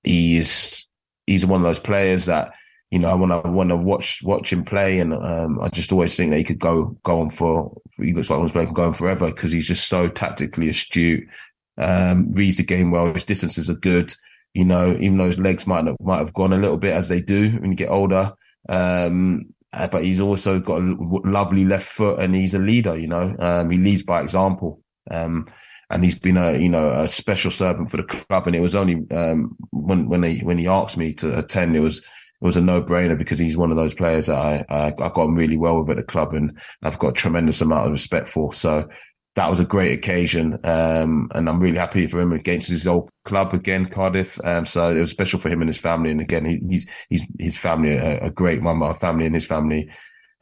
he 0.05 0.39
is 0.39 0.87
he's 1.27 1.45
one 1.45 1.61
of 1.61 1.65
those 1.65 1.79
players 1.79 2.25
that 2.27 2.55
you 2.95 3.01
know 3.01 3.11
I 3.11 3.15
want 3.15 3.71
to 3.71 3.77
watch 3.77 4.23
watch 4.23 4.53
him 4.53 4.65
play, 4.65 5.01
and 5.01 5.13
um, 5.13 5.61
I 5.61 5.69
just 5.69 5.91
always 5.91 6.15
think 6.15 6.31
that 6.31 6.39
he 6.39 6.45
could 6.45 6.61
go 6.61 6.97
go 7.03 7.21
on 7.21 7.29
for 7.29 7.77
he 7.97 8.13
looks 8.13 8.31
like 8.31 8.39
one 8.39 8.49
could 8.49 8.73
go 8.73 8.87
on 8.87 8.93
forever 8.93 9.27
because 9.27 9.51
he's 9.51 9.67
just 9.67 9.89
so 9.89 10.07
tactically 10.07 10.69
astute, 10.69 11.29
um, 11.77 12.31
reads 12.31 12.59
the 12.59 12.63
game 12.63 12.93
well, 12.93 13.13
his 13.13 13.25
distances 13.25 13.69
are 13.69 13.75
good. 13.75 14.15
You 14.53 14.65
know, 14.65 14.93
even 15.01 15.19
though 15.19 15.27
his 15.27 15.41
legs 15.41 15.67
might 15.67 15.85
might 16.01 16.19
have 16.19 16.35
gone 16.35 16.53
a 16.53 16.59
little 16.59 16.77
bit 16.77 16.93
as 16.93 17.09
they 17.09 17.21
do 17.21 17.51
when 17.59 17.73
you 17.73 17.77
get 17.77 17.91
older, 17.91 18.33
um, 18.69 19.47
uh, 19.73 19.89
but 19.89 20.05
he's 20.05 20.21
also 20.21 20.61
got 20.61 20.81
a 20.81 20.97
lovely 21.25 21.65
left 21.65 21.87
foot 21.87 22.21
and 22.21 22.33
he's 22.33 22.55
a 22.55 22.61
leader. 22.61 22.97
You 22.97 23.09
know, 23.09 23.35
um, 23.41 23.71
he 23.71 23.77
leads 23.77 24.05
by 24.05 24.23
example. 24.23 24.81
Um, 25.11 25.47
and 25.91 26.05
he's 26.05 26.19
been 26.19 26.37
a 26.37 26.57
you 26.57 26.69
know 26.69 26.91
a 26.91 27.09
special 27.09 27.51
servant 27.51 27.91
for 27.91 27.97
the 27.97 28.05
club. 28.05 28.47
And 28.47 28.55
it 28.55 28.61
was 28.61 28.77
only 28.77 29.05
um, 29.11 29.57
when 29.73 30.09
when 30.09 30.23
he 30.23 30.45
when 30.45 30.59
he 30.59 30.69
asked 30.69 30.97
me 30.97 31.13
to 31.15 31.41
attend, 31.41 31.75
it 31.75 31.81
was 31.81 32.01
it 32.45 32.47
was 32.47 32.59
a 32.59 32.61
no 32.61 32.83
brainer 32.83 33.17
because 33.17 33.39
he's 33.39 33.57
one 33.57 33.71
of 33.71 33.79
those 33.79 33.95
players 33.95 34.27
that 34.27 34.37
I, 34.37 34.67
I 34.69 34.89
I 34.89 35.09
got 35.09 35.17
on 35.17 35.35
really 35.35 35.57
well 35.57 35.81
with 35.81 35.89
at 35.89 35.97
the 35.97 36.03
club, 36.03 36.35
and 36.35 36.61
I've 36.83 36.99
got 36.99 37.09
a 37.09 37.13
tremendous 37.13 37.63
amount 37.63 37.87
of 37.87 37.93
respect 37.93 38.29
for. 38.29 38.53
So 38.53 38.87
that 39.35 39.49
was 39.49 39.61
a 39.61 39.65
great 39.65 39.97
occasion, 39.97 40.59
um, 40.63 41.31
and 41.35 41.49
I'm 41.49 41.59
really 41.59 41.79
happy 41.79 42.07
for 42.07 42.21
him 42.21 42.35
against 42.35 42.69
his 42.69 42.87
old 42.87 43.09
club 43.25 43.55
again, 43.55 43.87
Cardiff. 43.87 44.39
Um, 44.45 44.67
so 44.67 44.95
it 44.95 45.01
was 45.01 45.11
special 45.11 45.41
for 45.41 45.49
him 45.49 45.63
and 45.63 45.71
his 45.71 45.79
family. 45.79 46.11
And 46.11 46.21
again, 46.21 46.45
he, 46.45 46.61
he's 46.69 46.87
he's 47.09 47.23
his 47.39 47.57
family 47.57 47.95
a, 47.95 48.27
a 48.27 48.31
great 48.31 48.61
my, 48.61 48.75
my 48.75 48.93
family 48.93 49.25
and 49.25 49.35
his 49.35 49.47
family. 49.47 49.91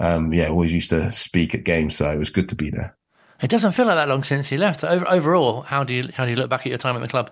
Um, 0.00 0.32
yeah, 0.32 0.48
always 0.48 0.74
used 0.74 0.90
to 0.90 1.08
speak 1.12 1.54
at 1.54 1.62
games, 1.62 1.94
so 1.94 2.10
it 2.10 2.18
was 2.18 2.30
good 2.30 2.48
to 2.48 2.56
be 2.56 2.70
there. 2.70 2.96
It 3.40 3.48
doesn't 3.48 3.72
feel 3.72 3.86
like 3.86 3.96
that 3.96 4.08
long 4.08 4.24
since 4.24 4.48
he 4.48 4.56
left. 4.56 4.82
Over, 4.82 5.08
overall, 5.08 5.62
how 5.62 5.84
do 5.84 5.94
you 5.94 6.10
how 6.14 6.24
do 6.24 6.32
you 6.32 6.36
look 6.36 6.50
back 6.50 6.62
at 6.62 6.70
your 6.70 6.78
time 6.78 6.96
at 6.96 7.02
the 7.02 7.08
club? 7.08 7.30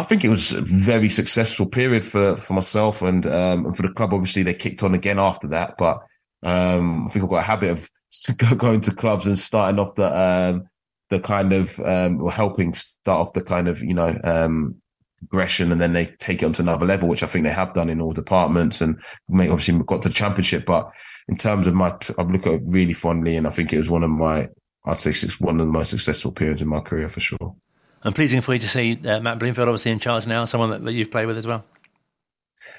I 0.00 0.02
think 0.02 0.24
it 0.24 0.30
was 0.30 0.52
a 0.52 0.62
very 0.62 1.10
successful 1.10 1.66
period 1.66 2.06
for, 2.06 2.34
for 2.34 2.54
myself 2.54 3.02
and 3.02 3.26
um, 3.26 3.66
and 3.66 3.76
for 3.76 3.82
the 3.82 3.92
club. 3.92 4.14
Obviously, 4.14 4.42
they 4.42 4.54
kicked 4.54 4.82
on 4.82 4.94
again 4.94 5.18
after 5.18 5.46
that, 5.48 5.76
but 5.76 5.98
um, 6.42 7.06
I 7.06 7.10
think 7.10 7.22
I've 7.22 7.30
got 7.30 7.40
a 7.40 7.42
habit 7.42 7.70
of 7.70 7.90
going 8.58 8.80
to 8.80 8.94
clubs 8.94 9.26
and 9.26 9.38
starting 9.38 9.78
off 9.78 9.94
the 9.96 10.18
um, 10.18 10.62
the 11.10 11.20
kind 11.20 11.52
of 11.52 11.78
um, 11.80 12.18
or 12.22 12.32
helping 12.32 12.72
start 12.72 13.26
off 13.26 13.34
the 13.34 13.42
kind 13.42 13.68
of 13.68 13.82
you 13.82 13.92
know 13.92 14.18
um, 14.24 14.76
aggression, 15.22 15.70
and 15.70 15.82
then 15.82 15.92
they 15.92 16.06
take 16.18 16.42
it 16.42 16.46
onto 16.46 16.62
another 16.62 16.86
level, 16.86 17.06
which 17.06 17.22
I 17.22 17.26
think 17.26 17.44
they 17.44 17.52
have 17.52 17.74
done 17.74 17.90
in 17.90 18.00
all 18.00 18.12
departments, 18.12 18.80
and 18.80 18.98
may 19.28 19.50
obviously 19.50 19.78
got 19.84 20.00
to 20.02 20.08
the 20.08 20.14
championship. 20.14 20.64
But 20.64 20.90
in 21.28 21.36
terms 21.36 21.66
of 21.66 21.74
my, 21.74 21.94
I 22.16 22.22
look 22.22 22.46
at 22.46 22.54
it 22.54 22.62
really 22.64 22.94
fondly, 22.94 23.36
and 23.36 23.46
I 23.46 23.50
think 23.50 23.70
it 23.70 23.78
was 23.78 23.90
one 23.90 24.04
of 24.04 24.08
my, 24.08 24.48
I'd 24.86 24.98
say, 24.98 25.12
one 25.40 25.60
of 25.60 25.66
the 25.66 25.72
most 25.72 25.90
successful 25.90 26.32
periods 26.32 26.62
in 26.62 26.68
my 26.68 26.80
career 26.80 27.10
for 27.10 27.20
sure. 27.20 27.54
And 28.02 28.14
pleasing 28.14 28.40
for 28.40 28.54
you 28.54 28.60
to 28.60 28.68
see 28.68 28.98
uh, 29.04 29.20
Matt 29.20 29.38
Bloomfield 29.38 29.68
obviously 29.68 29.92
in 29.92 29.98
charge 29.98 30.26
now, 30.26 30.44
someone 30.46 30.70
that, 30.70 30.84
that, 30.84 30.92
you've 30.92 31.10
played 31.10 31.26
with 31.26 31.36
as 31.36 31.46
well. 31.46 31.64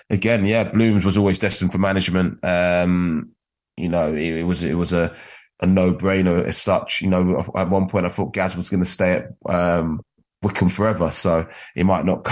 Again, 0.10 0.45
yeah, 0.45 0.63
Blooms 0.63 1.05
was 1.05 1.17
always 1.17 1.39
destined 1.39 1.71
for 1.71 1.77
management. 1.77 2.43
Um, 2.43 3.31
you 3.77 3.89
know, 3.89 4.13
it, 4.13 4.38
it, 4.38 4.43
was 4.43 4.63
it 4.63 4.73
was 4.73 4.93
a 4.93 5.15
a 5.60 5.67
no 5.67 5.93
brainer 5.93 6.43
as 6.43 6.57
such. 6.57 7.01
You 7.01 7.10
know, 7.10 7.45
at 7.55 7.69
one 7.69 7.88
point 7.88 8.05
I 8.05 8.10
thought 8.10 8.34
Gaz 8.34 8.55
was 8.55 8.69
going 8.69 8.84
to 8.84 8.89
stay 8.89 9.12
at 9.13 9.51
um, 9.53 10.01
Wycombe 10.41 10.69
forever, 10.69 11.12
so 11.12 11.47
he 11.75 11.84
might 11.84 12.05
not 12.05 12.27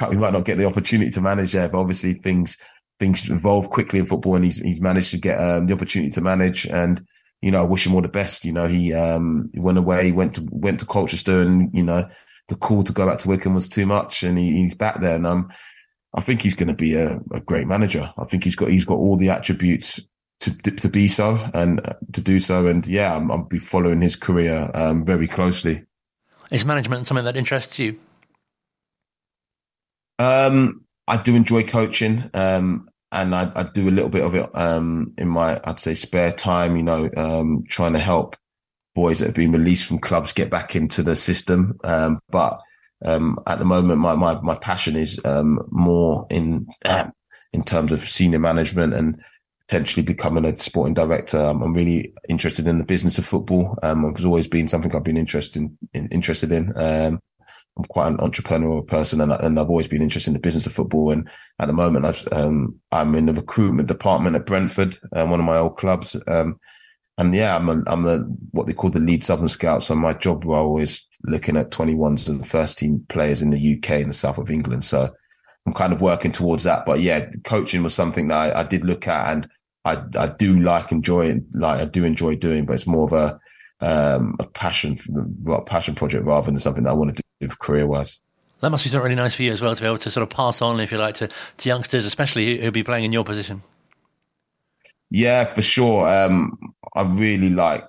he 0.10 0.16
might 0.16 0.32
not 0.32 0.44
get 0.44 0.58
the 0.58 0.66
opportunity 0.66 1.10
to 1.12 1.20
manage 1.20 1.52
there. 1.52 1.68
But 1.68 1.78
obviously, 1.78 2.14
things 2.14 2.58
things 2.98 3.28
evolve 3.30 3.70
quickly 3.70 4.00
in 4.00 4.06
football, 4.06 4.36
and 4.36 4.44
he's 4.44 4.58
he's 4.58 4.80
managed 4.80 5.12
to 5.12 5.18
get 5.18 5.38
um, 5.38 5.66
the 5.66 5.74
opportunity 5.74 6.10
to 6.12 6.20
manage. 6.20 6.66
And 6.66 7.04
you 7.40 7.50
know, 7.50 7.60
I 7.60 7.66
wish 7.66 7.86
him 7.86 7.94
all 7.94 8.02
the 8.02 8.08
best. 8.08 8.44
You 8.44 8.52
know, 8.52 8.66
he 8.66 8.92
um, 8.92 9.50
went 9.54 9.78
away, 9.78 10.12
went 10.12 10.34
to 10.34 10.48
went 10.50 10.80
to 10.80 10.86
Colchester, 10.86 11.42
and 11.42 11.70
you 11.72 11.82
know, 11.82 12.08
the 12.48 12.56
call 12.56 12.84
to 12.84 12.92
go 12.92 13.06
back 13.06 13.18
to 13.18 13.28
Wycombe 13.28 13.54
was 13.54 13.68
too 13.68 13.86
much, 13.86 14.22
and 14.22 14.38
he, 14.38 14.52
he's 14.52 14.74
back 14.74 15.00
there. 15.00 15.16
And 15.16 15.26
um, 15.26 15.50
I 16.14 16.20
think 16.20 16.42
he's 16.42 16.54
going 16.54 16.68
to 16.68 16.74
be 16.74 16.94
a, 16.94 17.18
a, 17.32 17.40
great 17.40 17.66
manager. 17.66 18.12
I 18.18 18.24
think 18.24 18.44
he's 18.44 18.56
got 18.56 18.68
he's 18.68 18.84
got 18.84 18.96
all 18.96 19.16
the 19.16 19.30
attributes 19.30 20.00
to 20.40 20.50
to 20.60 20.88
be 20.88 21.08
so 21.08 21.50
and 21.54 21.80
uh, 21.86 21.94
to 22.12 22.20
do 22.20 22.38
so. 22.38 22.66
And 22.66 22.86
yeah, 22.86 23.14
I'm, 23.14 23.30
I'll 23.30 23.44
be 23.44 23.58
following 23.58 24.00
his 24.00 24.16
career 24.16 24.70
um, 24.74 25.04
very 25.04 25.26
closely. 25.26 25.84
Is 26.50 26.64
management 26.64 27.06
something 27.06 27.24
that 27.24 27.36
interests 27.36 27.78
you? 27.78 27.98
Um, 30.18 30.84
I 31.08 31.16
do 31.16 31.34
enjoy 31.34 31.64
coaching, 31.64 32.30
um, 32.34 32.88
and 33.10 33.34
I, 33.34 33.50
I, 33.54 33.62
do 33.64 33.88
a 33.88 33.90
little 33.90 34.08
bit 34.08 34.24
of 34.24 34.34
it 34.34 34.48
um, 34.54 35.12
in 35.18 35.28
my, 35.28 35.60
I'd 35.64 35.80
say, 35.80 35.94
spare 35.94 36.30
time. 36.30 36.76
You 36.76 36.82
know, 36.82 37.10
um, 37.16 37.64
trying 37.68 37.94
to 37.94 37.98
help 37.98 38.36
boys 38.94 39.18
that 39.18 39.26
have 39.26 39.34
been 39.34 39.52
released 39.52 39.86
from 39.86 39.98
clubs 39.98 40.32
get 40.32 40.50
back 40.50 40.76
into 40.76 41.02
the 41.02 41.16
system. 41.16 41.78
Um, 41.84 42.20
but 42.30 42.60
um, 43.04 43.38
at 43.46 43.58
the 43.58 43.64
moment, 43.64 44.00
my 44.00 44.14
my 44.14 44.40
my 44.40 44.54
passion 44.56 44.96
is 44.96 45.20
um, 45.24 45.60
more 45.70 46.26
in 46.30 46.66
in 47.52 47.64
terms 47.64 47.92
of 47.92 48.08
senior 48.08 48.38
management 48.38 48.94
and 48.94 49.22
potentially 49.66 50.02
becoming 50.02 50.44
a 50.44 50.58
sporting 50.58 50.94
director. 50.94 51.38
I'm 51.38 51.72
really 51.72 52.12
interested 52.28 52.66
in 52.66 52.78
the 52.78 52.84
business 52.84 53.18
of 53.18 53.24
football. 53.24 53.78
Um, 53.82 54.04
it's 54.06 54.24
always 54.24 54.48
been 54.48 54.68
something 54.68 54.94
I've 54.94 55.04
been 55.04 55.16
interested 55.16 55.62
in, 55.62 55.78
in 55.94 56.08
interested 56.08 56.52
in. 56.52 56.72
Um, 56.76 57.20
I'm 57.76 57.84
quite 57.86 58.08
an 58.08 58.18
entrepreneurial 58.18 58.86
person 58.86 59.20
and, 59.20 59.32
and 59.32 59.58
I've 59.58 59.70
always 59.70 59.88
been 59.88 60.02
interested 60.02 60.30
in 60.30 60.34
the 60.34 60.40
business 60.40 60.66
of 60.66 60.72
football. 60.72 61.10
And 61.10 61.28
at 61.58 61.66
the 61.66 61.72
moment, 61.72 62.04
I've, 62.04 62.28
um, 62.30 62.78
I'm 62.92 63.14
in 63.14 63.26
the 63.26 63.32
recruitment 63.32 63.88
department 63.88 64.36
at 64.36 64.46
Brentford, 64.46 64.96
uh, 65.12 65.26
one 65.26 65.40
of 65.40 65.46
my 65.46 65.56
old 65.56 65.76
clubs. 65.76 66.16
And 67.16 67.34
yeah, 67.34 67.54
I'm 67.54 67.68
a, 67.68 67.82
I'm 67.86 68.06
a, 68.06 68.18
what 68.50 68.66
they 68.66 68.72
call 68.72 68.90
the 68.90 68.98
lead 68.98 69.24
Southern 69.24 69.48
Scout. 69.48 69.82
So 69.82 69.94
my 69.94 70.14
job 70.14 70.44
role 70.44 70.80
is 70.80 71.06
looking 71.22 71.56
at 71.56 71.70
21s 71.70 72.28
and 72.28 72.40
the 72.40 72.44
first 72.44 72.76
team 72.78 73.04
players 73.08 73.40
in 73.40 73.50
the 73.50 73.76
UK 73.76 73.90
and 73.90 74.10
the 74.10 74.14
south 74.14 74.38
of 74.38 74.50
England. 74.50 74.84
So 74.84 75.14
I'm 75.66 75.74
kind 75.74 75.92
of 75.92 76.00
working 76.00 76.32
towards 76.32 76.64
that. 76.64 76.84
But 76.84 77.00
yeah, 77.00 77.26
coaching 77.44 77.82
was 77.82 77.94
something 77.94 78.28
that 78.28 78.36
I, 78.36 78.60
I 78.60 78.62
did 78.64 78.84
look 78.84 79.06
at 79.06 79.32
and 79.32 79.48
I, 79.84 80.02
I 80.18 80.26
do 80.26 80.58
like 80.58 80.90
enjoy 80.92 81.40
like 81.52 81.80
I 81.80 81.84
do 81.84 82.04
enjoy 82.04 82.36
doing, 82.36 82.64
but 82.64 82.74
it's 82.74 82.86
more 82.86 83.04
of 83.04 83.12
a, 83.12 83.38
um, 83.80 84.34
a 84.40 84.44
passion, 84.44 84.98
a 85.46 85.62
passion 85.62 85.94
project 85.94 86.24
rather 86.24 86.46
than 86.46 86.58
something 86.58 86.84
that 86.84 86.90
I 86.90 86.94
want 86.94 87.16
to 87.16 87.22
do 87.40 87.48
career 87.48 87.86
wise. 87.86 88.18
That 88.60 88.70
must 88.70 88.84
be 88.84 88.90
something 88.90 89.04
really 89.04 89.14
nice 89.14 89.34
for 89.34 89.42
you 89.42 89.52
as 89.52 89.60
well 89.60 89.74
to 89.74 89.80
be 89.80 89.86
able 89.86 89.98
to 89.98 90.10
sort 90.10 90.22
of 90.22 90.30
pass 90.30 90.62
on, 90.62 90.80
if 90.80 90.90
you 90.90 90.96
like, 90.96 91.16
to, 91.16 91.28
to 91.58 91.68
youngsters, 91.68 92.06
especially 92.06 92.58
who'll 92.60 92.70
be 92.70 92.82
playing 92.82 93.04
in 93.04 93.12
your 93.12 93.24
position. 93.24 93.62
Yeah, 95.14 95.44
for 95.44 95.62
sure. 95.62 96.08
Um, 96.08 96.58
I 96.96 97.02
really 97.02 97.48
like. 97.48 97.84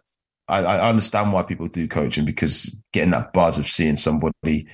I, 0.47 0.59
I, 0.59 0.87
understand 0.87 1.33
why 1.33 1.41
people 1.41 1.67
do 1.67 1.87
coaching 1.87 2.23
because 2.23 2.79
getting 2.93 3.09
that 3.11 3.33
buzz 3.33 3.57
of 3.57 3.65
seeing 3.65 3.95
somebody 3.95 4.67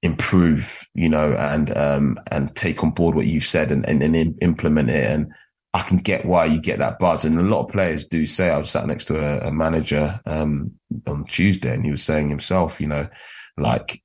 improve, 0.00 0.82
you 0.94 1.10
know, 1.10 1.34
and 1.34 1.76
um, 1.76 2.18
and 2.30 2.56
take 2.56 2.82
on 2.82 2.92
board 2.92 3.14
what 3.14 3.26
you've 3.26 3.44
said 3.44 3.70
and, 3.70 3.86
and, 3.86 4.02
and 4.02 4.34
implement 4.40 4.88
it, 4.88 5.04
and 5.04 5.30
I 5.74 5.82
can 5.82 5.98
get 5.98 6.24
why 6.24 6.46
you 6.46 6.58
get 6.58 6.78
that 6.78 6.98
buzz. 6.98 7.26
And 7.26 7.38
a 7.38 7.42
lot 7.42 7.66
of 7.66 7.70
players 7.70 8.06
do 8.06 8.24
say. 8.24 8.48
I 8.48 8.56
was 8.56 8.70
sat 8.70 8.86
next 8.86 9.04
to 9.06 9.18
a, 9.18 9.48
a 9.48 9.52
manager 9.52 10.18
um, 10.24 10.72
on 11.06 11.26
Tuesday, 11.26 11.74
and 11.74 11.84
he 11.84 11.90
was 11.90 12.02
saying 12.02 12.30
himself, 12.30 12.80
you 12.80 12.86
know, 12.86 13.10
like 13.58 14.02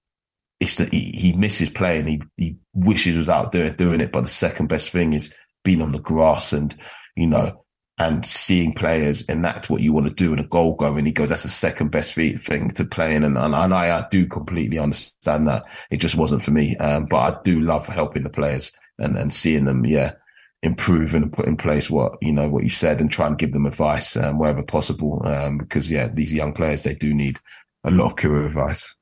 it's 0.60 0.76
that 0.80 0.92
he, 0.92 1.14
he 1.18 1.32
misses 1.32 1.70
playing. 1.70 2.08
He 2.08 2.22
he 2.36 2.58
wishes 2.74 3.16
was 3.16 3.30
out 3.30 3.54
doing 3.54 3.72
doing 3.76 4.02
it, 4.02 4.12
but 4.12 4.24
the 4.24 4.28
second 4.28 4.68
best 4.68 4.90
thing 4.90 5.14
is 5.14 5.34
being 5.64 5.82
on 5.82 5.94
the 5.94 6.00
grass 6.00 6.52
and 6.52 6.76
you 7.16 7.28
know 7.28 7.65
and 7.98 8.26
seeing 8.26 8.74
players 8.74 9.24
and 9.30 9.44
that's 9.44 9.70
what 9.70 9.82
you 9.82 9.94
want 9.94 10.08
to 10.08 10.14
do 10.14 10.34
in 10.34 10.40
a 10.40 10.48
goal 10.48 10.76
going. 10.76 11.06
He 11.06 11.12
goes, 11.12 11.30
that's 11.30 11.44
the 11.44 11.50
second 11.50 11.92
best 11.92 12.14
thing 12.14 12.70
to 12.72 12.84
playing. 12.84 13.24
And, 13.24 13.38
and, 13.38 13.56
and 13.56 13.74
I, 13.74 13.98
I, 13.98 14.08
do 14.10 14.26
completely 14.26 14.78
understand 14.78 15.48
that. 15.48 15.64
It 15.92 15.98
just 15.98 16.16
wasn't 16.16 16.44
for 16.44 16.52
me. 16.52 16.76
Um, 16.78 17.06
but 17.06 17.18
I 17.18 17.38
do 17.44 17.62
love 17.62 17.88
helping 17.88 18.24
the 18.24 18.30
players 18.30 18.74
and, 19.00 19.18
and 19.18 19.32
seeing 19.32 19.64
them, 19.64 19.86
yeah, 19.86 20.14
improve 20.62 21.16
and 21.16 21.32
put 21.32 21.46
in 21.46 21.56
place 21.56 21.90
what, 21.90 22.18
you 22.22 22.34
know, 22.34 22.50
what 22.50 22.64
you 22.64 22.70
said 22.70 23.00
and 23.00 23.10
try 23.10 23.28
and 23.28 23.38
give 23.38 23.54
them 23.54 23.66
advice 23.66 24.18
um, 24.18 24.40
wherever 24.40 24.62
possible. 24.62 25.22
Um, 25.26 25.58
because 25.58 25.90
yeah, 25.90 26.10
these 26.10 26.34
young 26.34 26.52
players, 26.52 26.84
they 26.84 26.96
do 26.96 27.14
need 27.14 27.40
a 27.86 27.92
lot 27.92 28.08
of 28.08 28.16
career 28.18 28.46
advice. 28.46 28.94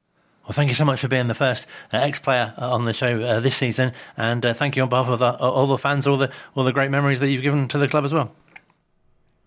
Well, 0.43 0.51
thank 0.51 0.67
you 0.67 0.75
so 0.75 0.83
much 0.83 0.99
for 0.99 1.07
being 1.07 1.27
the 1.27 1.33
first 1.33 1.67
uh, 1.93 1.97
ex-player 1.97 2.53
uh, 2.57 2.73
on 2.73 2.83
the 2.83 2.91
show 2.91 3.21
uh, 3.21 3.39
this 3.39 3.55
season, 3.55 3.93
and 4.17 4.45
uh, 4.45 4.51
thank 4.51 4.75
you 4.75 4.83
on 4.83 4.89
behalf 4.89 5.07
of 5.07 5.19
the, 5.19 5.37
all 5.37 5.67
the 5.67 5.77
fans, 5.77 6.05
all 6.05 6.17
the 6.17 6.29
all 6.53 6.65
the 6.65 6.73
great 6.73 6.91
memories 6.91 7.21
that 7.21 7.29
you've 7.29 7.43
given 7.43 7.69
to 7.69 7.77
the 7.77 7.87
club 7.87 8.03
as 8.03 8.13
well. 8.13 8.29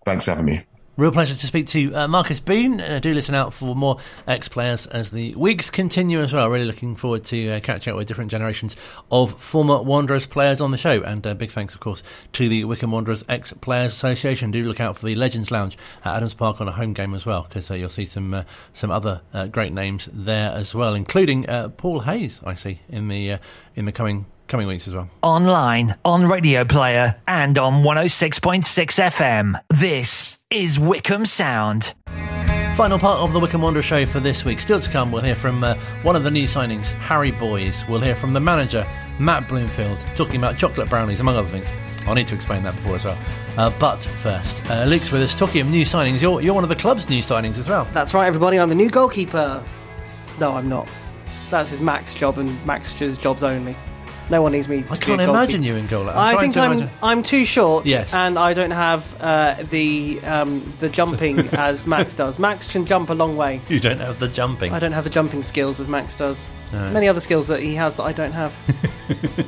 Thanks 0.07 0.23
for 0.23 0.31
having 0.31 0.45
me. 0.45 0.63
Real 0.95 1.11
pleasure 1.11 1.35
to 1.35 1.47
speak 1.47 1.67
to 1.67 1.93
uh, 1.93 2.07
Marcus 2.07 2.39
Bean. 2.39 2.79
Uh, 2.79 2.99
do 2.99 3.13
listen 3.13 3.35
out 3.35 3.53
for 3.53 3.75
more 3.75 3.97
ex 4.25 4.47
players 4.47 4.87
as 4.87 5.11
the 5.11 5.35
weeks 5.35 5.69
continue 5.69 6.21
as 6.21 6.31
well. 6.31 6.49
Really 6.49 6.63
looking 6.63 6.95
forward 6.95 7.25
to 7.25 7.49
uh, 7.49 7.59
catching 7.59 7.91
up 7.91 7.97
with 7.97 8.07
different 8.07 8.31
generations 8.31 8.77
of 9.11 9.39
former 9.39 9.81
Wanderers 9.81 10.25
players 10.25 10.61
on 10.61 10.71
the 10.71 10.77
show. 10.77 11.01
And 11.01 11.27
uh, 11.27 11.33
big 11.33 11.51
thanks, 11.51 11.73
of 11.73 11.81
course, 11.81 12.03
to 12.31 12.47
the 12.47 12.63
Wycombe 12.63 12.91
Wanderers 12.91 13.25
Ex 13.27 13.51
Players 13.51 13.91
Association. 13.91 14.49
Do 14.49 14.63
look 14.63 14.79
out 14.79 14.97
for 14.97 15.05
the 15.05 15.15
Legends 15.15 15.51
Lounge 15.51 15.77
at 16.05 16.15
Adams 16.15 16.33
Park 16.33 16.61
on 16.61 16.69
a 16.69 16.71
home 16.71 16.93
game 16.93 17.13
as 17.13 17.25
well, 17.25 17.43
because 17.43 17.69
uh, 17.69 17.73
you'll 17.73 17.89
see 17.89 18.05
some 18.05 18.33
uh, 18.33 18.43
some 18.71 18.89
other 18.89 19.21
great 19.51 19.73
names 19.73 20.07
there 20.13 20.51
as 20.53 20.73
well, 20.73 20.95
including 20.95 21.43
Paul 21.75 21.99
Hayes. 21.99 22.39
I 22.45 22.53
see 22.53 22.79
in 22.87 23.09
the 23.09 23.39
in 23.75 23.83
the 23.83 23.91
coming 23.91 24.25
coming 24.47 24.67
weeks 24.67 24.87
as 24.87 24.95
well. 24.95 25.09
Online, 25.21 25.95
on 26.05 26.25
Radio 26.25 26.63
Player, 26.65 27.15
and 27.27 27.57
on 27.57 27.83
106.6 27.83 28.63
FM. 29.11 29.59
This 29.69 30.39
is 30.49 30.79
Wycombe 30.79 31.25
Sound. 31.25 31.93
Final 32.75 32.99
part 32.99 33.19
of 33.19 33.33
the 33.33 33.39
Wycombe 33.39 33.63
Wanderer 33.63 33.81
show 33.81 34.05
for 34.05 34.19
this 34.19 34.45
week. 34.45 34.61
Still 34.61 34.79
to 34.79 34.91
come, 34.91 35.11
we'll 35.11 35.23
hear 35.23 35.35
from 35.35 35.63
uh, 35.63 35.73
one 36.03 36.15
of 36.15 36.23
the 36.23 36.29
new 36.29 36.45
signings, 36.45 36.91
Harry 36.91 37.31
Boyes. 37.31 37.83
We'll 37.89 38.01
hear 38.01 38.15
from 38.15 38.33
the 38.33 38.39
manager, 38.39 38.87
Matt 39.19 39.47
Bloomfield, 39.49 39.99
talking 40.15 40.35
about 40.35 40.57
chocolate 40.57 40.87
brownies, 40.87 41.19
among 41.19 41.37
other 41.37 41.49
things. 41.49 41.71
I'll 42.05 42.13
need 42.13 42.27
to 42.27 42.35
explain 42.35 42.61
that 42.63 42.75
before 42.75 42.95
as 42.95 43.05
well. 43.05 43.17
Uh, 43.57 43.71
but 43.79 43.97
first, 43.97 44.63
uh, 44.69 44.85
Luke's 44.85 45.11
with 45.11 45.23
us 45.23 45.37
talking 45.37 45.61
of 45.61 45.67
new 45.67 45.85
signings. 45.85 46.21
You're, 46.21 46.39
you're 46.41 46.53
one 46.53 46.63
of 46.63 46.69
the 46.69 46.75
club's 46.75 47.09
new 47.09 47.21
signings 47.23 47.57
as 47.57 47.67
well. 47.67 47.85
That's 47.93 48.13
right, 48.13 48.27
everybody. 48.27 48.59
I'm 48.59 48.69
the 48.69 48.75
new 48.75 48.89
goalkeeper. 48.91 49.63
No, 50.39 50.51
I'm 50.51 50.69
not. 50.69 50.87
That's 51.49 51.71
his 51.71 51.81
Max 51.81 52.13
job 52.13 52.37
and 52.37 52.63
Max's 52.65 53.17
jobs 53.17 53.41
only. 53.41 53.75
No 54.29 54.41
one 54.41 54.51
needs 54.51 54.67
me. 54.67 54.83
I 54.89 54.97
can't 54.97 55.21
imagine 55.21 55.63
you 55.63 55.75
in 55.75 55.87
goal. 55.87 56.09
I'm 56.09 56.17
I 56.17 56.39
think 56.39 56.57
I'm 56.57 56.73
imagine. 56.73 56.89
I'm 57.01 57.23
too 57.23 57.45
short, 57.45 57.85
Yes. 57.85 58.13
and 58.13 58.37
I 58.37 58.53
don't 58.53 58.71
have 58.71 59.15
uh, 59.21 59.55
the 59.69 60.19
um, 60.23 60.73
the 60.79 60.89
jumping 60.89 61.39
as 61.53 61.87
Max 61.87 62.13
does. 62.13 62.37
Max 62.37 62.71
can 62.71 62.85
jump 62.85 63.09
a 63.09 63.13
long 63.13 63.37
way. 63.37 63.61
You 63.69 63.79
don't 63.79 63.99
have 63.99 64.19
the 64.19 64.27
jumping. 64.27 64.73
I 64.73 64.79
don't 64.79 64.91
have 64.91 65.05
the 65.05 65.09
jumping 65.09 65.43
skills 65.43 65.79
as 65.79 65.87
Max 65.87 66.17
does. 66.17 66.49
No. 66.73 66.91
Many 66.91 67.07
other 67.07 67.21
skills 67.21 67.47
that 67.47 67.61
he 67.61 67.75
has 67.75 67.95
that 67.95 68.03
I 68.03 68.11
don't 68.11 68.33
have. 68.33 68.53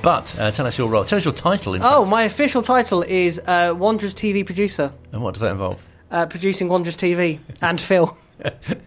But 0.00 0.38
uh, 0.38 0.50
tell 0.52 0.66
us 0.66 0.78
your 0.78 0.88
role. 0.88 1.04
Tell 1.04 1.18
us 1.18 1.24
your 1.24 1.34
title. 1.34 1.74
In 1.74 1.82
oh, 1.82 2.02
fact. 2.02 2.10
my 2.10 2.22
official 2.22 2.62
title 2.62 3.02
is 3.02 3.40
uh, 3.46 3.74
Wanderers 3.76 4.14
TV 4.14 4.46
producer, 4.46 4.92
And 5.12 5.22
what 5.22 5.34
does 5.34 5.40
that 5.40 5.50
involve? 5.50 5.84
uh, 6.10 6.24
producing 6.26 6.68
Wanderers 6.68 6.96
TV 6.96 7.40
and 7.60 7.80
Phil. 7.80 8.16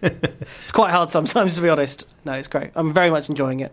it's 0.02 0.72
quite 0.72 0.90
hard 0.90 1.10
sometimes, 1.10 1.54
to 1.56 1.60
be 1.60 1.68
honest. 1.68 2.06
No, 2.24 2.32
it's 2.32 2.48
great. 2.48 2.70
I'm 2.74 2.92
very 2.94 3.10
much 3.10 3.28
enjoying 3.28 3.60
it. 3.60 3.72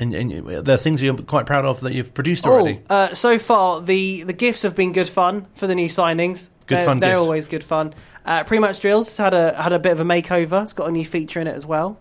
And, 0.00 0.14
and 0.14 0.46
there 0.64 0.74
are 0.74 0.78
things 0.78 1.02
you're 1.02 1.16
quite 1.16 1.46
proud 1.46 1.64
of 1.64 1.80
that 1.80 1.92
you've 1.92 2.14
produced 2.14 2.46
already. 2.46 2.80
Oh, 2.88 2.94
uh, 2.94 3.14
so 3.14 3.38
far 3.38 3.80
the 3.80 4.22
the 4.22 4.32
gifts 4.32 4.62
have 4.62 4.76
been 4.76 4.92
good 4.92 5.08
fun 5.08 5.46
for 5.54 5.66
the 5.66 5.74
new 5.74 5.88
signings. 5.88 6.48
Good 6.66 6.76
they're, 6.78 6.84
fun 6.84 7.00
They're 7.00 7.14
gifs. 7.14 7.22
always 7.22 7.46
good 7.46 7.64
fun. 7.64 7.94
Uh, 8.24 8.44
Pre-match 8.44 8.80
drills 8.80 9.08
has 9.08 9.16
had 9.16 9.34
a 9.34 9.60
had 9.60 9.72
a 9.72 9.78
bit 9.78 9.92
of 9.92 10.00
a 10.00 10.04
makeover. 10.04 10.62
It's 10.62 10.72
got 10.72 10.88
a 10.88 10.92
new 10.92 11.04
feature 11.04 11.40
in 11.40 11.46
it 11.46 11.54
as 11.54 11.66
well. 11.66 11.98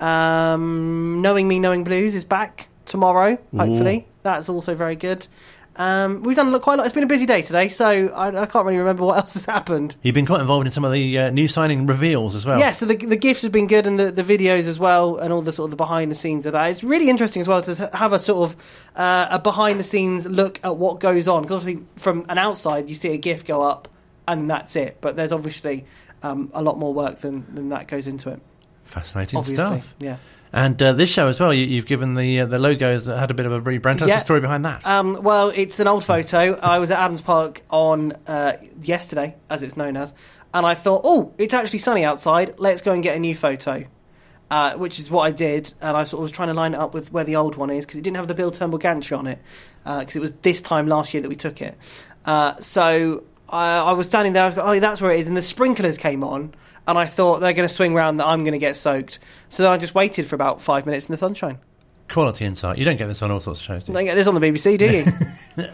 Um, 0.00 1.20
knowing 1.22 1.46
me, 1.48 1.58
knowing 1.58 1.84
blues 1.84 2.14
is 2.14 2.24
back 2.24 2.68
tomorrow. 2.84 3.38
Hopefully, 3.56 4.06
that's 4.22 4.48
also 4.48 4.74
very 4.74 4.96
good. 4.96 5.26
Um, 5.76 6.22
we've 6.22 6.36
done 6.36 6.58
quite 6.60 6.74
a 6.74 6.76
lot. 6.78 6.86
It's 6.86 6.94
been 6.94 7.04
a 7.04 7.08
busy 7.08 7.26
day 7.26 7.42
today, 7.42 7.68
so 7.68 8.08
I, 8.08 8.28
I 8.28 8.46
can't 8.46 8.64
really 8.64 8.78
remember 8.78 9.04
what 9.04 9.16
else 9.18 9.34
has 9.34 9.44
happened. 9.44 9.96
You've 10.02 10.14
been 10.14 10.26
quite 10.26 10.40
involved 10.40 10.66
in 10.66 10.72
some 10.72 10.84
of 10.84 10.92
the 10.92 11.18
uh, 11.18 11.30
new 11.30 11.48
signing 11.48 11.86
reveals 11.86 12.34
as 12.34 12.46
well. 12.46 12.58
Yeah, 12.58 12.72
so 12.72 12.86
the 12.86 12.96
the 12.96 13.16
gifts 13.16 13.42
have 13.42 13.52
been 13.52 13.66
good, 13.66 13.86
and 13.86 13.98
the, 13.98 14.10
the 14.10 14.22
videos 14.22 14.66
as 14.66 14.78
well, 14.78 15.16
and 15.18 15.32
all 15.32 15.42
the 15.42 15.52
sort 15.52 15.66
of 15.66 15.70
the 15.72 15.76
behind 15.76 16.10
the 16.10 16.16
scenes 16.16 16.46
of 16.46 16.52
that. 16.52 16.70
It's 16.70 16.82
really 16.82 17.08
interesting 17.10 17.40
as 17.42 17.48
well 17.48 17.62
to 17.62 17.90
have 17.92 18.12
a 18.12 18.18
sort 18.18 18.50
of 18.50 18.56
uh, 18.96 19.28
a 19.30 19.38
behind 19.38 19.78
the 19.78 19.84
scenes 19.84 20.26
look 20.26 20.58
at 20.64 20.76
what 20.76 21.00
goes 21.00 21.28
on. 21.28 21.42
Because 21.42 21.62
obviously, 21.62 21.84
from 21.96 22.24
an 22.28 22.38
outside, 22.38 22.88
you 22.88 22.94
see 22.94 23.12
a 23.12 23.18
gift 23.18 23.46
go 23.46 23.62
up, 23.62 23.88
and 24.26 24.50
that's 24.50 24.76
it. 24.76 24.98
But 25.00 25.16
there's 25.16 25.32
obviously 25.32 25.84
um, 26.22 26.50
a 26.54 26.62
lot 26.62 26.78
more 26.78 26.94
work 26.94 27.20
than 27.20 27.46
than 27.54 27.68
that 27.68 27.86
goes 27.88 28.06
into 28.06 28.30
it. 28.30 28.40
Fascinating 28.84 29.38
Obviously, 29.38 29.56
stuff. 29.80 29.94
yeah. 29.98 30.16
And 30.52 30.80
uh, 30.82 30.92
this 30.92 31.10
show 31.10 31.26
as 31.28 31.38
well, 31.40 31.52
you, 31.52 31.64
you've 31.66 31.86
given 31.86 32.14
the 32.14 32.40
uh, 32.40 32.46
the 32.46 32.58
logos 32.58 33.04
that 33.06 33.18
had 33.18 33.30
a 33.30 33.34
bit 33.34 33.46
of 33.46 33.52
a 33.52 33.60
rebrand. 33.60 33.98
Tell 33.98 34.08
Yeah. 34.08 34.18
the 34.18 34.24
story 34.24 34.40
behind 34.40 34.64
that. 34.64 34.86
Um, 34.86 35.22
well, 35.22 35.52
it's 35.54 35.80
an 35.80 35.88
old 35.88 36.04
photo. 36.04 36.54
I 36.60 36.78
was 36.78 36.90
at 36.90 36.98
Adams 36.98 37.20
Park 37.20 37.62
on 37.70 38.12
uh, 38.26 38.54
yesterday, 38.82 39.34
as 39.50 39.62
it's 39.62 39.76
known 39.76 39.96
as, 39.96 40.14
and 40.54 40.64
I 40.64 40.74
thought, 40.74 41.02
oh, 41.04 41.32
it's 41.36 41.52
actually 41.54 41.80
sunny 41.80 42.04
outside. 42.04 42.54
Let's 42.58 42.80
go 42.82 42.92
and 42.92 43.02
get 43.02 43.16
a 43.16 43.20
new 43.20 43.34
photo. 43.34 43.84
Uh, 44.48 44.74
which 44.76 45.00
is 45.00 45.10
what 45.10 45.22
I 45.22 45.32
did, 45.32 45.74
and 45.80 45.96
I 45.96 46.04
sort 46.04 46.20
of 46.20 46.22
was 46.22 46.30
trying 46.30 46.46
to 46.48 46.54
line 46.54 46.72
it 46.72 46.78
up 46.78 46.94
with 46.94 47.10
where 47.12 47.24
the 47.24 47.34
old 47.34 47.56
one 47.56 47.68
is 47.68 47.84
because 47.84 47.98
it 47.98 48.02
didn't 48.02 48.16
have 48.18 48.28
the 48.28 48.34
Bill 48.34 48.52
Turnbull 48.52 48.78
gantry 48.78 49.16
on 49.16 49.26
it 49.26 49.40
because 49.84 50.14
it 50.14 50.20
was 50.20 50.34
this 50.34 50.62
time 50.62 50.86
last 50.86 51.12
year 51.12 51.20
that 51.20 51.28
we 51.28 51.34
took 51.34 51.60
it. 51.60 51.76
Uh, 52.24 52.54
so 52.60 53.24
I, 53.48 53.78
I 53.80 53.92
was 53.94 54.06
standing 54.06 54.34
there. 54.34 54.44
I 54.44 54.46
was 54.46 54.54
going, 54.54 54.76
oh, 54.76 54.78
that's 54.78 55.00
where 55.00 55.10
it 55.10 55.18
is, 55.18 55.26
and 55.26 55.36
the 55.36 55.42
sprinklers 55.42 55.98
came 55.98 56.22
on, 56.22 56.54
and 56.86 56.96
I 56.98 57.06
thought 57.06 57.40
they're 57.40 57.52
going 57.52 57.68
to 57.68 57.74
swing 57.74 57.94
round 57.94 58.20
that 58.20 58.26
I'm 58.26 58.40
going 58.40 58.52
to 58.52 58.58
get 58.58 58.76
soaked. 58.76 59.18
So 59.48 59.62
then 59.62 59.72
I 59.72 59.76
just 59.76 59.94
waited 59.94 60.26
for 60.26 60.34
about 60.34 60.60
five 60.62 60.86
minutes 60.86 61.06
in 61.06 61.12
the 61.12 61.16
sunshine. 61.18 61.58
Quality 62.08 62.44
insight. 62.44 62.78
You 62.78 62.84
don't 62.84 62.96
get 62.96 63.08
this 63.08 63.20
on 63.20 63.32
all 63.32 63.40
sorts 63.40 63.58
of 63.58 63.66
shows, 63.66 63.82
do 63.84 63.90
you? 63.90 63.94
Don't 63.94 64.04
get 64.04 64.14
this 64.14 64.28
on 64.28 64.34
the 64.34 64.40
BBC, 64.40 64.78
do 64.78 64.86
you? 64.86 65.04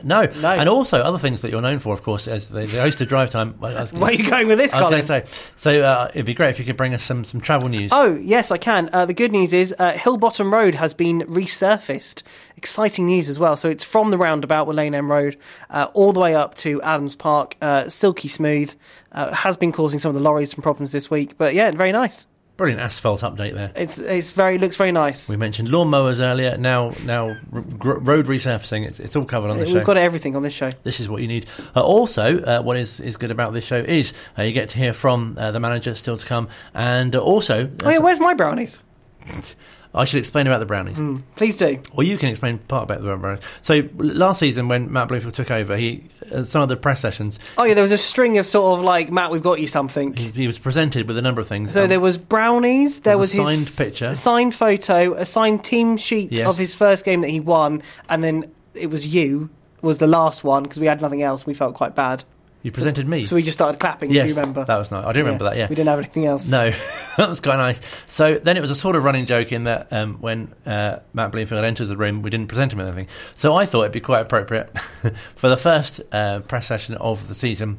No. 0.05 0.27
No. 0.41 0.53
And 0.53 0.69
also 0.69 1.01
other 1.01 1.19
things 1.19 1.41
that 1.43 1.51
you're 1.51 1.61
known 1.61 1.81
for, 1.81 1.93
of 1.93 2.05
course, 2.05 2.29
as 2.29 2.49
the, 2.49 2.67
the 2.67 2.81
host 2.81 3.01
of 3.01 3.09
Drive 3.09 3.31
Time. 3.31 3.59
Was 3.59 3.93
Where 3.93 4.11
are 4.11 4.15
you 4.15 4.31
going 4.31 4.47
with 4.47 4.59
this, 4.59 4.73
I 4.73 4.79
Colin? 4.79 5.03
say. 5.03 5.25
So 5.57 5.83
uh, 5.83 6.09
it'd 6.15 6.25
be 6.25 6.35
great 6.35 6.51
if 6.51 6.61
you 6.61 6.65
could 6.65 6.77
bring 6.77 6.95
us 6.95 7.03
some, 7.03 7.25
some 7.25 7.41
travel 7.41 7.69
news. 7.69 7.91
Oh, 7.93 8.15
yes, 8.15 8.53
I 8.53 8.59
can. 8.59 8.91
Uh, 8.93 9.07
the 9.07 9.13
good 9.13 9.33
news 9.33 9.53
is 9.53 9.75
uh, 9.79 9.93
Hillbottom 9.95 10.53
Road 10.53 10.77
has 10.77 10.95
been 10.95 11.23
resurfaced. 11.23 12.23
Exciting 12.63 13.07
news 13.07 13.29
as 13.29 13.41
well. 13.41 13.57
So 13.57 13.69
it's 13.69 13.83
from 13.83 14.13
the 14.13 14.17
roundabout 14.19 14.69
with 14.69 14.77
Lane 14.77 14.95
End 14.95 15.09
Road 15.09 15.37
uh, 15.69 15.89
all 15.95 16.13
the 16.13 16.21
way 16.21 16.37
up 16.37 16.55
to 16.59 16.81
Adams 16.83 17.17
Park. 17.17 17.57
Uh, 17.61 17.89
silky 17.89 18.29
smooth. 18.29 18.73
Uh, 19.11 19.33
has 19.35 19.57
been 19.57 19.73
causing 19.73 19.99
some 19.99 20.11
of 20.11 20.15
the 20.15 20.21
lorries 20.21 20.53
some 20.53 20.63
problems 20.63 20.93
this 20.93 21.11
week. 21.11 21.37
But 21.37 21.55
yeah, 21.55 21.73
very 21.73 21.91
nice. 21.91 22.29
Brilliant 22.57 22.81
asphalt 22.81 23.23
update 23.23 23.55
there. 23.55 23.73
It's 23.75 23.99
it's 23.99 24.31
very 24.31 24.59
looks 24.59 24.77
very 24.77 24.93
nice. 24.93 25.29
We 25.29 25.37
mentioned 25.37 25.71
lawnmowers 25.71 26.21
earlier. 26.21 26.57
Now, 26.57 26.93
now 27.03 27.31
r- 27.53 27.63
road 27.99 28.27
resurfacing. 28.27 28.87
It's, 28.87 29.01
it's 29.01 29.17
all 29.17 29.25
covered 29.25 29.51
on 29.51 29.59
the 29.59 29.67
show. 29.67 29.75
We've 29.75 29.85
got 29.85 29.97
everything 29.97 30.37
on 30.37 30.45
this 30.45 30.53
show. 30.53 30.71
This 30.85 31.01
is 31.01 31.09
what 31.09 31.21
you 31.21 31.27
need. 31.27 31.47
Uh, 31.75 31.83
also, 31.83 32.41
uh, 32.43 32.63
what 32.63 32.77
is, 32.77 33.01
is 33.01 33.17
good 33.17 33.33
about 33.33 33.55
this 33.55 33.65
show 33.65 33.79
is 33.79 34.13
uh, 34.39 34.43
you 34.43 34.53
get 34.53 34.69
to 34.69 34.79
hear 34.79 34.93
from 34.93 35.37
uh, 35.37 35.51
the 35.51 35.59
manager 35.59 35.97
still 35.97 36.17
to 36.17 36.25
come, 36.25 36.49
and 36.75 37.17
uh, 37.17 37.19
also, 37.19 37.69
Oh 37.85 37.91
yeah, 37.91 37.99
where's 37.99 38.21
my 38.21 38.35
brownies? 38.35 38.79
I 39.95 40.05
should 40.05 40.19
explain 40.21 40.47
about 40.47 40.61
the 40.61 40.67
brownies, 40.67 40.99
Please 41.37 41.57
do. 41.57 41.79
or 41.93 42.03
you 42.03 42.17
can 42.17 42.31
explain 42.31 42.59
part 42.59 42.85
about 42.85 43.03
the 43.03 43.15
brownies. 43.17 43.43
So 43.61 43.89
last 43.99 44.41
season, 44.41 44.69
when 44.69 44.91
Matt 44.91 45.09
Bloomfield 45.09 45.35
took 45.35 45.51
over, 45.51 45.77
he 45.77 46.05
uh, 46.33 46.45
some 46.45 46.63
of 46.63 46.69
the 46.71 46.77
press 46.77 47.01
sessions 47.01 47.39
Oh 47.59 47.65
yeah, 47.65 47.75
there 47.75 47.83
was 47.83 47.93
a 47.93 47.99
string 47.99 48.39
of 48.39 48.47
sort 48.47 48.79
of 48.79 48.85
like 48.85 49.13
Matt, 49.13 49.31
we've 49.31 49.43
got 49.43 49.61
you 49.61 49.67
something. 49.67 50.15
he, 50.17 50.29
he 50.31 50.47
was 50.47 50.59
presented 50.59 51.07
with 51.09 51.19
a 51.19 51.23
number 51.23 51.41
of 51.43 51.47
things. 51.49 51.73
So 51.73 51.83
Um, 51.83 51.89
there 51.91 52.01
was 52.01 52.17
brownies. 52.17 53.01
There 53.03 53.19
was 53.19 53.35
a 53.35 53.37
his 53.43 53.47
signed 53.47 53.77
picture. 53.77 54.07
a 54.07 54.17
signed 54.17 54.55
photo, 54.55 55.13
a 55.15 55.27
signed 55.27 55.63
team 55.65 55.97
sheet 55.99 56.33
Yes. 56.33 56.47
of 56.49 56.57
his 56.57 56.75
first 56.75 57.05
game 57.05 57.21
that 57.21 57.29
he 57.31 57.41
won, 57.41 57.83
and 58.09 58.25
then 58.25 58.51
it 58.75 58.89
was 58.89 59.07
you 59.07 59.51
was 59.83 59.99
the 59.99 60.07
last 60.07 60.43
one 60.45 60.63
because 60.63 60.79
we 60.81 60.87
had 60.87 61.03
nothing 61.03 61.23
else. 61.23 61.45
We 61.45 61.55
felt 61.55 61.75
quite 61.75 61.95
bad, 61.95 62.25
you 62.63 62.71
presented 62.71 63.09
me. 63.09 63.27
so 63.27 63.37
we 63.37 63.43
just 63.43 63.57
started 63.57 63.79
clapping. 63.81 64.11
yes, 64.11 64.25
if 64.25 64.31
you 64.31 64.37
remember, 64.37 64.65
that 64.65 64.79
was 64.79 64.91
nice. 64.91 65.05
I 65.05 65.13
do 65.13 65.21
remember 65.21 65.45
that. 65.45 65.57
Yeah, 65.57 65.69
we 65.69 65.75
didn't 65.75 65.89
have 65.89 65.99
anything 65.99 66.27
else. 66.27 66.51
No, 66.51 66.71
that 67.17 67.29
was 67.29 67.41
quite 67.41 67.57
nice. 67.57 67.81
So 68.07 68.39
then 68.39 68.57
it 68.57 68.61
was 68.61 68.71
a 68.71 68.75
sort 68.75 68.97
of 68.97 69.05
running 69.05 69.27
joke 69.27 69.53
in 69.53 69.65
that 69.65 69.93
um, 69.93 70.15
when 70.21 70.55
uh, 70.67 71.01
Matt 71.13 71.33
Bloomfield 71.33 71.65
entered 71.65 71.87
the 71.87 71.97
room, 71.97 72.23
we 72.23 72.31
didn't 72.31 72.49
present 72.49 72.73
him 72.73 72.79
with 72.79 72.89
anything. 72.89 73.09
So 73.35 73.55
I 73.57 73.67
thought 73.67 73.83
it'd 73.83 73.93
be 73.93 74.01
quite 74.01 74.21
appropriate 74.21 74.77
for 75.37 75.49
the 75.49 75.57
first 75.57 76.01
uh, 76.13 76.41
press 76.41 76.67
session 76.67 76.95
of 76.97 77.29
the 77.29 77.35
season 77.35 77.79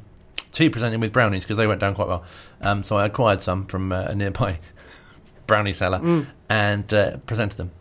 to 0.51 0.69
present 0.69 0.93
him 0.93 1.01
with 1.01 1.11
brownies 1.13 1.43
because 1.43 1.57
they 1.57 1.67
went 1.67 1.79
down 1.79 1.95
quite 1.95 2.07
well. 2.07 2.23
Um, 2.61 2.83
so 2.83 2.97
I 2.97 3.05
acquired 3.05 3.41
some 3.41 3.65
from 3.65 3.91
uh, 3.91 4.03
a 4.03 4.15
nearby 4.15 4.59
brownie 5.47 5.73
seller 5.73 6.25
and 6.49 6.93
uh, 6.93 7.17
presented 7.25 7.57
them. 7.57 7.71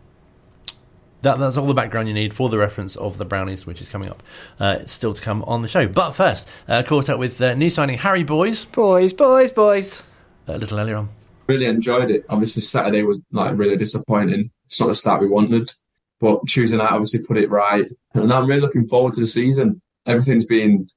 That, 1.23 1.39
that's 1.39 1.55
all 1.57 1.67
the 1.67 1.73
background 1.73 2.09
you 2.09 2.13
need 2.13 2.33
for 2.33 2.49
the 2.49 2.57
reference 2.57 2.95
of 2.97 3.17
the 3.17 3.23
brownies, 3.25 3.65
which 3.65 3.81
is 3.81 3.87
coming 3.87 4.09
up. 4.09 4.21
Uh, 4.59 4.85
still 4.85 5.13
to 5.13 5.21
come 5.21 5.41
on 5.43 5.61
the 5.61 5.67
show. 5.69 5.87
But 5.87 6.11
first, 6.11 6.47
uh, 6.67 6.83
caught 6.83 7.09
up 7.09 7.17
with 7.17 7.41
uh, 7.41 7.53
new 7.55 7.69
signing 7.69 7.97
Harry 7.97 8.23
Boyes 8.23 8.65
boys, 8.65 9.13
boys, 9.13 9.49
boys. 9.49 10.03
a 10.47 10.57
little 10.57 10.79
earlier 10.79 10.97
on. 10.97 11.09
really 11.47 11.65
enjoyed 11.65 12.11
it. 12.11 12.25
Obviously, 12.29 12.61
Saturday 12.61 13.03
was 13.03 13.21
like 13.31 13.57
really 13.57 13.77
disappointing. 13.77 14.51
It's 14.65 14.79
not 14.81 14.87
the 14.87 14.95
start 14.95 15.21
we 15.21 15.27
wanted, 15.27 15.71
but 16.19 16.45
Tuesday 16.47 16.77
night 16.77 16.91
obviously 16.91 17.25
put 17.25 17.37
it 17.37 17.49
right, 17.49 17.85
and 18.13 18.31
I'm 18.33 18.45
really 18.45 18.61
looking 18.61 18.85
forward 18.85 19.13
to 19.13 19.21
the 19.21 19.27
season. 19.27 19.81
Everything's 20.05 20.45
been 20.45 20.89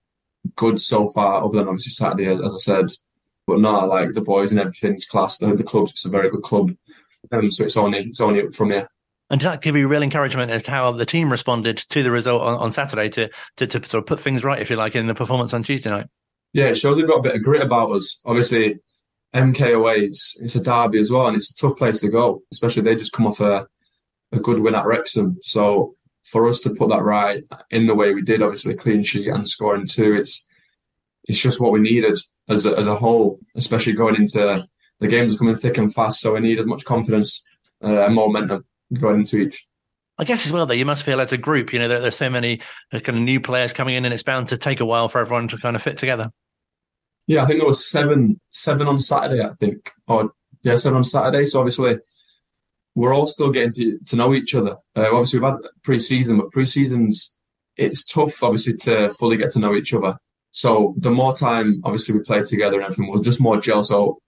good 0.56 0.80
so 0.80 1.08
far, 1.08 1.44
other 1.44 1.58
than 1.58 1.68
obviously 1.68 1.92
Saturday, 1.92 2.26
as 2.26 2.52
I 2.52 2.58
said. 2.58 2.90
But 3.46 3.60
no, 3.60 3.86
like 3.86 4.12
the 4.14 4.22
boys 4.22 4.50
and 4.50 4.60
everything's 4.60 5.04
class. 5.04 5.38
The, 5.38 5.54
the 5.54 5.62
club's 5.62 5.92
just 5.92 6.06
a 6.06 6.08
very 6.08 6.30
good 6.30 6.42
club, 6.42 6.74
um, 7.30 7.48
so 7.52 7.62
it's 7.64 7.76
only 7.76 8.00
it's 8.00 8.20
only 8.20 8.42
up 8.42 8.54
from 8.54 8.70
here. 8.70 8.88
And 9.28 9.40
that 9.40 9.62
give 9.62 9.76
you 9.76 9.88
real 9.88 10.02
encouragement 10.02 10.52
as 10.52 10.62
to 10.64 10.70
how 10.70 10.92
the 10.92 11.06
team 11.06 11.30
responded 11.30 11.78
to 11.90 12.02
the 12.02 12.12
result 12.12 12.42
on, 12.42 12.54
on 12.58 12.70
Saturday 12.70 13.08
to, 13.10 13.28
to, 13.56 13.66
to 13.66 13.84
sort 13.84 14.02
of 14.02 14.06
put 14.06 14.20
things 14.20 14.44
right, 14.44 14.62
if 14.62 14.70
you 14.70 14.76
like, 14.76 14.94
in 14.94 15.08
the 15.08 15.14
performance 15.14 15.52
on 15.52 15.64
Tuesday 15.64 15.90
night? 15.90 16.06
Yeah, 16.52 16.66
it 16.66 16.76
shows 16.76 16.96
we've 16.96 17.08
got 17.08 17.18
a 17.18 17.22
bit 17.22 17.34
of 17.34 17.42
grit 17.42 17.62
about 17.62 17.90
us. 17.90 18.22
Obviously, 18.24 18.78
MK 19.34 19.74
away, 19.74 19.96
it's, 19.96 20.40
it's 20.40 20.54
a 20.54 20.62
derby 20.62 21.00
as 21.00 21.10
well, 21.10 21.26
and 21.26 21.36
it's 21.36 21.52
a 21.52 21.56
tough 21.56 21.76
place 21.76 22.00
to 22.00 22.08
go, 22.08 22.42
especially 22.52 22.82
they 22.82 22.94
just 22.94 23.12
come 23.12 23.26
off 23.26 23.40
a, 23.40 23.66
a 24.30 24.38
good 24.38 24.60
win 24.60 24.76
at 24.76 24.86
Wrexham. 24.86 25.38
So 25.42 25.96
for 26.22 26.48
us 26.48 26.60
to 26.60 26.70
put 26.70 26.90
that 26.90 27.02
right 27.02 27.42
in 27.70 27.86
the 27.86 27.96
way 27.96 28.14
we 28.14 28.22
did, 28.22 28.42
obviously 28.42 28.74
clean 28.74 29.02
sheet 29.02 29.28
and 29.28 29.48
scoring 29.48 29.86
two, 29.86 30.14
it's 30.14 30.48
it's 31.24 31.40
just 31.40 31.60
what 31.60 31.72
we 31.72 31.80
needed 31.80 32.16
as 32.48 32.66
a, 32.66 32.78
as 32.78 32.86
a 32.86 32.94
whole, 32.94 33.40
especially 33.56 33.94
going 33.94 34.14
into 34.14 34.64
the 35.00 35.08
games 35.08 35.34
are 35.34 35.38
coming 35.38 35.56
thick 35.56 35.76
and 35.76 35.92
fast. 35.92 36.20
So 36.20 36.34
we 36.34 36.40
need 36.40 36.60
as 36.60 36.66
much 36.66 36.84
confidence 36.84 37.44
uh, 37.82 38.06
and 38.06 38.14
momentum 38.14 38.64
going 38.92 39.20
into 39.20 39.38
each. 39.38 39.66
I 40.18 40.24
guess 40.24 40.46
as 40.46 40.52
well, 40.52 40.64
though, 40.64 40.74
you 40.74 40.86
must 40.86 41.02
feel 41.02 41.20
as 41.20 41.32
a 41.32 41.36
group, 41.36 41.72
you 41.72 41.78
know, 41.78 41.88
there, 41.88 42.00
there's 42.00 42.16
so 42.16 42.30
many 42.30 42.60
uh, 42.92 43.00
kind 43.00 43.18
of 43.18 43.24
new 43.24 43.38
players 43.38 43.74
coming 43.74 43.96
in, 43.96 44.04
and 44.04 44.14
it's 44.14 44.22
bound 44.22 44.48
to 44.48 44.56
take 44.56 44.80
a 44.80 44.86
while 44.86 45.08
for 45.08 45.20
everyone 45.20 45.48
to 45.48 45.58
kind 45.58 45.76
of 45.76 45.82
fit 45.82 45.98
together. 45.98 46.30
Yeah, 47.26 47.42
I 47.42 47.46
think 47.46 47.58
there 47.58 47.66
was 47.66 47.86
seven 47.86 48.40
seven 48.50 48.86
on 48.86 49.00
Saturday, 49.00 49.42
I 49.42 49.52
think. 49.54 49.90
Or 50.06 50.30
yeah, 50.62 50.76
seven 50.76 50.98
on 50.98 51.04
Saturday. 51.04 51.46
So 51.46 51.58
obviously 51.58 51.98
we're 52.94 53.14
all 53.14 53.26
still 53.26 53.50
getting 53.50 53.72
to, 53.72 53.98
to 54.06 54.16
know 54.16 54.32
each 54.32 54.54
other. 54.54 54.76
Uh, 54.94 55.08
obviously 55.12 55.38
we've 55.38 55.50
had 55.50 55.58
pre-season, 55.82 56.38
but 56.38 56.50
pre-seasons 56.50 57.36
it's 57.76 58.06
tough 58.06 58.42
obviously 58.42 58.74
to 58.78 59.10
fully 59.10 59.36
get 59.36 59.50
to 59.52 59.58
know 59.58 59.74
each 59.74 59.92
other. 59.92 60.16
So 60.52 60.94
the 60.96 61.10
more 61.10 61.34
time 61.34 61.82
obviously 61.84 62.16
we 62.16 62.24
play 62.24 62.42
together 62.42 62.76
and 62.76 62.84
everything, 62.84 63.08
we're 63.08 63.22
just 63.22 63.40
more 63.40 63.60
gel. 63.60 63.82
So 63.82 64.18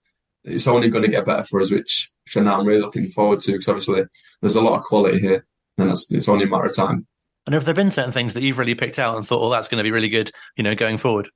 it's 0.43 0.67
only 0.67 0.89
going 0.89 1.03
to 1.03 1.09
get 1.09 1.25
better 1.25 1.43
for 1.43 1.61
us, 1.61 1.71
which, 1.71 2.11
which 2.25 2.37
I'm 2.37 2.65
really 2.65 2.81
looking 2.81 3.09
forward 3.09 3.39
to 3.41 3.53
because 3.53 3.67
obviously 3.67 4.03
there's 4.41 4.55
a 4.55 4.61
lot 4.61 4.77
of 4.77 4.83
quality 4.83 5.19
here, 5.19 5.45
and 5.77 5.91
it's, 5.91 6.11
it's 6.11 6.29
only 6.29 6.45
a 6.45 6.47
matter 6.47 6.65
of 6.65 6.75
time. 6.75 7.07
And 7.45 7.53
have 7.53 7.65
there 7.65 7.73
been 7.73 7.91
certain 7.91 8.11
things 8.11 8.33
that 8.33 8.43
you've 8.43 8.59
really 8.59 8.75
picked 8.75 8.99
out 8.99 9.15
and 9.15 9.25
thought, 9.25 9.41
"Oh, 9.41 9.49
that's 9.49 9.67
going 9.67 9.79
to 9.79 9.83
be 9.83 9.91
really 9.91 10.09
good," 10.09 10.31
you 10.55 10.63
know, 10.63 10.75
going 10.75 10.97
forward? 10.97 11.29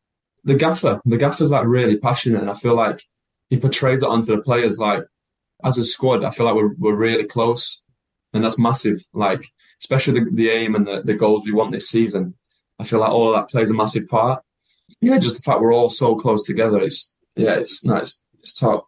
The 0.44 0.56
gaffer, 0.56 1.02
the 1.06 1.18
gaffer's 1.18 1.52
like 1.52 1.66
really 1.66 1.98
passionate, 1.98 2.42
and 2.42 2.52
I 2.52 2.56
feel 2.56 2.76
like 2.76 3.02
he 3.50 3.58
portrays 3.58 4.04
it 4.04 4.10
onto 4.10 4.36
the 4.36 4.42
players. 4.42 4.78
Like 4.80 5.04
as 5.64 5.78
a 5.78 5.86
squad, 5.86 6.24
I 6.24 6.30
feel 6.30 6.46
like 6.46 6.56
we're 6.56 6.74
we're 6.78 6.96
really 6.96 7.26
close, 7.26 7.84
and 8.34 8.44
that's 8.44 8.60
massive. 8.60 9.04
Like 9.14 9.46
especially 9.84 10.20
the, 10.20 10.30
the 10.32 10.50
aim 10.50 10.76
and 10.76 10.88
the, 10.88 11.02
the 11.02 11.16
goals 11.16 11.46
we 11.46 11.52
want 11.52 11.72
this 11.72 11.90
season. 11.90 12.34
I 12.80 12.86
feel 12.86 13.00
like 13.00 13.12
all 13.12 13.30
of 13.30 13.36
that 13.36 13.50
plays 13.50 13.70
a 13.70 13.74
massive 13.74 14.08
part. 14.08 14.42
Yeah, 15.02 15.18
just 15.18 15.36
the 15.36 15.42
fact 15.42 15.62
we're 15.62 15.74
all 15.74 15.90
so 15.90 16.16
close 16.16 16.46
together. 16.46 16.82
It's 16.82 17.18
yeah, 17.36 17.56
it's 17.56 17.86
nice. 17.86 18.02
It's, 18.02 18.24
it's 18.52 18.60
top. 18.60 18.88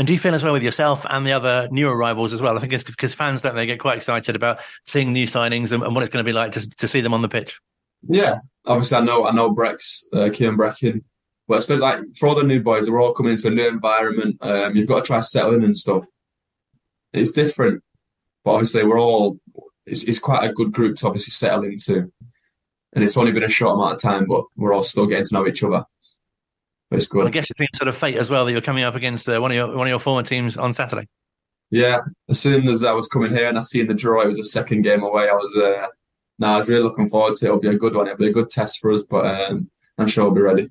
And 0.00 0.06
do 0.06 0.14
you 0.14 0.18
feel 0.18 0.34
as 0.34 0.42
well 0.42 0.54
with 0.54 0.62
yourself 0.62 1.04
and 1.10 1.26
the 1.26 1.32
other 1.32 1.68
new 1.70 1.86
arrivals 1.86 2.32
as 2.32 2.40
well? 2.40 2.56
I 2.56 2.60
think 2.62 2.72
it's 2.72 2.82
because 2.82 3.14
fans 3.14 3.42
don't 3.42 3.54
they 3.54 3.66
get 3.66 3.80
quite 3.80 3.98
excited 3.98 4.34
about 4.34 4.60
seeing 4.86 5.12
new 5.12 5.26
signings 5.26 5.72
and, 5.72 5.82
and 5.82 5.94
what 5.94 6.02
it's 6.02 6.10
going 6.10 6.24
to 6.24 6.26
be 6.26 6.32
like 6.32 6.52
to, 6.52 6.66
to 6.70 6.88
see 6.88 7.02
them 7.02 7.12
on 7.12 7.20
the 7.20 7.28
pitch. 7.28 7.60
Yeah, 8.08 8.38
obviously 8.64 8.96
I 8.96 9.02
know 9.02 9.26
I 9.26 9.32
know 9.32 9.54
Brex, 9.54 10.04
uh, 10.14 10.30
Kieran 10.32 10.56
Breckin, 10.56 11.02
but 11.46 11.58
it's 11.58 11.66
been 11.66 11.80
like 11.80 12.00
for 12.16 12.30
all 12.30 12.34
the 12.34 12.44
new 12.44 12.62
boys, 12.62 12.86
they're 12.86 12.98
all 12.98 13.12
coming 13.12 13.32
into 13.32 13.48
a 13.48 13.50
new 13.50 13.68
environment. 13.68 14.38
Um, 14.40 14.74
you've 14.74 14.88
got 14.88 15.00
to 15.00 15.06
try 15.06 15.20
settling 15.20 15.64
and 15.64 15.76
stuff. 15.76 16.06
It's 17.12 17.32
different, 17.32 17.82
but 18.42 18.52
obviously 18.52 18.84
we're 18.84 18.98
all. 18.98 19.38
It's, 19.84 20.08
it's 20.08 20.18
quite 20.18 20.48
a 20.48 20.54
good 20.54 20.72
group 20.72 20.96
to 20.96 21.08
obviously 21.08 21.32
settle 21.32 21.64
into, 21.64 22.10
and 22.94 23.04
it's 23.04 23.18
only 23.18 23.32
been 23.32 23.42
a 23.42 23.48
short 23.48 23.74
amount 23.74 23.96
of 23.96 24.00
time, 24.00 24.24
but 24.26 24.44
we're 24.56 24.72
all 24.72 24.82
still 24.82 25.06
getting 25.06 25.26
to 25.26 25.34
know 25.34 25.46
each 25.46 25.62
other. 25.62 25.84
It's 26.90 27.06
good. 27.06 27.18
Well, 27.18 27.28
I 27.28 27.30
guess 27.30 27.50
it's 27.50 27.58
been 27.58 27.68
sort 27.74 27.88
of 27.88 27.96
fate 27.96 28.16
as 28.16 28.30
well 28.30 28.44
that 28.44 28.52
you're 28.52 28.60
coming 28.60 28.84
up 28.84 28.94
against 28.94 29.28
uh, 29.28 29.40
one 29.40 29.52
of 29.52 29.54
your 29.54 29.68
one 29.76 29.86
of 29.86 29.90
your 29.90 29.98
former 29.98 30.22
teams 30.22 30.56
on 30.56 30.72
Saturday. 30.72 31.06
Yeah, 31.70 31.98
as 32.28 32.40
soon 32.40 32.68
as 32.68 32.82
I 32.82 32.92
was 32.92 33.06
coming 33.06 33.30
here 33.30 33.48
and 33.48 33.56
I 33.56 33.60
seen 33.60 33.86
the 33.86 33.94
draw, 33.94 34.22
it 34.22 34.28
was 34.28 34.40
a 34.40 34.44
second 34.44 34.82
game 34.82 35.04
away. 35.04 35.28
I 35.28 35.34
was, 35.34 35.56
uh, 35.56 35.86
no, 36.40 36.48
I 36.48 36.58
was 36.58 36.68
really 36.68 36.82
looking 36.82 37.08
forward 37.08 37.36
to 37.36 37.44
it. 37.44 37.48
It'll 37.48 37.60
be 37.60 37.68
a 37.68 37.76
good 37.76 37.94
one. 37.94 38.08
It'll 38.08 38.18
be 38.18 38.26
a 38.26 38.32
good 38.32 38.50
test 38.50 38.80
for 38.80 38.92
us, 38.92 39.02
but 39.08 39.24
um, 39.24 39.70
I'm 39.96 40.08
sure 40.08 40.24
we'll 40.24 40.34
be 40.34 40.40
ready. 40.40 40.68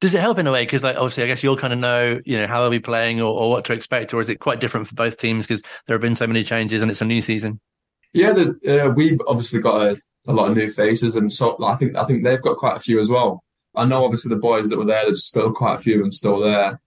Does 0.00 0.14
it 0.14 0.20
help 0.20 0.38
in 0.38 0.46
a 0.46 0.52
way? 0.52 0.62
Because 0.62 0.84
like 0.84 0.94
obviously, 0.94 1.24
I 1.24 1.26
guess 1.26 1.42
you'll 1.42 1.56
kind 1.56 1.72
of 1.72 1.80
know, 1.80 2.20
you 2.24 2.38
know, 2.38 2.46
how 2.46 2.60
they'll 2.60 2.70
be 2.70 2.78
playing 2.78 3.20
or, 3.20 3.36
or 3.36 3.50
what 3.50 3.64
to 3.64 3.72
expect, 3.72 4.14
or 4.14 4.20
is 4.20 4.28
it 4.28 4.38
quite 4.38 4.60
different 4.60 4.86
for 4.86 4.94
both 4.94 5.16
teams 5.16 5.44
because 5.44 5.62
there 5.86 5.94
have 5.96 6.02
been 6.02 6.14
so 6.14 6.28
many 6.28 6.44
changes 6.44 6.82
and 6.82 6.90
it's 6.90 7.00
a 7.00 7.04
new 7.04 7.20
season? 7.20 7.58
Yeah, 8.12 8.32
the, 8.32 8.84
uh, 8.86 8.90
we've 8.90 9.20
obviously 9.26 9.60
got 9.60 9.82
a, 9.82 9.96
a, 10.28 10.32
lot 10.32 10.50
of 10.50 10.56
new 10.56 10.70
faces, 10.70 11.16
and 11.16 11.32
so 11.32 11.62
I 11.64 11.74
think 11.74 11.96
I 11.96 12.04
think 12.04 12.22
they've 12.22 12.40
got 12.40 12.58
quite 12.58 12.76
a 12.76 12.80
few 12.80 13.00
as 13.00 13.08
well. 13.08 13.42
I 13.78 13.84
know 13.84 14.04
obviously 14.04 14.30
the 14.30 14.40
boys 14.40 14.68
that 14.68 14.78
were 14.78 14.84
there, 14.84 15.04
there's 15.04 15.24
still 15.24 15.52
quite 15.52 15.76
a 15.76 15.78
few 15.78 15.94
of 15.94 16.00
them 16.00 16.12
still 16.12 16.40
there. 16.40 16.80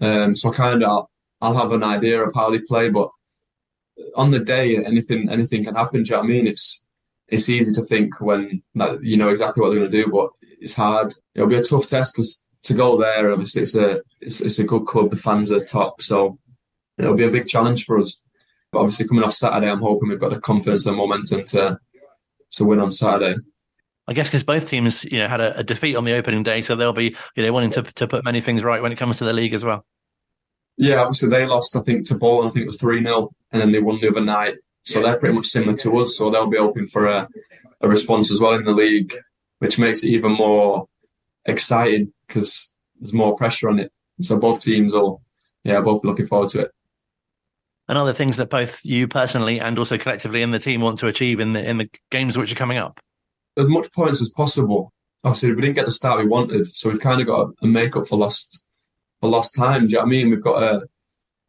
Um, 0.00 0.36
so 0.36 0.52
kind 0.52 0.82
of 0.82 0.88
I'll, 0.88 1.10
I'll, 1.40 1.56
have 1.56 1.72
an 1.72 1.82
idea 1.82 2.22
of 2.22 2.34
how 2.34 2.50
they 2.50 2.58
play, 2.58 2.90
but 2.90 3.08
on 4.14 4.30
the 4.30 4.40
day, 4.40 4.76
anything 4.76 5.30
anything 5.30 5.64
can 5.64 5.74
happen. 5.74 6.02
Do 6.02 6.10
you 6.10 6.16
know 6.16 6.20
what 6.20 6.26
I 6.26 6.28
mean? 6.28 6.46
It's 6.46 6.86
it's 7.28 7.48
easy 7.48 7.72
to 7.74 7.82
think 7.82 8.20
when 8.20 8.62
that 8.74 9.02
you 9.02 9.16
know 9.16 9.28
exactly 9.28 9.60
what 9.60 9.70
they're 9.70 9.78
going 9.78 9.90
to 9.90 10.04
do, 10.04 10.10
but 10.10 10.30
it's 10.60 10.76
hard. 10.76 11.14
It'll 11.34 11.48
be 11.48 11.56
a 11.56 11.62
tough 11.62 11.86
test 11.86 12.14
because 12.14 12.44
to 12.64 12.74
go 12.74 12.98
there, 12.98 13.32
obviously 13.32 13.62
it's 13.62 13.76
a 13.76 14.02
it's, 14.20 14.40
it's 14.40 14.58
a 14.58 14.64
good 14.64 14.86
club. 14.86 15.10
The 15.10 15.16
fans 15.16 15.50
are 15.50 15.60
top, 15.60 16.02
so 16.02 16.38
it'll 16.98 17.16
be 17.16 17.24
a 17.24 17.30
big 17.30 17.46
challenge 17.46 17.84
for 17.84 17.98
us. 17.98 18.20
But 18.72 18.80
obviously 18.80 19.06
coming 19.08 19.24
off 19.24 19.34
Saturday, 19.34 19.70
I'm 19.70 19.80
hoping 19.80 20.08
we've 20.08 20.20
got 20.20 20.30
the 20.30 20.40
confidence 20.40 20.86
and 20.86 20.96
momentum 20.96 21.44
to 21.46 21.78
to 22.52 22.64
win 22.64 22.80
on 22.80 22.92
Saturday. 22.92 23.36
I 24.06 24.12
guess 24.12 24.28
because 24.28 24.44
both 24.44 24.68
teams, 24.68 25.04
you 25.04 25.18
know, 25.18 25.28
had 25.28 25.40
a, 25.40 25.58
a, 25.58 25.64
defeat 25.64 25.96
on 25.96 26.04
the 26.04 26.12
opening 26.12 26.42
day, 26.42 26.60
so 26.60 26.76
they'll 26.76 26.92
be, 26.92 27.16
you 27.36 27.42
know, 27.42 27.52
wanting 27.52 27.70
to 27.70 27.82
to 27.82 28.06
put 28.06 28.24
many 28.24 28.40
things 28.40 28.62
right 28.62 28.82
when 28.82 28.92
it 28.92 28.98
comes 28.98 29.16
to 29.18 29.24
the 29.24 29.32
league 29.32 29.54
as 29.54 29.64
well. 29.64 29.84
Yeah, 30.76 31.00
obviously 31.00 31.30
they 31.30 31.46
lost, 31.46 31.76
I 31.76 31.80
think, 31.80 32.06
to 32.08 32.18
Bolton. 32.18 32.48
I 32.48 32.50
think 32.50 32.64
it 32.64 32.68
was 32.68 32.80
three 32.80 33.02
0 33.02 33.30
and 33.52 33.62
then 33.62 33.72
they 33.72 33.80
won 33.80 34.00
the 34.00 34.08
other 34.08 34.20
night. 34.20 34.56
So 34.82 35.00
they're 35.00 35.18
pretty 35.18 35.34
much 35.34 35.46
similar 35.46 35.76
to 35.78 35.98
us. 36.00 36.18
So 36.18 36.30
they'll 36.30 36.50
be 36.50 36.58
hoping 36.58 36.88
for 36.88 37.06
a, 37.06 37.28
a 37.80 37.88
response 37.88 38.30
as 38.30 38.40
well 38.40 38.54
in 38.54 38.64
the 38.64 38.72
league, 38.72 39.14
which 39.60 39.78
makes 39.78 40.02
it 40.02 40.08
even 40.08 40.32
more 40.32 40.86
exciting 41.46 42.12
because 42.26 42.76
there's 42.98 43.14
more 43.14 43.36
pressure 43.36 43.70
on 43.70 43.78
it. 43.78 43.92
So 44.20 44.38
both 44.38 44.62
teams 44.62 44.92
will, 44.92 45.22
yeah, 45.62 45.80
both 45.80 46.04
looking 46.04 46.26
forward 46.26 46.50
to 46.50 46.62
it. 46.62 46.70
And 47.88 47.96
other 47.96 48.12
things 48.12 48.36
that 48.38 48.50
both 48.50 48.80
you 48.84 49.08
personally 49.08 49.60
and 49.60 49.78
also 49.78 49.96
collectively 49.96 50.42
in 50.42 50.50
the 50.50 50.58
team 50.58 50.80
want 50.80 50.98
to 50.98 51.06
achieve 51.06 51.38
in 51.38 51.52
the 51.52 51.68
in 51.68 51.78
the 51.78 51.88
games 52.10 52.36
which 52.36 52.50
are 52.50 52.56
coming 52.56 52.78
up 52.78 52.98
as 53.56 53.66
much 53.66 53.92
points 53.92 54.20
as 54.20 54.30
possible. 54.30 54.92
Obviously, 55.22 55.54
we 55.54 55.62
didn't 55.62 55.76
get 55.76 55.86
the 55.86 55.92
start 55.92 56.18
we 56.18 56.28
wanted, 56.28 56.68
so 56.68 56.90
we've 56.90 57.00
kind 57.00 57.20
of 57.20 57.26
got 57.26 57.50
to 57.60 57.66
make 57.66 57.96
up 57.96 58.06
for 58.06 58.18
lost 58.18 58.68
for 59.20 59.30
lost 59.30 59.54
time. 59.54 59.86
Do 59.86 59.92
you 59.92 59.92
know 59.94 60.00
what 60.00 60.06
I 60.06 60.10
mean? 60.10 60.30
We've 60.30 60.42
got 60.42 60.60
to 60.60 60.86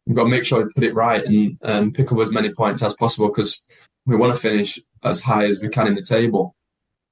we've 0.06 0.16
got 0.16 0.24
to 0.24 0.30
make 0.30 0.44
sure 0.44 0.64
we 0.64 0.72
put 0.72 0.84
it 0.84 0.94
right 0.94 1.24
and 1.24 1.58
and 1.62 1.94
pick 1.94 2.10
up 2.10 2.18
as 2.18 2.30
many 2.30 2.50
points 2.50 2.82
as 2.82 2.94
possible 2.94 3.28
because 3.28 3.66
we 4.06 4.16
want 4.16 4.34
to 4.34 4.40
finish 4.40 4.78
as 5.02 5.20
high 5.22 5.46
as 5.46 5.60
we 5.60 5.68
can 5.68 5.86
in 5.86 5.94
the 5.94 6.02
table. 6.02 6.54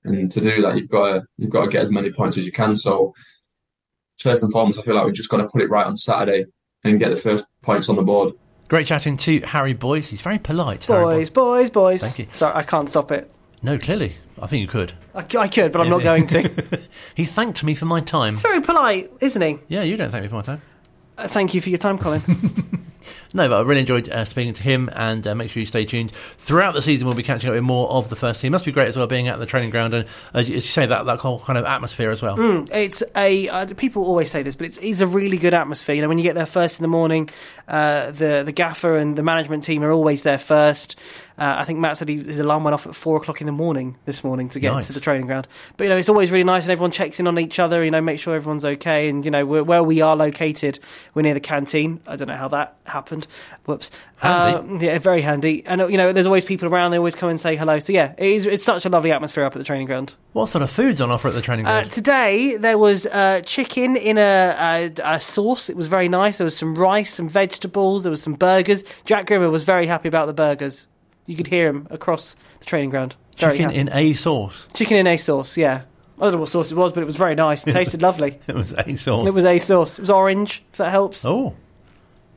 And 0.04 0.30
to 0.32 0.40
do 0.40 0.62
that, 0.62 0.76
you've 0.76 0.88
got 0.88 1.08
to 1.08 1.22
you've 1.38 1.50
got 1.50 1.64
to 1.64 1.70
get 1.70 1.82
as 1.82 1.90
many 1.90 2.10
points 2.10 2.38
as 2.38 2.46
you 2.46 2.52
can. 2.52 2.76
So 2.76 3.14
first 4.18 4.42
and 4.42 4.52
foremost, 4.52 4.78
I 4.78 4.82
feel 4.82 4.94
like 4.94 5.04
we've 5.04 5.14
just 5.14 5.30
got 5.30 5.38
to 5.38 5.48
put 5.48 5.62
it 5.62 5.70
right 5.70 5.86
on 5.86 5.96
Saturday 5.96 6.46
and 6.82 6.98
get 6.98 7.10
the 7.10 7.16
first 7.16 7.46
points 7.62 7.88
on 7.88 7.96
the 7.96 8.02
board. 8.02 8.34
Great 8.68 8.86
chatting 8.86 9.16
to 9.18 9.40
Harry 9.40 9.74
Boyes. 9.74 10.08
He's 10.08 10.22
very 10.22 10.38
polite. 10.38 10.86
Boys, 10.86 11.28
boys, 11.28 11.70
boys. 11.70 12.02
Thank 12.02 12.18
you. 12.18 12.26
Sorry, 12.32 12.54
I 12.54 12.62
can't 12.62 12.88
stop 12.88 13.12
it. 13.12 13.30
No, 13.64 13.78
clearly. 13.78 14.16
I 14.42 14.46
think 14.46 14.60
you 14.60 14.68
could. 14.68 14.92
I, 15.14 15.24
I 15.38 15.48
could, 15.48 15.72
but 15.72 15.80
I'm 15.80 15.88
not 15.88 16.02
going 16.02 16.26
to. 16.26 16.80
he 17.14 17.24
thanked 17.24 17.64
me 17.64 17.74
for 17.74 17.86
my 17.86 18.02
time. 18.02 18.34
It's 18.34 18.42
very 18.42 18.60
polite, 18.60 19.10
isn't 19.20 19.40
he? 19.40 19.58
Yeah, 19.68 19.82
you 19.82 19.96
don't 19.96 20.10
thank 20.10 20.22
me 20.22 20.28
for 20.28 20.34
my 20.34 20.42
time. 20.42 20.60
Uh, 21.16 21.28
thank 21.28 21.54
you 21.54 21.62
for 21.62 21.70
your 21.70 21.78
time, 21.78 21.96
Colin. 21.96 22.20
no, 23.32 23.48
but 23.48 23.58
I 23.58 23.60
really 23.62 23.80
enjoyed 23.80 24.08
uh, 24.08 24.24
speaking 24.24 24.54
to 24.54 24.62
him, 24.62 24.90
and 24.94 25.26
uh, 25.26 25.34
make 25.34 25.50
sure 25.50 25.60
you 25.60 25.66
stay 25.66 25.84
tuned. 25.84 26.12
Throughout 26.38 26.74
the 26.74 26.82
season, 26.82 27.06
we'll 27.06 27.16
be 27.16 27.22
catching 27.22 27.48
up 27.50 27.54
with 27.54 27.62
more 27.62 27.88
of 27.90 28.10
the 28.10 28.16
first 28.16 28.40
team. 28.40 28.48
It 28.48 28.52
must 28.52 28.64
be 28.64 28.72
great 28.72 28.88
as 28.88 28.96
well 28.96 29.06
being 29.06 29.28
at 29.28 29.38
the 29.38 29.46
training 29.46 29.70
ground, 29.70 29.94
and 29.94 30.08
as 30.32 30.48
you, 30.48 30.56
as 30.56 30.64
you 30.64 30.70
say, 30.70 30.86
that, 30.86 31.06
that 31.06 31.18
whole 31.18 31.40
kind 31.40 31.58
of 31.58 31.64
atmosphere 31.64 32.10
as 32.10 32.22
well. 32.22 32.36
Mm, 32.36 32.68
it's 32.72 33.02
a 33.16 33.48
uh, 33.48 33.66
people 33.74 34.04
always 34.04 34.30
say 34.30 34.42
this, 34.42 34.54
but 34.54 34.66
it's, 34.66 34.78
it's, 34.78 35.00
a 35.00 35.06
really 35.06 35.36
good 35.36 35.54
atmosphere. 35.54 35.94
You 35.94 36.02
know, 36.02 36.08
when 36.08 36.18
you 36.18 36.24
get 36.24 36.34
there 36.34 36.46
first 36.46 36.78
in 36.78 36.82
the 36.82 36.88
morning, 36.88 37.28
uh, 37.68 38.10
the 38.10 38.42
the 38.44 38.52
gaffer 38.52 38.96
and 38.96 39.16
the 39.16 39.22
management 39.22 39.64
team 39.64 39.82
are 39.82 39.90
always 39.90 40.22
there 40.22 40.38
first. 40.38 40.96
Uh, 41.36 41.56
I 41.58 41.64
think 41.64 41.80
Matt 41.80 41.96
said 41.96 42.08
he, 42.08 42.16
his 42.22 42.38
alarm 42.38 42.62
went 42.62 42.74
off 42.74 42.86
at 42.86 42.94
four 42.94 43.16
o'clock 43.16 43.40
in 43.40 43.46
the 43.46 43.52
morning 43.52 43.96
this 44.04 44.22
morning 44.22 44.48
to 44.50 44.60
get 44.60 44.72
nice. 44.72 44.86
to 44.86 44.92
the 44.92 45.00
training 45.00 45.26
ground. 45.26 45.48
But 45.76 45.84
you 45.84 45.90
know, 45.90 45.96
it's 45.96 46.08
always 46.08 46.30
really 46.30 46.44
nice, 46.44 46.62
and 46.62 46.70
everyone 46.70 46.92
checks 46.92 47.18
in 47.18 47.26
on 47.26 47.38
each 47.38 47.58
other. 47.58 47.84
You 47.84 47.90
know, 47.90 48.00
make 48.00 48.20
sure 48.20 48.36
everyone's 48.36 48.64
okay, 48.64 49.08
and 49.08 49.24
you 49.24 49.30
know, 49.32 49.44
where 49.44 49.82
we 49.82 50.00
are 50.00 50.14
located, 50.14 50.78
we're 51.12 51.22
near 51.22 51.34
the 51.34 51.40
canteen. 51.40 52.00
I 52.06 52.16
don't 52.16 52.28
know 52.28 52.36
how 52.36 52.48
that 52.48 52.76
happened. 52.94 53.26
Whoops. 53.66 53.90
Handy. 54.16 54.88
Uh, 54.88 54.92
yeah, 54.92 54.98
very 54.98 55.20
handy. 55.20 55.66
And 55.66 55.82
you 55.90 55.98
know, 55.98 56.12
there's 56.12 56.24
always 56.24 56.44
people 56.44 56.68
around. 56.68 56.92
They 56.92 56.96
always 56.96 57.14
come 57.14 57.28
and 57.28 57.38
say 57.38 57.56
hello. 57.56 57.78
So 57.80 57.92
yeah, 57.92 58.14
it 58.16 58.26
is, 58.26 58.46
it's 58.46 58.64
such 58.64 58.86
a 58.86 58.88
lovely 58.88 59.12
atmosphere 59.12 59.44
up 59.44 59.54
at 59.54 59.58
the 59.58 59.64
training 59.64 59.86
ground. 59.86 60.14
What 60.32 60.46
sort 60.46 60.62
of 60.62 60.70
foods 60.70 61.00
on 61.00 61.10
offer 61.10 61.28
at 61.28 61.34
the 61.34 61.42
training 61.42 61.66
ground? 61.66 61.88
Uh, 61.88 61.90
today 61.90 62.56
there 62.56 62.78
was 62.78 63.04
uh, 63.06 63.42
chicken 63.44 63.96
in 63.96 64.16
a, 64.16 64.92
a, 64.98 65.14
a, 65.16 65.20
sauce. 65.20 65.68
It 65.68 65.76
was 65.76 65.88
very 65.88 66.08
nice. 66.08 66.38
There 66.38 66.46
was 66.46 66.56
some 66.56 66.74
rice, 66.74 67.12
some 67.12 67.28
vegetables. 67.28 68.04
There 68.04 68.10
was 68.10 68.22
some 68.22 68.34
burgers. 68.34 68.84
Jack 69.04 69.26
Grimmer 69.26 69.50
was 69.50 69.64
very 69.64 69.86
happy 69.86 70.08
about 70.08 70.26
the 70.26 70.32
burgers. 70.32 70.86
You 71.26 71.36
could 71.36 71.46
hear 71.46 71.68
him 71.68 71.86
across 71.90 72.36
the 72.60 72.64
training 72.64 72.90
ground. 72.90 73.16
Very 73.36 73.58
Chicken 73.58 73.70
happy. 73.70 73.80
in 73.80 73.92
a 73.92 74.12
sauce. 74.12 74.66
Chicken 74.74 74.96
in 74.98 75.06
a 75.06 75.16
sauce, 75.16 75.56
yeah. 75.56 75.82
I 76.18 76.22
don't 76.22 76.32
know 76.34 76.38
what 76.38 76.48
sauce 76.48 76.70
it 76.70 76.76
was, 76.76 76.92
but 76.92 77.02
it 77.02 77.06
was 77.06 77.16
very 77.16 77.34
nice. 77.34 77.66
It 77.66 77.72
tasted 77.80 78.02
lovely. 78.02 78.38
It 78.46 78.54
was 78.54 78.72
a 78.72 78.96
sauce. 78.96 79.26
It 79.26 79.34
was 79.34 79.44
a 79.44 79.58
sauce. 79.58 79.98
It 79.98 80.02
was 80.02 80.10
orange, 80.10 80.62
if 80.72 80.78
that 80.78 80.90
helps. 80.90 81.24
Oh, 81.24 81.54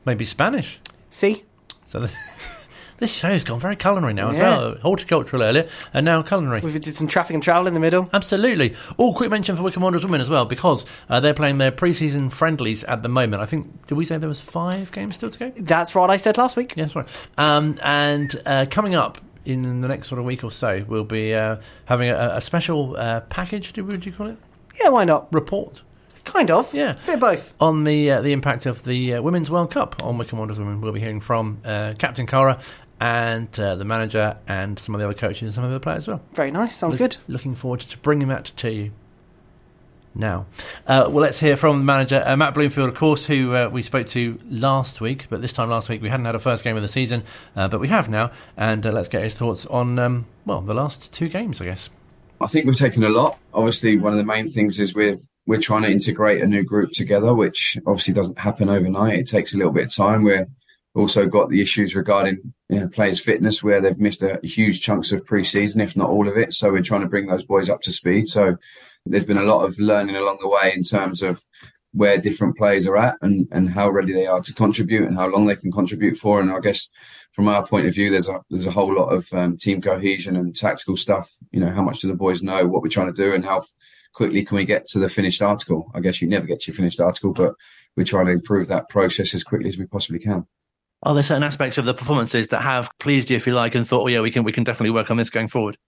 maybe 0.08 0.24
Spanish. 0.24 0.80
See? 1.10 1.44
So 1.86 2.00
the, 2.00 2.12
this 2.98 3.12
show's 3.12 3.44
gone 3.44 3.60
very 3.60 3.76
culinary 3.76 4.14
now 4.14 4.30
as 4.30 4.38
well. 4.38 4.74
Horticultural 4.76 5.42
earlier, 5.42 5.68
and 5.92 6.04
now 6.04 6.22
culinary. 6.22 6.60
We 6.62 6.72
did 6.78 6.94
some 6.94 7.06
traffic 7.06 7.34
and 7.34 7.42
travel 7.42 7.66
in 7.66 7.74
the 7.74 7.80
middle. 7.80 8.08
Absolutely. 8.12 8.74
Oh, 8.98 9.12
quick 9.12 9.30
mention 9.30 9.54
for 9.54 9.62
Wycombe 9.62 9.82
Wanderers 9.82 10.04
women 10.04 10.20
as 10.20 10.30
well, 10.30 10.46
because 10.46 10.86
uh, 11.08 11.20
they're 11.20 11.34
playing 11.34 11.58
their 11.58 11.70
pre-season 11.70 12.30
friendlies 12.30 12.84
at 12.84 13.02
the 13.02 13.08
moment. 13.08 13.42
I 13.42 13.46
think 13.46 13.86
did 13.86 13.96
we 13.96 14.06
say 14.06 14.16
there 14.16 14.28
was 14.28 14.40
five 14.40 14.90
games 14.92 15.14
still 15.14 15.30
to 15.30 15.38
go? 15.38 15.52
That's 15.56 15.94
what 15.94 16.10
I 16.10 16.16
said 16.16 16.38
last 16.38 16.56
week. 16.56 16.74
Yes, 16.76 16.96
right. 16.96 17.08
Um, 17.36 17.78
and 17.82 18.40
uh, 18.46 18.66
coming 18.70 18.94
up 18.94 19.18
in 19.44 19.80
the 19.82 19.88
next 19.88 20.08
sort 20.08 20.18
of 20.18 20.24
week 20.24 20.42
or 20.42 20.50
so, 20.50 20.84
we'll 20.88 21.04
be 21.04 21.34
uh, 21.34 21.56
having 21.84 22.08
a, 22.10 22.32
a 22.36 22.40
special 22.40 22.96
uh, 22.96 23.20
package. 23.20 23.74
Do, 23.74 23.84
would 23.84 24.06
you 24.06 24.12
call 24.12 24.28
it? 24.28 24.38
Yeah, 24.80 24.88
why 24.88 25.04
not? 25.04 25.32
Report. 25.34 25.82
Kind 26.28 26.50
of. 26.50 26.72
Yeah. 26.74 26.96
Bit 27.06 27.14
of 27.14 27.20
both. 27.20 27.54
On 27.58 27.84
the 27.84 28.10
uh, 28.10 28.20
the 28.20 28.32
impact 28.32 28.66
of 28.66 28.84
the 28.84 29.14
uh, 29.14 29.22
Women's 29.22 29.50
World 29.50 29.70
Cup 29.70 30.02
on 30.02 30.18
Wycombe 30.18 30.38
Wanderers 30.38 30.58
Women, 30.58 30.80
we'll 30.80 30.92
be 30.92 31.00
hearing 31.00 31.20
from 31.20 31.58
uh, 31.64 31.94
Captain 31.98 32.26
Cara 32.26 32.60
and 33.00 33.48
uh, 33.58 33.76
the 33.76 33.84
manager 33.84 34.36
and 34.46 34.78
some 34.78 34.94
of 34.94 35.00
the 35.00 35.06
other 35.06 35.14
coaches 35.14 35.42
and 35.42 35.54
some 35.54 35.64
of 35.64 35.70
the 35.70 35.80
players 35.80 36.04
as 36.04 36.08
well. 36.08 36.20
Very 36.34 36.50
nice. 36.50 36.76
Sounds 36.76 36.92
Look, 36.92 36.98
good. 36.98 37.16
Looking 37.28 37.54
forward 37.54 37.80
to 37.80 37.98
bringing 37.98 38.28
that 38.28 38.44
to 38.56 38.70
you. 38.70 38.92
Now, 40.14 40.46
uh, 40.86 41.06
well, 41.08 41.22
let's 41.22 41.38
hear 41.38 41.56
from 41.56 41.78
the 41.78 41.84
manager, 41.84 42.22
uh, 42.26 42.36
Matt 42.36 42.52
Bloomfield, 42.54 42.88
of 42.88 42.94
course, 42.96 43.26
who 43.26 43.54
uh, 43.54 43.68
we 43.68 43.82
spoke 43.82 44.06
to 44.08 44.38
last 44.50 45.00
week. 45.00 45.26
But 45.30 45.42
this 45.42 45.52
time 45.52 45.70
last 45.70 45.88
week, 45.88 46.02
we 46.02 46.08
hadn't 46.08 46.26
had 46.26 46.34
a 46.34 46.40
first 46.40 46.64
game 46.64 46.76
of 46.76 46.82
the 46.82 46.88
season, 46.88 47.22
uh, 47.54 47.68
but 47.68 47.78
we 47.78 47.88
have 47.88 48.08
now. 48.08 48.32
And 48.56 48.84
uh, 48.84 48.90
let's 48.90 49.08
get 49.08 49.22
his 49.22 49.34
thoughts 49.34 49.64
on, 49.66 49.98
um, 49.98 50.26
well, 50.44 50.60
the 50.60 50.74
last 50.74 51.12
two 51.12 51.28
games, 51.28 51.60
I 51.60 51.66
guess. 51.66 51.88
I 52.40 52.48
think 52.48 52.66
we've 52.66 52.76
taken 52.76 53.04
a 53.04 53.08
lot. 53.08 53.38
Obviously, 53.54 53.96
one 53.96 54.12
of 54.12 54.18
the 54.18 54.24
main 54.24 54.48
things 54.48 54.80
is 54.80 54.94
we're 54.94 55.18
we're 55.48 55.58
trying 55.58 55.80
to 55.80 55.90
integrate 55.90 56.42
a 56.42 56.46
new 56.46 56.62
group 56.62 56.92
together, 56.92 57.32
which 57.32 57.78
obviously 57.86 58.12
doesn't 58.12 58.38
happen 58.38 58.68
overnight. 58.68 59.18
It 59.18 59.26
takes 59.26 59.54
a 59.54 59.56
little 59.56 59.72
bit 59.72 59.86
of 59.86 59.94
time. 59.94 60.22
We're 60.22 60.46
also 60.94 61.26
got 61.26 61.48
the 61.48 61.62
issues 61.62 61.96
regarding 61.96 62.52
you 62.68 62.80
know, 62.80 62.88
players' 62.88 63.18
fitness, 63.18 63.62
where 63.62 63.80
they've 63.80 63.98
missed 63.98 64.22
a 64.22 64.38
huge 64.42 64.82
chunks 64.82 65.10
of 65.10 65.24
pre-season, 65.24 65.80
if 65.80 65.96
not 65.96 66.10
all 66.10 66.28
of 66.28 66.36
it. 66.36 66.52
So 66.52 66.70
we're 66.70 66.82
trying 66.82 67.00
to 67.00 67.08
bring 67.08 67.28
those 67.28 67.46
boys 67.46 67.70
up 67.70 67.80
to 67.82 67.92
speed. 67.92 68.28
So 68.28 68.58
there's 69.06 69.24
been 69.24 69.38
a 69.38 69.44
lot 69.44 69.64
of 69.64 69.78
learning 69.78 70.16
along 70.16 70.36
the 70.42 70.50
way 70.50 70.70
in 70.76 70.82
terms 70.82 71.22
of 71.22 71.42
where 71.92 72.18
different 72.18 72.58
players 72.58 72.86
are 72.86 72.98
at 72.98 73.14
and, 73.22 73.48
and 73.50 73.70
how 73.70 73.88
ready 73.88 74.12
they 74.12 74.26
are 74.26 74.42
to 74.42 74.52
contribute 74.52 75.08
and 75.08 75.16
how 75.16 75.28
long 75.28 75.46
they 75.46 75.56
can 75.56 75.72
contribute 75.72 76.18
for. 76.18 76.42
And 76.42 76.50
I 76.50 76.60
guess 76.60 76.92
from 77.32 77.48
our 77.48 77.66
point 77.66 77.86
of 77.86 77.94
view, 77.94 78.10
there's 78.10 78.28
a 78.28 78.42
there's 78.50 78.66
a 78.66 78.70
whole 78.70 78.94
lot 78.94 79.14
of 79.14 79.32
um, 79.32 79.56
team 79.56 79.80
cohesion 79.80 80.36
and 80.36 80.54
tactical 80.54 80.98
stuff. 80.98 81.34
You 81.52 81.60
know, 81.60 81.70
how 81.70 81.82
much 81.82 82.00
do 82.00 82.08
the 82.08 82.14
boys 82.14 82.42
know 82.42 82.66
what 82.66 82.82
we're 82.82 82.90
trying 82.90 83.14
to 83.14 83.22
do 83.22 83.32
and 83.32 83.46
how 83.46 83.62
quickly 84.18 84.44
can 84.44 84.56
we 84.56 84.64
get 84.64 84.84
to 84.88 84.98
the 84.98 85.08
finished 85.08 85.40
article? 85.40 85.90
I 85.94 86.00
guess 86.00 86.20
you 86.20 86.28
never 86.28 86.44
get 86.44 86.60
to 86.60 86.72
your 86.72 86.76
finished 86.76 87.00
article, 87.00 87.32
but 87.32 87.54
we're 87.96 88.02
trying 88.02 88.26
to 88.26 88.32
improve 88.32 88.66
that 88.66 88.88
process 88.88 89.32
as 89.32 89.44
quickly 89.44 89.68
as 89.68 89.78
we 89.78 89.86
possibly 89.86 90.18
can. 90.18 90.44
Are 91.04 91.14
there 91.14 91.22
certain 91.22 91.44
aspects 91.44 91.78
of 91.78 91.84
the 91.84 91.94
performances 91.94 92.48
that 92.48 92.62
have 92.62 92.90
pleased 92.98 93.30
you, 93.30 93.36
if 93.36 93.46
you 93.46 93.54
like, 93.54 93.76
and 93.76 93.86
thought, 93.86 94.02
oh 94.02 94.08
yeah, 94.08 94.20
we 94.20 94.32
can 94.32 94.42
we 94.42 94.50
can 94.50 94.64
definitely 94.64 94.90
work 94.90 95.12
on 95.12 95.16
this 95.16 95.30
going 95.30 95.46
forward? 95.46 95.78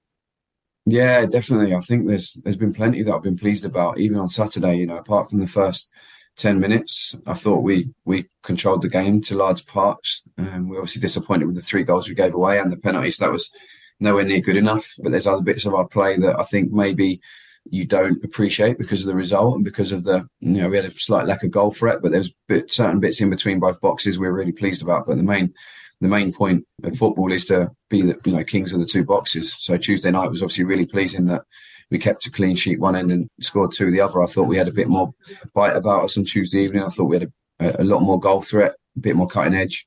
Yeah, 0.87 1.26
definitely. 1.26 1.74
I 1.74 1.81
think 1.81 2.07
there's 2.07 2.41
there's 2.45 2.57
been 2.57 2.72
plenty 2.72 3.03
that 3.03 3.12
I've 3.12 3.24
been 3.24 3.37
pleased 3.37 3.64
about, 3.64 3.99
even 3.99 4.16
on 4.16 4.31
Saturday. 4.31 4.76
You 4.76 4.87
know, 4.87 4.99
apart 4.99 5.28
from 5.28 5.41
the 5.41 5.49
first 5.49 5.91
ten 6.37 6.61
minutes, 6.61 7.16
I 7.26 7.35
thought 7.35 7.64
we 7.64 7.91
we 8.05 8.28
controlled 8.45 8.83
the 8.83 8.89
game 8.89 9.22
to 9.22 9.37
large 9.37 9.66
parts. 9.66 10.22
Um, 10.39 10.68
we 10.68 10.76
are 10.76 10.81
obviously 10.81 11.03
disappointed 11.03 11.47
with 11.47 11.57
the 11.57 11.62
three 11.62 11.83
goals 11.83 12.09
we 12.09 12.14
gave 12.14 12.35
away 12.35 12.61
and 12.61 12.70
the 12.70 12.76
penalties. 12.76 13.16
That 13.16 13.33
was 13.33 13.53
nowhere 13.99 14.24
near 14.24 14.41
good 14.41 14.57
enough. 14.57 14.95
But 15.03 15.11
there's 15.11 15.26
other 15.26 15.43
bits 15.43 15.66
of 15.66 15.74
our 15.74 15.89
play 15.89 16.16
that 16.18 16.39
I 16.39 16.45
think 16.45 16.70
maybe 16.70 17.20
you 17.64 17.86
don't 17.86 18.22
appreciate 18.24 18.78
because 18.78 19.02
of 19.02 19.06
the 19.06 19.14
result 19.14 19.54
and 19.54 19.64
because 19.64 19.92
of 19.92 20.04
the 20.04 20.26
you 20.40 20.62
know 20.62 20.68
we 20.68 20.76
had 20.76 20.86
a 20.86 20.90
slight 20.92 21.26
lack 21.26 21.42
of 21.42 21.50
goal 21.50 21.72
threat, 21.72 21.98
but 22.02 22.12
there's 22.12 22.32
bit, 22.48 22.72
certain 22.72 23.00
bits 23.00 23.20
in 23.20 23.30
between 23.30 23.61
both 23.61 23.80
boxes 23.80 24.18
we 24.18 24.26
we're 24.26 24.32
really 24.32 24.52
pleased 24.52 24.82
about. 24.82 25.06
But 25.06 25.16
the 25.16 25.22
main 25.22 25.52
the 26.00 26.08
main 26.08 26.32
point 26.32 26.66
of 26.82 26.96
football 26.96 27.30
is 27.32 27.46
to 27.46 27.70
be 27.88 28.02
the 28.02 28.18
you 28.24 28.32
know 28.32 28.44
kings 28.44 28.72
of 28.72 28.80
the 28.80 28.86
two 28.86 29.04
boxes. 29.04 29.54
So 29.58 29.76
Tuesday 29.76 30.11
night 30.11 30.30
was 30.30 30.42
obviously 30.42 30.64
really 30.64 30.86
pleasing 30.86 31.26
that 31.26 31.42
we 31.90 31.98
kept 31.98 32.26
a 32.26 32.30
clean 32.30 32.56
sheet 32.56 32.80
one 32.80 32.96
end 32.96 33.11
and 33.11 33.28
scored 33.40 33.72
two 33.72 33.90
the 33.90 34.00
other. 34.00 34.22
I 34.22 34.26
thought 34.26 34.48
we 34.48 34.56
had 34.56 34.68
a 34.68 34.72
bit 34.72 34.88
more 34.88 35.12
bite 35.54 35.76
about 35.76 36.04
us 36.04 36.16
on 36.16 36.24
Tuesday 36.24 36.61
evening. 36.61 36.82
I 36.82 36.88
thought 36.88 37.06
we 37.06 37.18
had 37.18 37.32
a, 37.61 37.82
a 37.82 37.84
lot 37.84 38.00
more 38.00 38.20
goal 38.20 38.42
threat, 38.42 38.72
a 38.96 39.00
bit 39.00 39.16
more 39.16 39.26
cutting 39.26 39.54
edge, 39.54 39.84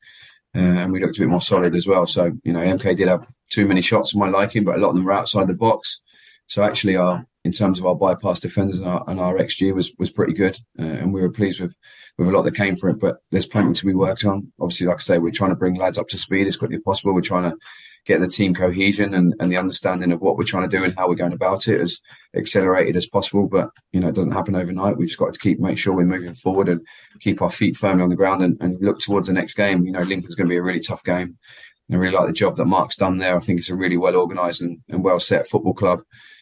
uh, 0.56 0.60
and 0.60 0.92
we 0.92 1.02
looked 1.02 1.18
a 1.18 1.22
bit 1.22 1.30
more 1.30 1.42
solid 1.42 1.76
as 1.76 1.88
well. 1.88 2.06
So 2.06 2.32
you 2.44 2.54
know 2.54 2.60
MK 2.60 2.96
did 2.96 3.08
have 3.08 3.26
too 3.50 3.68
many 3.68 3.82
shots 3.82 4.12
for 4.12 4.20
my 4.20 4.30
liking, 4.30 4.64
but 4.64 4.76
a 4.76 4.80
lot 4.80 4.90
of 4.90 4.96
them 4.96 5.06
were 5.06 5.14
outside 5.14 5.48
the 5.48 5.54
box. 5.54 6.04
So 6.48 6.64
actually, 6.64 6.98
our 6.98 7.26
in 7.44 7.52
terms 7.52 7.80
of 7.80 7.86
our 7.86 7.96
bypass 7.96 8.40
defenders 8.40 8.80
and 8.80 8.88
our, 8.88 9.04
and 9.08 9.20
our 9.20 9.38
XG 9.38 9.74
was 9.76 9.94
was 10.00 10.12
pretty 10.12 10.34
good, 10.34 10.58
uh, 10.80 10.84
and 10.84 11.14
we 11.14 11.22
were 11.22 11.32
pleased 11.32 11.62
with 11.62 11.76
with 12.18 12.28
a 12.28 12.32
lot 12.32 12.44
that 12.44 12.56
came 12.56 12.76
from 12.76 12.92
it. 12.92 13.00
But 13.00 13.18
there's 13.32 13.46
plenty 13.46 13.74
to 13.74 13.86
be 13.86 13.94
worked 13.94 14.26
on. 14.26 14.52
Obviously, 14.60 14.88
like 14.88 14.98
I 14.98 15.00
say, 15.00 15.20
we're 15.20 15.32
trying 15.32 15.52
to 15.52 15.56
bring 15.56 15.76
lads 15.76 15.98
up 15.98 16.08
to 16.10 16.18
speed 16.18 16.48
as 16.48 16.58
quickly 16.58 16.78
as 16.78 16.84
possible. 16.84 17.14
We're 17.14 17.22
trying 17.22 17.52
to 17.52 17.58
get 18.06 18.20
the 18.20 18.28
team 18.28 18.54
cohesion 18.54 19.14
and, 19.14 19.34
and 19.40 19.52
the 19.52 19.58
understanding 19.58 20.12
of 20.12 20.22
what 20.22 20.38
we're 20.38 20.44
trying 20.44 20.70
to 20.70 20.78
do 20.78 20.84
and 20.84 20.94
how 20.98 21.08
we're 21.08 21.16
going 21.16 21.32
about 21.32 21.70
it 21.70 21.80
as 21.80 22.02
accelerated 22.36 22.96
as 22.96 23.08
possible. 23.08 23.48
But 23.48 23.70
you 23.92 24.00
know, 24.00 24.10
it 24.10 24.16
doesn't 24.16 24.32
happen 24.32 24.56
overnight. 24.56 24.98
We've 24.98 25.08
just 25.08 25.20
got 25.20 25.34
to 25.34 25.40
keep 25.40 25.60
make 25.60 25.78
sure 25.78 25.96
we're 25.96 26.06
moving 26.06 26.34
forward 26.34 26.70
and 26.70 26.82
keep 27.20 27.42
our 27.42 27.52
feet 27.52 27.76
firmly 27.76 28.04
on 28.04 28.10
the 28.10 28.16
ground 28.16 28.42
and, 28.42 28.58
and 28.62 28.78
look 28.82 29.00
towards 29.00 29.28
the 29.28 29.34
next 29.34 29.56
game. 29.56 29.86
You 29.86 29.92
know, 29.92 30.04
Lincoln's 30.04 30.36
going 30.36 30.48
to 30.48 30.54
be 30.54 30.58
a 30.58 30.64
really 30.64 30.80
tough 30.80 31.04
game. 31.04 31.38
I 31.92 31.96
really 31.96 32.16
like 32.16 32.28
the 32.28 32.34
job 32.34 32.56
that 32.58 32.66
Mark's 32.66 32.96
done 32.96 33.18
there. 33.18 33.36
I 33.36 33.40
think 33.40 33.60
it's 33.60 33.70
a 33.70 33.76
really 33.76 33.98
well 33.98 34.16
organised 34.16 34.62
and, 34.62 34.80
and 34.90 35.04
well 35.04 35.20
set 35.20 35.48
football 35.48 35.74
club 35.76 36.00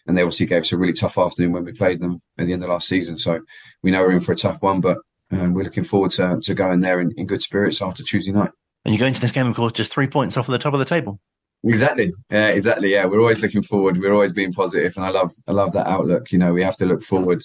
and 0.07 0.17
they 0.17 0.21
obviously 0.21 0.45
gave 0.45 0.61
us 0.61 0.71
a 0.71 0.77
really 0.77 0.93
tough 0.93 1.17
afternoon 1.17 1.51
when 1.51 1.65
we 1.65 1.73
played 1.73 1.99
them 1.99 2.21
at 2.37 2.47
the 2.47 2.53
end 2.53 2.63
of 2.63 2.69
last 2.69 2.87
season. 2.87 3.17
So 3.17 3.41
we 3.83 3.91
know 3.91 4.01
we're 4.01 4.11
in 4.11 4.19
for 4.19 4.33
a 4.33 4.37
tough 4.37 4.61
one, 4.61 4.81
but 4.81 4.97
um, 5.31 5.53
we're 5.53 5.63
looking 5.63 5.83
forward 5.83 6.11
to, 6.11 6.39
to 6.41 6.53
going 6.53 6.81
there 6.81 6.99
in, 6.99 7.11
in 7.17 7.25
good 7.25 7.41
spirits 7.41 7.81
after 7.81 8.03
Tuesday 8.03 8.31
night. 8.31 8.51
And 8.83 8.93
you 8.93 8.99
go 8.99 9.05
into 9.05 9.21
this 9.21 9.31
game, 9.31 9.47
of 9.47 9.55
course, 9.55 9.73
just 9.73 9.91
three 9.93 10.07
points 10.07 10.37
off 10.37 10.47
of 10.47 10.53
the 10.53 10.57
top 10.57 10.73
of 10.73 10.79
the 10.79 10.85
table. 10.85 11.19
Exactly. 11.63 12.11
Yeah, 12.31 12.47
exactly. 12.47 12.91
Yeah, 12.91 13.05
we're 13.05 13.19
always 13.19 13.41
looking 13.41 13.61
forward. 13.61 13.97
We're 13.97 14.13
always 14.13 14.33
being 14.33 14.51
positive, 14.51 14.97
and 14.97 15.05
I 15.05 15.11
love 15.11 15.31
I 15.47 15.51
love 15.51 15.73
that 15.73 15.87
outlook. 15.87 16.31
You 16.31 16.39
know, 16.39 16.53
we 16.53 16.63
have 16.63 16.77
to 16.77 16.87
look 16.87 17.03
forward. 17.03 17.43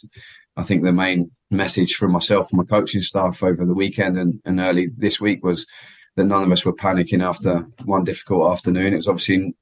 I 0.56 0.62
think 0.62 0.82
the 0.82 0.92
main 0.92 1.30
message 1.50 1.94
from 1.94 2.12
myself 2.12 2.50
and 2.50 2.58
my 2.58 2.64
coaching 2.64 3.02
staff 3.02 3.42
over 3.42 3.66
the 3.66 3.74
weekend 3.74 4.16
and, 4.16 4.40
and 4.46 4.58
early 4.58 4.88
this 4.96 5.20
week 5.20 5.44
was 5.44 5.66
that 6.16 6.24
none 6.24 6.42
of 6.42 6.50
us 6.50 6.64
were 6.64 6.74
panicking 6.74 7.22
after 7.22 7.66
one 7.84 8.04
difficult 8.04 8.50
afternoon. 8.50 8.94
It 8.94 8.96
was 8.96 9.08
obviously 9.08 9.54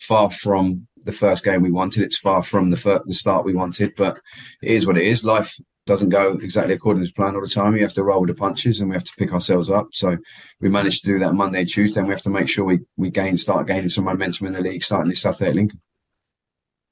far 0.00 0.28
from 0.28 0.88
the 1.04 1.12
first 1.12 1.44
game 1.44 1.62
we 1.62 1.70
wanted. 1.70 2.02
It's 2.02 2.18
far 2.18 2.42
from 2.42 2.70
the 2.70 2.76
fir- 2.76 3.02
the 3.06 3.14
start 3.14 3.44
we 3.44 3.54
wanted, 3.54 3.94
but 3.96 4.20
it 4.62 4.72
is 4.72 4.86
what 4.86 4.98
it 4.98 5.06
is. 5.06 5.24
Life 5.24 5.56
doesn't 5.86 6.10
go 6.10 6.34
exactly 6.34 6.74
according 6.74 7.04
to 7.04 7.12
plan 7.12 7.34
all 7.34 7.40
the 7.40 7.48
time. 7.48 7.74
You 7.74 7.82
have 7.82 7.94
to 7.94 8.04
roll 8.04 8.20
with 8.20 8.28
the 8.28 8.34
punches, 8.34 8.80
and 8.80 8.88
we 8.88 8.96
have 8.96 9.04
to 9.04 9.12
pick 9.18 9.32
ourselves 9.32 9.70
up. 9.70 9.88
So 9.92 10.16
we 10.60 10.68
managed 10.68 11.02
to 11.02 11.08
do 11.08 11.18
that 11.20 11.34
Monday, 11.34 11.64
Tuesday, 11.64 12.00
and 12.00 12.08
we 12.08 12.14
have 12.14 12.22
to 12.22 12.30
make 12.30 12.48
sure 12.48 12.64
we 12.64 12.80
we 12.96 13.10
gain, 13.10 13.38
start 13.38 13.66
gaining 13.66 13.88
some 13.88 14.04
momentum 14.04 14.46
in 14.46 14.52
the 14.54 14.60
league, 14.60 14.84
starting 14.84 15.10
this 15.10 15.22
Saturday 15.22 15.50
at 15.50 15.56
Lincoln. 15.56 15.80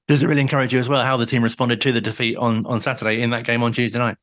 Does 0.09 0.23
it 0.23 0.27
really 0.27 0.41
encourage 0.41 0.73
you 0.73 0.79
as 0.79 0.89
well 0.89 1.05
how 1.05 1.19
the 1.19 1.27
team 1.27 1.43
responded 1.43 1.81
to 1.83 1.93
the 1.93 2.01
defeat 2.01 2.37
on 2.37 2.65
on 2.67 2.81
Saturday 2.81 3.21
in 3.21 3.31
that 3.31 3.45
game 3.45 3.63
on 3.63 3.73
Tuesday 3.73 3.99
night? 3.99 4.17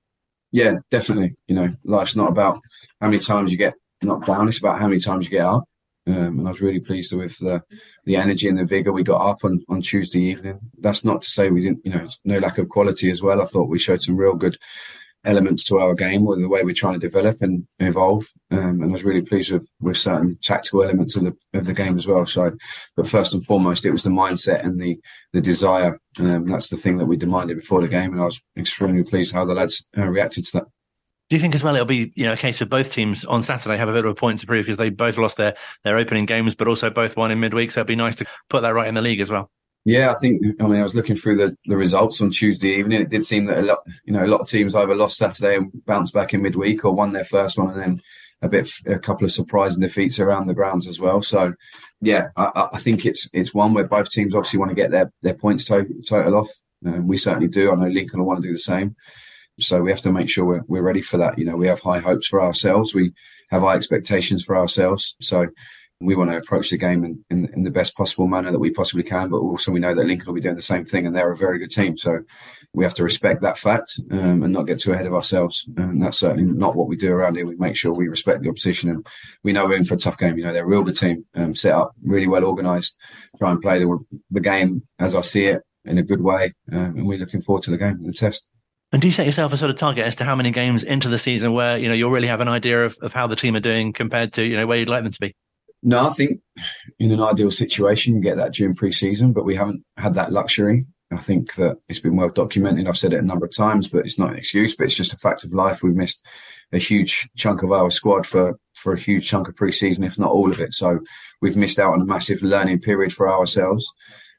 Yeah, 0.52 0.76
definitely. 0.90 1.36
You 1.48 1.56
know, 1.56 1.76
life's 1.84 2.16
not 2.16 2.30
about 2.30 2.60
how 3.02 3.08
many 3.08 3.20
times 3.20 3.52
you 3.52 3.58
get 3.58 3.76
knocked 4.02 4.28
down; 4.28 4.48
it's 4.48 4.60
about 4.60 4.80
how 4.80 4.88
many 4.88 5.00
times 5.00 5.26
you 5.26 5.32
get 5.32 5.46
up. 5.46 5.64
Um, 6.08 6.40
and 6.40 6.48
I 6.48 6.52
was 6.52 6.62
really 6.62 6.80
pleased 6.80 7.14
with 7.14 7.38
the, 7.40 7.62
the 8.06 8.16
energy 8.16 8.48
and 8.48 8.60
the 8.60 8.66
vigor 8.66 8.92
we 8.92 9.04
got 9.04 9.28
up 9.28 9.44
on, 9.44 9.64
on 9.70 9.82
Tuesday 9.82 10.22
evening. 10.22 10.60
That's 10.80 11.04
not 11.04 11.24
to 11.24 11.30
say 11.30 11.50
we 11.50 11.64
didn't, 11.64 11.86
you 11.86 11.92
know, 11.92 12.08
no 12.24 12.38
lack 12.40 12.58
of 12.58 12.70
quality 12.70 13.10
as 13.10 13.22
well. 13.22 13.42
I 13.42 13.46
thought 13.46 13.70
we 13.70 13.80
showed 13.80 14.04
some 14.04 14.18
real 14.18 14.36
good 14.36 14.58
elements 15.26 15.66
to 15.66 15.80
our 15.80 15.96
game 15.96 16.24
with 16.24 16.40
the 16.40 16.48
way 16.48 16.64
we're 16.64 16.74
trying 16.74 16.94
to 16.94 17.00
develop 17.00 17.42
and 17.42 17.64
evolve. 17.80 18.28
Um, 18.52 18.82
and 18.82 18.86
I 18.86 18.92
was 18.92 19.04
really 19.04 19.24
pleased 19.24 19.52
with, 19.52 19.68
with 19.82 19.98
certain 19.98 20.38
tactical 20.42 20.84
elements 20.84 21.16
of 21.16 21.24
the 21.24 21.36
of 21.54 21.66
the 21.66 21.74
game 21.74 21.98
as 21.98 22.08
well. 22.08 22.26
So, 22.26 22.52
but 22.96 23.08
first 23.08 23.34
and 23.34 23.44
foremost, 23.44 23.86
it 23.86 23.92
was 23.92 24.04
the 24.04 24.10
mindset 24.10 24.64
and 24.64 24.80
the 24.80 25.00
the 25.34 25.42
desire. 25.42 26.00
Um, 26.20 26.50
that's 26.50 26.70
the 26.70 26.78
thing 26.78 26.98
that 27.00 27.06
we 27.06 27.18
demanded 27.18 27.58
before 27.58 27.82
the 27.82 27.88
game, 27.88 28.14
and 28.14 28.22
I 28.22 28.26
was 28.26 28.42
extremely 28.58 29.04
pleased 29.04 29.34
how 29.34 29.46
the 29.46 29.54
lads 29.54 29.90
uh, 29.98 30.06
reacted 30.06 30.46
to 30.46 30.58
that. 30.60 30.68
Do 31.30 31.36
you 31.36 31.42
think 31.42 31.56
as 31.56 31.64
well 31.64 31.74
it'll 31.74 31.86
be 31.86 32.14
you 32.16 32.26
know 32.26 32.34
a 32.34 32.38
case 32.38 32.62
of 32.62 32.70
both 32.70 32.92
teams 32.92 33.26
on 33.26 33.42
Saturday 33.42 33.78
have 33.78 33.90
a 33.90 33.94
bit 33.94 34.06
of 34.06 34.12
a 34.12 34.16
point 34.16 34.40
to 34.40 34.48
prove 34.48 34.66
because 34.66 34.78
they 34.78 34.90
both 34.90 35.18
lost 35.18 35.38
their 35.38 35.56
their 35.84 35.98
opening 35.98 36.26
games, 36.26 36.56
but 36.56 36.68
also 36.68 36.90
both 36.90 37.18
won 37.18 37.32
in 37.32 37.40
midweek, 37.40 37.72
so 37.72 37.80
it'd 37.80 37.88
be 37.88 37.96
nice 37.96 38.16
to 38.18 38.26
put 38.50 38.62
that 38.62 38.74
right 38.74 38.88
in 38.88 38.94
the 38.94 39.02
league 39.02 39.20
as 39.20 39.32
well. 39.32 39.50
Yeah, 39.86 40.10
I 40.10 40.16
think. 40.16 40.42
I 40.60 40.68
mean, 40.68 40.80
I 40.80 40.84
was 40.84 40.96
looking 40.96 41.16
through 41.16 41.38
the, 41.38 41.56
the 41.66 41.78
results 41.78 42.20
on 42.20 42.32
Tuesday 42.32 42.76
evening. 42.76 43.02
It 43.02 43.10
did 43.10 43.24
seem 43.24 43.46
that 43.46 43.60
a 43.60 43.62
lot, 43.62 43.78
you 44.04 44.14
know, 44.14 44.26
a 44.26 44.28
lot 44.28 44.42
of 44.42 44.48
teams 44.48 44.74
either 44.74 44.96
lost 44.96 45.18
Saturday 45.18 45.58
and 45.58 45.72
bounced 45.86 46.14
back 46.14 46.34
in 46.34 46.42
midweek, 46.42 46.84
or 46.84 46.94
won 46.94 47.14
their 47.14 47.24
first 47.24 47.58
one 47.58 47.70
and 47.70 47.80
then 47.80 48.02
a 48.42 48.50
bit, 48.50 48.68
a 48.88 48.98
couple 48.98 49.26
of 49.26 49.32
surprising 49.32 49.82
defeats 49.82 50.20
around 50.20 50.48
the 50.48 50.56
grounds 50.56 50.88
as 50.88 51.00
well. 51.00 51.22
So, 51.22 51.54
yeah, 52.02 52.28
I, 52.36 52.70
I 52.74 52.80
think 52.80 53.06
it's 53.06 53.30
it's 53.32 53.54
one 53.54 53.76
where 53.76 53.88
both 53.88 54.10
teams 54.10 54.34
obviously 54.34 54.60
want 54.60 54.70
to 54.70 54.76
get 54.76 54.90
their 54.90 55.12
their 55.22 55.36
points 55.36 55.66
to, 55.66 55.86
total 56.08 56.38
off. 56.38 56.50
Um, 56.86 57.08
we 57.08 57.18
certainly 57.18 57.48
do. 57.48 57.72
I 57.72 57.76
know 57.76 57.88
Lincoln 57.88 58.20
will 58.20 58.28
want 58.28 58.42
to 58.42 58.48
do 58.48 58.54
the 58.54 58.60
same. 58.60 58.96
So 59.60 59.82
we 59.82 59.90
have 59.90 60.02
to 60.02 60.12
make 60.12 60.30
sure 60.30 60.46
we're, 60.46 60.64
we're 60.68 60.84
ready 60.84 61.02
for 61.02 61.18
that. 61.18 61.38
You 61.38 61.46
know, 61.46 61.56
we 61.56 61.68
have 61.68 61.80
high 61.80 62.00
hopes 62.00 62.28
for 62.28 62.42
ourselves. 62.42 62.94
We 62.94 63.14
have 63.50 63.62
high 63.62 63.76
expectations 63.76 64.44
for 64.44 64.58
ourselves. 64.58 65.16
So 65.22 65.48
we 66.02 66.16
want 66.16 66.30
to 66.30 66.38
approach 66.38 66.70
the 66.70 66.78
game 66.78 67.06
in, 67.06 67.24
in, 67.30 67.50
in, 67.56 67.64
the 67.64 67.72
best 67.72 67.96
possible 67.96 68.28
manner 68.28 68.52
that 68.52 68.60
we 68.60 68.70
possibly 68.70 69.04
can. 69.04 69.30
But 69.30 69.38
also 69.38 69.72
we 69.72 69.80
know 69.80 69.96
that 69.96 70.06
Lincoln 70.06 70.28
will 70.28 70.34
be 70.34 70.42
doing 70.42 70.56
the 70.56 70.62
same 70.62 70.84
thing 70.84 71.06
and 71.06 71.16
they're 71.16 71.32
a 71.32 71.38
very 71.38 71.58
good 71.58 71.72
team. 71.72 71.98
So 71.98 72.20
we 72.74 72.84
have 72.84 72.94
to 72.96 73.04
respect 73.04 73.42
that 73.42 73.58
fact 73.58 73.98
um, 74.12 74.44
and 74.44 74.52
not 74.52 74.68
get 74.68 74.80
too 74.80 74.92
ahead 74.92 75.06
of 75.06 75.14
ourselves. 75.14 75.68
And 75.78 76.02
that's 76.02 76.20
certainly 76.20 76.52
not 76.52 76.76
what 76.76 76.90
we 76.90 76.98
do 76.98 77.14
around 77.14 77.36
here. 77.36 77.46
We 77.46 77.56
make 77.56 77.78
sure 77.78 77.94
we 77.94 78.10
respect 78.10 78.42
the 78.42 78.50
opposition 78.50 78.90
and 78.90 79.08
we 79.44 79.54
know 79.54 79.66
we're 79.66 79.78
in 79.78 79.86
for 79.86 79.96
a 79.96 79.98
tough 79.98 80.18
game. 80.18 80.38
You 80.38 80.44
know, 80.44 80.52
they're 80.52 80.66
a 80.66 80.68
real 80.68 80.84
good 80.84 80.98
team, 80.98 81.26
um, 81.36 81.56
set 81.56 81.74
up, 81.74 81.94
really 82.04 82.28
well 82.28 82.44
organised, 82.44 83.00
try 83.38 83.52
and 83.52 83.62
play 83.62 83.80
the, 83.80 83.98
the, 84.32 84.42
game 84.42 84.84
as 85.00 85.16
I 85.16 85.22
see 85.22 85.46
it 85.46 85.64
in 85.86 85.98
a 85.98 86.04
good 86.04 86.22
way. 86.22 86.54
Um, 86.72 86.98
and 86.98 87.08
we're 87.08 87.18
looking 87.18 87.42
forward 87.42 87.64
to 87.64 87.72
the 87.72 87.78
game 87.78 88.04
the 88.04 88.12
test. 88.12 88.50
And 88.96 89.02
do 89.02 89.10
you 89.10 89.12
set 89.12 89.26
yourself 89.26 89.52
a 89.52 89.58
sort 89.58 89.70
of 89.70 89.76
target 89.76 90.06
as 90.06 90.16
to 90.16 90.24
how 90.24 90.38
many 90.38 90.52
games 90.52 90.82
into 90.82 91.10
the 91.10 91.20
season 91.20 91.52
where 91.52 91.78
you 91.78 91.90
know 91.90 91.94
you'll 91.94 92.12
really 92.12 92.30
have 92.30 92.40
an 92.40 92.48
idea 92.48 92.86
of, 92.86 92.98
of 93.02 93.12
how 93.12 93.28
the 93.28 93.36
team 93.36 93.54
are 93.58 93.60
doing 93.60 93.92
compared 93.92 94.32
to 94.36 94.46
you 94.46 94.56
know 94.56 94.66
where 94.66 94.78
you'd 94.78 94.88
like 94.88 95.04
them 95.04 95.12
to 95.12 95.20
be? 95.20 95.36
No, 95.84 96.06
I 96.06 96.12
think 96.12 96.40
in 96.98 97.12
an 97.12 97.20
ideal 97.20 97.52
situation 97.52 98.16
you 98.16 98.22
get 98.22 98.38
that 98.38 98.54
during 98.54 98.74
pre-season, 98.74 99.34
but 99.34 99.44
we 99.44 99.54
haven't 99.54 99.84
had 99.98 100.14
that 100.14 100.32
luxury. 100.32 100.86
I 101.12 101.18
think 101.18 101.56
that 101.56 101.76
it's 101.90 102.00
been 102.00 102.16
well 102.16 102.30
documented. 102.30 102.88
I've 102.88 102.98
said 102.98 103.12
it 103.12 103.20
a 103.20 103.22
number 103.22 103.46
of 103.46 103.54
times, 103.54 103.90
but 103.90 104.06
it's 104.06 104.18
not 104.18 104.30
an 104.30 104.38
excuse, 104.38 104.78
but 104.78 104.86
it's 104.86 104.96
just 104.96 105.12
a 105.12 105.18
fact 105.18 105.44
of 105.44 105.52
life. 105.52 105.84
We've 105.84 105.94
missed 105.94 106.26
a 106.72 106.78
huge 106.78 107.28
chunk 107.36 107.64
of 107.64 107.74
our 107.74 107.92
squad 107.92 108.26
for 108.26 108.58
for 108.76 108.94
a 108.94 108.98
huge 108.98 109.28
chunk 109.28 109.50
of 109.50 109.58
pre-season, 109.58 110.06
if 110.06 110.18
not 110.18 110.32
all 110.32 110.50
of 110.50 110.62
it. 110.62 110.74
So 110.74 111.02
we've 111.42 111.58
missed 111.58 111.80
out 111.80 111.92
on 111.92 112.02
a 112.02 112.06
massive 112.06 112.42
learning 112.44 112.80
period 112.80 113.12
for 113.12 113.30
ourselves. 113.30 113.86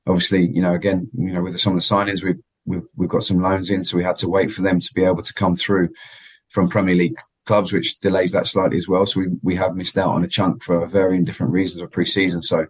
Obviously, 0.06 0.48
you 0.48 0.62
know, 0.62 0.72
again, 0.72 1.10
you 1.12 1.34
know, 1.34 1.42
with 1.42 1.60
some 1.60 1.74
of 1.74 1.78
the 1.78 1.84
signings 1.84 2.24
we've 2.24 2.40
we've, 2.66 2.86
we've 2.96 3.08
got 3.08 3.22
some 3.22 3.38
loans 3.38 3.70
in, 3.70 3.84
so 3.84 3.96
we 3.96 4.04
had 4.04 4.16
to 4.16 4.28
wait 4.28 4.50
for 4.50 4.62
them 4.62 4.80
to 4.80 4.94
be 4.94 5.04
able 5.04 5.22
to 5.22 5.34
come 5.34 5.56
through 5.56 5.88
from 6.48 6.68
Premier 6.68 6.94
League 6.94 7.16
clubs, 7.46 7.72
which 7.72 8.00
delays 8.00 8.32
that 8.32 8.46
slightly 8.46 8.76
as 8.76 8.88
well. 8.88 9.06
So 9.06 9.20
we, 9.20 9.26
we 9.42 9.56
have 9.56 9.74
missed 9.74 9.96
out 9.96 10.10
on 10.10 10.24
a 10.24 10.28
chunk 10.28 10.62
for 10.62 10.84
varying 10.86 11.24
different 11.24 11.52
reasons 11.52 11.82
of 11.82 11.90
pre-season. 11.90 12.42
So 12.42 12.66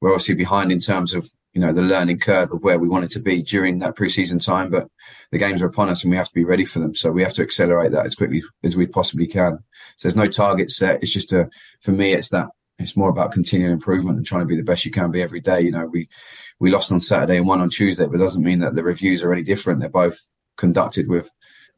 we're 0.00 0.12
obviously 0.12 0.34
behind 0.34 0.70
in 0.70 0.80
terms 0.80 1.14
of 1.14 1.28
you 1.54 1.62
know 1.62 1.72
the 1.72 1.82
learning 1.82 2.18
curve 2.18 2.52
of 2.52 2.62
where 2.62 2.78
we 2.78 2.88
wanted 2.88 3.10
to 3.10 3.20
be 3.20 3.42
during 3.42 3.78
that 3.78 3.96
pre-season 3.96 4.38
time. 4.38 4.70
But 4.70 4.88
the 5.32 5.38
games 5.38 5.62
are 5.62 5.66
upon 5.66 5.88
us, 5.88 6.04
and 6.04 6.10
we 6.10 6.16
have 6.16 6.28
to 6.28 6.34
be 6.34 6.44
ready 6.44 6.64
for 6.64 6.78
them. 6.78 6.94
So 6.94 7.10
we 7.10 7.22
have 7.22 7.34
to 7.34 7.42
accelerate 7.42 7.92
that 7.92 8.06
as 8.06 8.14
quickly 8.14 8.42
as 8.62 8.76
we 8.76 8.86
possibly 8.86 9.26
can. 9.26 9.58
So 9.96 10.08
there's 10.08 10.16
no 10.16 10.28
target 10.28 10.70
set. 10.70 11.02
It's 11.02 11.12
just 11.12 11.32
a 11.32 11.48
for 11.80 11.92
me, 11.92 12.12
it's 12.12 12.28
that 12.30 12.50
it's 12.78 12.96
more 12.96 13.10
about 13.10 13.32
continual 13.32 13.72
improvement 13.72 14.16
and 14.16 14.26
trying 14.26 14.42
to 14.42 14.46
be 14.46 14.56
the 14.56 14.62
best 14.62 14.84
you 14.84 14.90
can 14.90 15.10
be 15.10 15.22
every 15.22 15.40
day. 15.40 15.60
You 15.60 15.72
know, 15.72 15.86
we 15.86 16.08
we 16.60 16.70
lost 16.70 16.92
on 16.92 17.00
Saturday 17.00 17.36
and 17.36 17.46
won 17.46 17.60
on 17.60 17.70
Tuesday, 17.70 18.06
but 18.06 18.16
it 18.16 18.24
doesn't 18.24 18.44
mean 18.44 18.60
that 18.60 18.74
the 18.74 18.82
reviews 18.82 19.22
are 19.22 19.32
any 19.32 19.42
different. 19.42 19.80
They're 19.80 19.88
both 19.88 20.18
conducted 20.56 21.08
with 21.08 21.30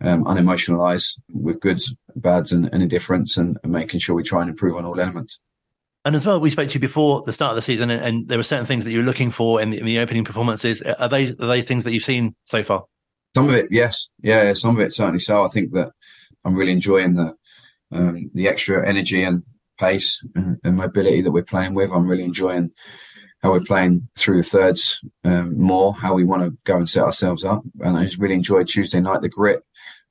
um, 0.03 0.27
unemotional 0.27 0.83
eyes, 0.83 1.21
with 1.33 1.61
goods, 1.61 1.99
bads, 2.17 2.53
and, 2.53 2.69
and 2.73 2.83
indifference, 2.83 3.37
and, 3.37 3.59
and 3.63 3.73
making 3.73 4.01
sure 4.01 4.15
we 4.15 4.23
try 4.23 4.41
and 4.41 4.51
improve 4.51 4.77
on 4.77 4.85
all 4.85 4.99
elements. 4.99 5.39
And 6.05 6.17
as 6.17 6.27
well, 6.27 6.41
we 6.41 6.49
spoke 6.49 6.69
to 6.69 6.75
you 6.75 6.81
before 6.81 7.23
the 7.23 7.33
start 7.33 7.51
of 7.51 7.57
the 7.57 7.63
season, 7.63 7.91
and, 7.91 8.03
and 8.03 8.29
there 8.29 8.39
were 8.39 8.43
certain 8.43 8.65
things 8.65 8.85
that 8.85 8.91
you 8.91 8.99
were 8.99 9.05
looking 9.05 9.31
for 9.31 9.61
in 9.61 9.71
the, 9.71 9.79
in 9.79 9.85
the 9.85 9.99
opening 9.99 10.25
performances. 10.25 10.81
Are 10.83 11.09
they 11.09 11.29
are 11.29 11.47
they 11.47 11.63
things 11.63 11.85
that 11.85 11.93
you've 11.93 12.05
seen 12.05 12.35
so 12.45 12.63
far? 12.63 12.85
Some 13.37 13.49
of 13.49 13.55
it, 13.55 13.67
yes, 13.71 14.11
yeah, 14.23 14.53
some 14.55 14.77
of 14.77 14.81
it 14.81 14.95
certainly. 14.95 15.21
So 15.21 15.45
I 15.45 15.49
think 15.49 15.73
that 15.73 15.93
I'm 16.45 16.55
really 16.55 16.73
enjoying 16.73 17.15
the 17.15 17.37
um, 17.93 18.31
the 18.33 18.49
extra 18.49 18.89
energy 18.89 19.23
and 19.23 19.43
pace 19.81 20.25
and, 20.35 20.59
and, 20.63 20.77
mobility 20.77 21.23
that 21.23 21.33
we're 21.33 21.43
playing 21.43 21.75
with. 21.75 21.91
I'm 21.91 22.07
really 22.07 22.25
enjoying 22.25 22.71
how 23.43 23.53
we're 23.53 23.61
playing 23.61 24.09
through 24.17 24.37
the 24.37 24.43
thirds 24.43 25.03
um, 25.25 25.59
more, 25.59 25.95
how 25.95 26.13
we 26.15 26.25
want 26.25 26.43
to 26.43 26.57
go 26.65 26.77
and 26.77 26.89
set 26.89 27.05
ourselves 27.05 27.45
up. 27.45 27.63
And 27.81 27.97
I 27.97 28.05
just 28.05 28.21
really 28.21 28.35
enjoyed 28.35 28.69
Tuesday 28.69 29.01
night 29.01 29.23
the 29.23 29.31
grit, 29.31 29.65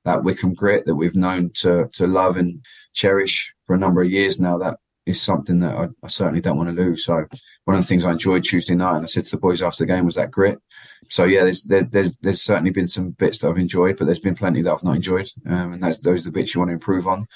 that 0.05 0.23
Wycombe 0.23 0.55
grit 0.55 0.85
that 0.87 0.95
we've 0.95 1.15
known 1.15 1.51
to 1.57 1.87
to 1.93 2.07
love 2.07 2.37
and 2.37 2.65
cherish 2.93 3.53
for 3.65 3.75
a 3.75 3.79
number 3.79 4.01
of 4.01 4.09
years 4.09 4.39
now. 4.39 4.57
That 4.57 4.79
is 5.05 5.21
something 5.21 5.59
that 5.59 5.75
I, 5.75 5.87
I, 6.03 6.07
certainly 6.07 6.41
don't 6.41 6.57
want 6.57 6.75
to 6.75 6.83
lose. 6.83 7.05
So 7.05 7.25
one 7.65 7.77
of 7.77 7.81
the 7.81 7.87
things 7.87 8.05
I 8.05 8.11
enjoyed 8.11 8.43
Tuesday 8.43 8.75
night, 8.75 8.95
and 8.95 9.03
I 9.03 9.07
said 9.07 9.25
to 9.25 9.35
the 9.35 9.41
boys 9.41 9.61
after 9.61 9.83
the 9.83 9.91
game, 9.91 10.05
was 10.05 10.15
that 10.15 10.31
grit. 10.31 10.59
So 11.09 11.25
yeah, 11.25 11.43
there's 11.43 11.63
there, 11.63 11.83
there's 11.83 12.17
there's 12.17 12.41
certainly 12.41 12.71
been 12.71 12.87
some 12.87 13.11
bits 13.11 13.39
that 13.39 13.49
I've 13.49 13.57
enjoyed, 13.57 13.97
but 13.97 14.05
there's 14.05 14.19
been 14.19 14.35
plenty 14.35 14.61
that 14.63 14.71
I've 14.71 14.83
not 14.83 14.95
enjoyed, 14.95 15.29
um, 15.47 15.73
and 15.73 15.83
those 15.83 15.99
those 15.99 16.21
are 16.21 16.31
the 16.31 16.31
bits 16.31 16.55
you 16.55 16.61
want 16.61 16.69
to 16.69 16.73
improve 16.73 17.07
on. 17.07 17.27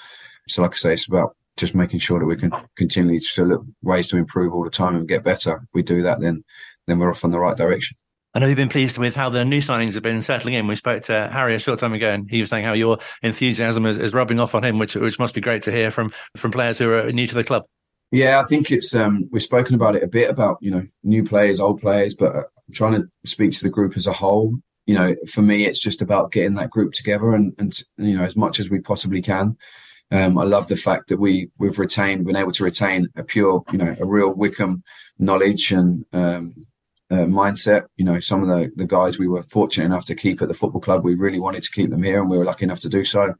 So 0.48 0.62
like 0.64 0.74
I 0.74 0.76
say, 0.76 0.94
it's 0.94 1.08
about 1.08 1.36
just 1.58 1.76
making 1.76 2.00
sure 2.00 2.20
that 2.20 2.26
we 2.26 2.36
can 2.36 2.52
continue 2.78 3.20
to 3.20 3.44
look 3.44 3.66
ways 3.82 4.08
to 4.10 4.18
improve 4.18 4.54
all 4.54 4.64
the 4.64 4.70
time 4.70 4.96
and 4.96 5.08
get 5.08 5.24
better. 5.24 5.56
If 5.56 5.70
we 5.74 5.84
do 5.84 6.02
that, 6.04 6.20
then 6.20 6.44
then 6.88 7.00
we're 7.00 7.12
off 7.12 7.24
on 7.24 7.32
the 7.32 7.40
right 7.40 7.56
direction. 7.56 7.98
I 8.36 8.40
know 8.40 8.48
you've 8.48 8.58
been 8.58 8.70
pleased 8.70 8.98
with 8.98 9.16
how 9.16 9.30
the 9.30 9.46
new 9.46 9.62
signings 9.62 9.94
have 9.94 10.02
been 10.02 10.24
settling 10.24 10.56
in. 10.56 10.66
We 10.66 10.76
spoke 10.76 11.04
to 11.04 11.30
Harry 11.32 11.54
a 11.54 11.60
short 11.60 11.78
time 11.78 11.94
ago, 11.94 12.10
and 12.10 12.30
he 12.30 12.40
was 12.40 12.50
saying 12.50 12.66
how 12.66 12.74
your 12.74 12.98
enthusiasm 13.22 13.86
is, 13.86 13.98
is 14.00 14.14
rubbing 14.14 14.40
off 14.40 14.56
on 14.56 14.64
him, 14.64 14.80
which 14.80 14.96
which 14.96 15.20
must 15.20 15.36
be 15.36 15.42
great 15.42 15.64
to 15.64 15.72
hear 15.72 15.92
from 15.92 16.12
from 16.38 16.52
players 16.52 16.80
who 16.80 16.92
are 16.92 17.12
new 17.12 17.28
to 17.28 17.36
the 17.36 17.44
club. 17.44 17.64
Yeah, 18.12 18.40
I 18.40 18.44
think 18.44 18.72
it's 18.72 18.96
um, 18.96 19.30
we've 19.32 19.44
spoken 19.44 19.76
about 19.76 19.96
it 19.96 20.04
a 20.04 20.08
bit 20.08 20.30
about 20.30 20.58
you 20.62 20.72
know 20.72 20.86
new 21.04 21.24
players, 21.24 21.60
old 21.60 21.80
players, 21.80 22.16
but 22.16 22.36
I'm 22.36 22.74
trying 22.74 22.94
to 22.94 23.08
speak 23.26 23.54
to 23.54 23.64
the 23.64 23.70
group 23.70 23.96
as 23.96 24.08
a 24.08 24.14
whole. 24.14 24.56
You 24.88 24.96
know, 24.96 25.16
for 25.28 25.44
me, 25.44 25.66
it's 25.66 25.80
just 25.80 26.02
about 26.02 26.32
getting 26.32 26.56
that 26.56 26.72
group 26.72 26.94
together 26.94 27.34
and 27.34 27.54
and 27.60 27.80
you 27.98 28.18
know 28.18 28.24
as 28.24 28.36
much 28.36 28.60
as 28.60 28.70
we 28.70 28.80
possibly 28.80 29.22
can. 29.22 29.58
Um, 30.12 30.38
I 30.38 30.44
love 30.44 30.68
the 30.68 30.76
fact 30.76 31.08
that 31.08 31.20
we 31.20 31.50
we've 31.58 31.80
retained, 31.80 32.26
been 32.26 32.36
able 32.36 32.52
to 32.54 32.64
retain 32.64 33.08
a 33.16 33.24
pure, 33.24 33.64
you 33.72 33.80
know, 33.80 33.96
a 34.00 34.06
real 34.06 34.34
Wycombe 34.34 34.84
knowledge 35.18 35.72
and 35.72 36.06
um, 36.14 36.66
uh, 37.10 37.26
mindset. 37.26 37.86
You 37.98 38.06
know, 38.06 38.20
some 38.20 38.44
of 38.44 38.50
the 38.50 38.72
the 38.76 38.86
guys 38.86 39.18
we 39.18 39.28
were 39.28 39.44
fortunate 39.44 39.86
enough 39.86 40.06
to 40.06 40.16
keep 40.16 40.42
at 40.42 40.48
the 40.48 40.54
football 40.54 40.82
club, 40.82 41.04
we 41.04 41.16
really 41.16 41.40
wanted 41.40 41.64
to 41.64 41.72
keep 41.72 41.90
them 41.90 42.04
here, 42.04 42.22
and 42.22 42.30
we 42.30 42.38
were 42.38 42.46
lucky 42.46 42.66
enough 42.66 42.82
to 42.82 42.90
do 42.90 43.04
so. 43.04 43.34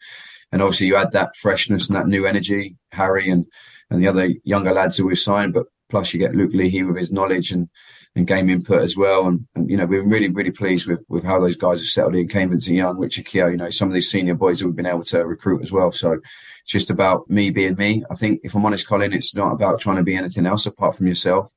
And 0.52 0.62
obviously, 0.62 0.88
you 0.88 0.96
add 0.96 1.12
that 1.14 1.36
freshness 1.36 1.90
and 1.90 1.98
that 1.98 2.08
new 2.08 2.26
energy, 2.26 2.76
Harry 2.92 3.30
and 3.30 3.46
and 3.90 4.02
the 4.02 4.08
other 4.08 4.30
younger 4.44 4.72
lads 4.72 4.98
who 4.98 5.08
we've 5.08 5.20
signed. 5.20 5.54
But 5.54 5.68
plus, 5.90 6.14
you 6.14 6.20
get 6.20 6.36
Luke 6.36 6.54
Leahy 6.54 6.84
with 6.84 6.98
his 6.98 7.12
knowledge 7.12 7.52
and, 7.52 7.70
and 8.16 8.28
game 8.28 8.50
input 8.50 8.82
as 8.82 8.98
well. 8.98 9.28
And, 9.28 9.48
and 9.56 9.70
you 9.70 9.78
know, 9.78 9.86
we're 9.86 10.04
really, 10.04 10.30
really 10.30 10.52
pleased 10.52 10.88
with, 10.88 11.02
with 11.08 11.24
how 11.24 11.40
those 11.40 11.56
guys 11.56 11.80
have 11.80 11.88
settled 11.88 12.16
in. 12.16 12.28
Kane 12.28 12.52
and 12.52 12.66
Young, 12.66 13.00
Richard 13.00 13.26
Keogh, 13.26 13.50
you 13.50 13.58
know, 13.58 13.70
some 13.70 13.90
of 13.90 13.94
these 13.94 14.10
senior 14.10 14.36
boys 14.36 14.60
that 14.60 14.66
we've 14.66 14.76
been 14.76 14.86
able 14.86 15.04
to 15.06 15.26
recruit 15.26 15.62
as 15.62 15.72
well. 15.72 15.92
So 15.92 16.20
it's 16.64 16.72
just 16.72 16.90
about 16.90 17.30
me 17.30 17.50
being 17.50 17.76
me. 17.76 18.04
I 18.10 18.16
think, 18.16 18.42
if 18.44 18.56
I'm 18.56 18.66
honest, 18.66 18.88
Colin, 18.88 19.14
it's 19.14 19.36
not 19.36 19.54
about 19.54 19.80
trying 19.80 19.98
to 19.98 20.04
be 20.04 20.16
anything 20.16 20.46
else 20.46 20.66
apart 20.66 20.96
from 20.96 21.08
yourself. 21.08 21.52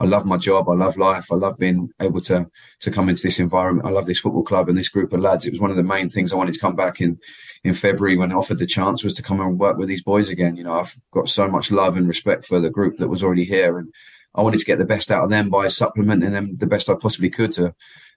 I 0.00 0.04
love 0.04 0.24
my 0.26 0.36
job. 0.36 0.68
I 0.68 0.74
love 0.74 0.96
life. 0.96 1.32
I 1.32 1.34
love 1.34 1.58
being 1.58 1.90
able 2.00 2.20
to 2.22 2.48
to 2.80 2.90
come 2.90 3.08
into 3.08 3.22
this 3.22 3.40
environment. 3.40 3.86
I 3.86 3.90
love 3.90 4.06
this 4.06 4.20
football 4.20 4.44
club 4.44 4.68
and 4.68 4.78
this 4.78 4.88
group 4.88 5.12
of 5.12 5.20
lads. 5.20 5.44
It 5.44 5.52
was 5.52 5.60
one 5.60 5.70
of 5.70 5.76
the 5.76 5.82
main 5.82 6.08
things 6.08 6.32
I 6.32 6.36
wanted 6.36 6.54
to 6.54 6.60
come 6.60 6.76
back 6.76 7.00
in 7.00 7.18
in 7.64 7.74
February 7.74 8.16
when 8.16 8.30
I 8.30 8.36
offered 8.36 8.60
the 8.60 8.66
chance 8.66 9.02
was 9.02 9.14
to 9.14 9.22
come 9.22 9.40
and 9.40 9.58
work 9.58 9.76
with 9.76 9.88
these 9.88 10.02
boys 10.02 10.28
again. 10.28 10.56
You 10.56 10.64
know, 10.64 10.74
I've 10.74 10.94
got 11.10 11.28
so 11.28 11.48
much 11.48 11.72
love 11.72 11.96
and 11.96 12.06
respect 12.06 12.44
for 12.44 12.60
the 12.60 12.70
group 12.70 12.98
that 12.98 13.08
was 13.08 13.24
already 13.24 13.44
here, 13.44 13.78
and 13.78 13.92
I 14.34 14.42
wanted 14.42 14.60
to 14.60 14.66
get 14.66 14.78
the 14.78 14.84
best 14.84 15.10
out 15.10 15.24
of 15.24 15.30
them 15.30 15.50
by 15.50 15.66
supplementing 15.66 16.32
them 16.32 16.56
the 16.56 16.66
best 16.66 16.88
I 16.88 16.94
possibly 17.00 17.30
could 17.30 17.52
to 17.54 17.74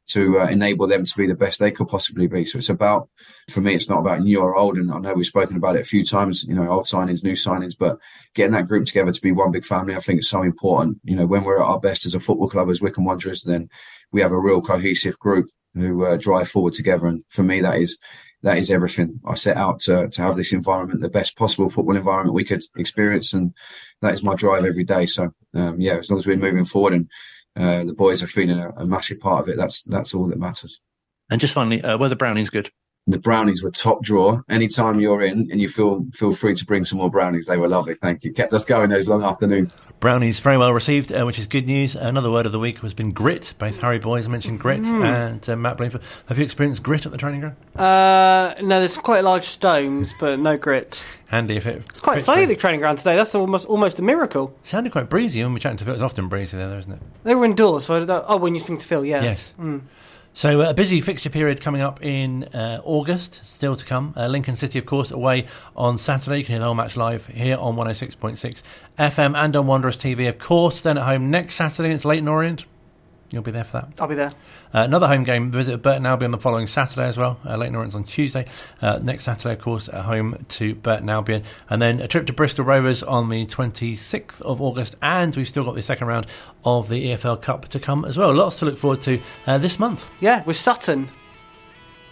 to 0.08 0.40
uh, 0.40 0.48
enable 0.48 0.88
them 0.88 1.06
to 1.06 1.18
be 1.18 1.28
the 1.28 1.36
best 1.36 1.60
they 1.60 1.72
could 1.72 1.88
possibly 1.88 2.28
be. 2.28 2.44
So 2.44 2.58
it's 2.58 2.70
about, 2.70 3.10
for 3.50 3.62
me, 3.62 3.74
it's 3.74 3.90
not 3.90 4.00
about 4.00 4.22
new 4.22 4.42
or 4.42 4.56
old. 4.56 4.78
And 4.78 4.92
I 4.92 5.00
know 5.00 5.14
we've 5.14 5.26
spoken 5.26 5.56
about 5.56 5.76
it 5.76 5.82
a 5.82 5.86
few 5.86 6.04
times, 6.04 6.44
you 6.44 6.54
know, 6.54 6.70
old 6.70 6.86
signings, 6.86 7.24
new 7.24 7.34
signings, 7.34 7.76
but 7.78 7.98
getting 8.34 8.52
that 8.54 8.68
group 8.68 8.86
together 8.86 9.12
to 9.12 9.22
be 9.22 9.32
one 9.32 9.52
big 9.52 9.66
family, 9.66 9.96
I 9.96 10.00
think 10.00 10.20
is 10.20 10.30
so 10.30 10.42
important. 10.42 11.00
You 11.04 11.16
know, 11.16 11.26
when 11.26 11.44
we're 11.44 11.62
at 11.62 11.66
our 11.66 11.80
best 11.80 12.06
as 12.06 12.16
a 12.16 12.20
football 12.20 12.50
club, 12.50 12.70
as 12.70 12.82
Wycombe 12.82 13.06
Wanderers, 13.06 13.44
then 13.44 13.70
we 14.12 14.22
have 14.22 14.32
a 14.32 14.40
real 14.40 14.62
cohesive 14.62 15.18
group 15.20 15.48
who 15.74 16.06
uh, 16.06 16.18
drive 16.18 16.50
forward 16.50 16.74
together. 16.74 17.08
And 17.08 17.24
for 17.30 17.44
me, 17.44 17.62
that 17.62 17.80
is 17.80 17.98
that 18.44 18.58
is 18.58 18.72
everything. 18.72 19.20
I 19.26 19.36
set 19.36 19.56
out 19.56 19.82
to, 19.82 20.10
to 20.10 20.22
have 20.22 20.36
this 20.36 20.52
environment, 20.52 21.02
the 21.02 21.10
best 21.10 21.38
possible 21.38 21.70
football 21.70 21.96
environment 21.96 22.34
we 22.34 22.44
could 22.44 22.64
experience, 22.76 23.34
and 23.34 23.54
that 24.02 24.14
is 24.14 24.24
my 24.24 24.34
drive 24.34 24.66
every 24.66 24.84
day. 24.84 25.06
So, 25.06 25.32
um, 25.54 25.80
yeah, 25.80 25.98
as 25.98 26.10
long 26.10 26.20
as 26.20 26.26
we're 26.26 26.38
moving 26.38 26.66
forward 26.66 26.94
and 26.94 27.08
uh, 27.56 27.84
the 27.84 27.94
boys 27.94 28.24
are 28.24 28.28
feeling 28.28 28.60
a, 28.60 28.70
a, 28.78 28.86
massive 28.86 29.20
part 29.20 29.44
of 29.44 29.50
it, 29.50 29.58
that's 29.58 29.84
that's 29.84 30.14
all 30.14 30.28
that 30.28 30.40
matters. 30.40 30.82
And 31.30 31.42
just 31.42 31.54
finally, 31.54 31.82
uh, 31.82 31.98
were 31.98 32.10
the 32.10 32.16
brownies 32.16 32.50
good? 32.50 32.72
The 33.08 33.20
brownies 33.20 33.64
were 33.64 33.72
top 33.72 34.04
drawer. 34.04 34.44
Anytime 34.48 35.00
you're 35.00 35.24
in 35.24 35.50
and 35.52 35.60
you 35.60 35.68
feel 35.68 36.06
feel 36.14 36.34
free 36.34 36.54
to 36.54 36.66
bring 36.66 36.84
some 36.84 37.00
more 37.00 37.10
brownies, 37.10 37.48
they 37.48 37.58
were 37.58 37.68
lovely. 37.68 37.96
Thank 37.96 38.24
you. 38.24 38.32
Kept 38.32 38.54
us 38.54 38.66
going 38.66 38.92
those 38.92 39.08
long 39.08 39.24
afternoons. 39.24 39.74
Brownies 40.00 40.40
very 40.40 40.58
well 40.58 40.72
received, 40.72 41.12
uh, 41.12 41.24
which 41.26 41.40
is 41.40 41.48
good 41.48 41.66
news. 41.66 41.96
Another 41.96 42.32
word 42.32 42.46
of 42.46 42.52
the 42.52 42.60
week 42.60 42.80
has 42.80 42.94
been 42.94 43.10
grit. 43.10 43.56
Both 43.58 43.82
Harry 43.82 44.00
Boyes 44.00 44.30
mentioned 44.30 44.60
grit 44.60 44.82
mm. 44.82 45.04
and 45.04 45.50
uh, 45.50 45.56
Matt 45.56 45.78
Bloomfield. 45.78 46.04
Have 46.28 46.38
you 46.38 46.44
experienced 46.44 46.84
grit 46.84 47.06
at 47.06 47.12
the 47.12 47.18
training 47.18 47.42
ground? 47.42 47.56
Uh, 47.76 48.54
no, 48.62 48.80
there's 48.80 48.98
quite 48.98 49.24
large 49.24 49.46
stones, 49.46 50.14
but 50.20 50.40
no 50.40 50.58
grit. 50.58 51.04
Andy, 51.32 51.56
if 51.56 51.66
it, 51.66 51.84
it's 51.90 52.02
quite 52.02 52.22
sunny 52.22 52.44
at 52.44 52.50
the 52.50 52.56
training 52.56 52.82
ground 52.82 53.00
today. 53.00 53.16
That's 53.16 53.34
almost 53.34 53.68
almost 53.68 54.00
a 54.00 54.04
miracle. 54.04 54.56
It 54.62 54.68
sounded 54.68 54.92
quite 54.92 55.10
breezy 55.10 55.44
when 55.44 55.54
we 55.54 55.60
chatted 55.60 55.80
to 55.80 55.86
Phil. 55.86 55.94
It's 55.94 56.04
often 56.04 56.28
breezy 56.28 56.58
there, 56.58 56.78
isn't 56.78 56.92
it? 56.92 57.02
They 57.24 57.34
were 57.34 57.46
indoors, 57.46 57.86
so 57.86 57.96
I 57.96 58.06
don't, 58.06 58.26
oh, 58.28 58.38
when 58.38 58.54
you 58.54 58.62
speak 58.62 58.80
to 58.80 58.86
Phil, 58.86 59.06
yeah. 59.06 59.24
Yes. 59.24 59.54
Mm. 59.60 59.82
So 60.34 60.62
uh, 60.62 60.70
a 60.70 60.74
busy 60.74 61.02
fixture 61.02 61.30
period 61.30 61.62
coming 61.62 61.82
up 61.82 62.02
in 62.02 62.46
uh, 62.46 62.82
August, 62.84 63.46
still 63.46 63.76
to 63.76 63.86
come. 63.86 64.14
Uh, 64.16 64.28
Lincoln 64.28 64.56
City, 64.56 64.80
of 64.80 64.86
course, 64.86 65.12
away 65.12 65.48
on 65.76 65.98
Saturday. 65.98 66.40
You 66.40 66.46
can 66.46 66.54
hear 66.54 66.60
the 66.60 66.66
whole 66.66 66.74
match 66.74 66.96
live 66.96 67.26
here 67.28 67.58
on 67.58 67.76
106.6 67.76 68.64
FM 68.98 69.36
and 69.36 69.56
on 69.56 69.68
Wanderers 69.68 69.98
TV, 69.98 70.30
of 70.30 70.40
course. 70.40 70.80
Then 70.80 70.98
at 70.98 71.04
home 71.04 71.30
next 71.30 71.56
Saturday, 71.56 71.94
it's 71.94 72.06
Leyton 72.06 72.28
Orient. 72.28 72.66
You'll 73.32 73.44
be 73.44 73.52
there 73.52 73.64
for 73.64 73.80
that. 73.80 73.90
I'll 73.98 74.08
be 74.08 74.16
there. 74.16 74.32
Uh, 74.74 74.80
another 74.80 75.08
home 75.08 75.24
game 75.24 75.52
visit 75.52 75.74
of 75.74 75.82
Burton 75.82 76.06
Albion 76.06 76.28
on 76.28 76.32
the 76.32 76.38
following 76.38 76.68
Saturday 76.68 77.08
as 77.08 77.18
well. 77.18 77.40
Uh, 77.46 77.56
Leyton 77.58 77.76
Orient's 77.76 77.96
on 77.96 78.04
Tuesday. 78.04 78.46
Uh, 78.82 79.00
next 79.02 79.24
Saturday, 79.24 79.54
of 79.54 79.62
course, 79.62 79.88
at 79.88 80.04
home 80.04 80.46
to 80.50 80.76
Burton 80.76 81.10
Albion. 81.10 81.44
And 81.70 81.82
then 81.82 82.02
a 82.02 82.10
trip 82.10 82.28
to 82.28 82.34
Bristol 82.34 82.66
Rovers 82.66 83.04
on 83.04 83.30
the 83.30 83.46
26th 83.46 84.42
of 84.42 84.62
August. 84.62 84.98
And 85.02 85.34
we've 85.36 85.48
still 85.48 85.64
got 85.64 85.76
the 85.76 85.82
second 85.82 86.08
round 86.08 86.28
of 86.66 86.90
the 86.90 87.06
EFL 87.06 87.42
Cup 87.42 87.70
to 87.70 87.80
come 87.80 88.04
as 88.04 88.18
well. 88.18 88.34
Lots 88.34 88.60
to 88.60 88.66
look 88.66 88.78
forward 88.78 89.02
to 89.02 89.22
uh, 89.48 89.58
this 89.58 89.80
month. 89.80 90.10
Yeah, 90.20 90.44
with 90.44 90.58
Sutton. 90.58 91.10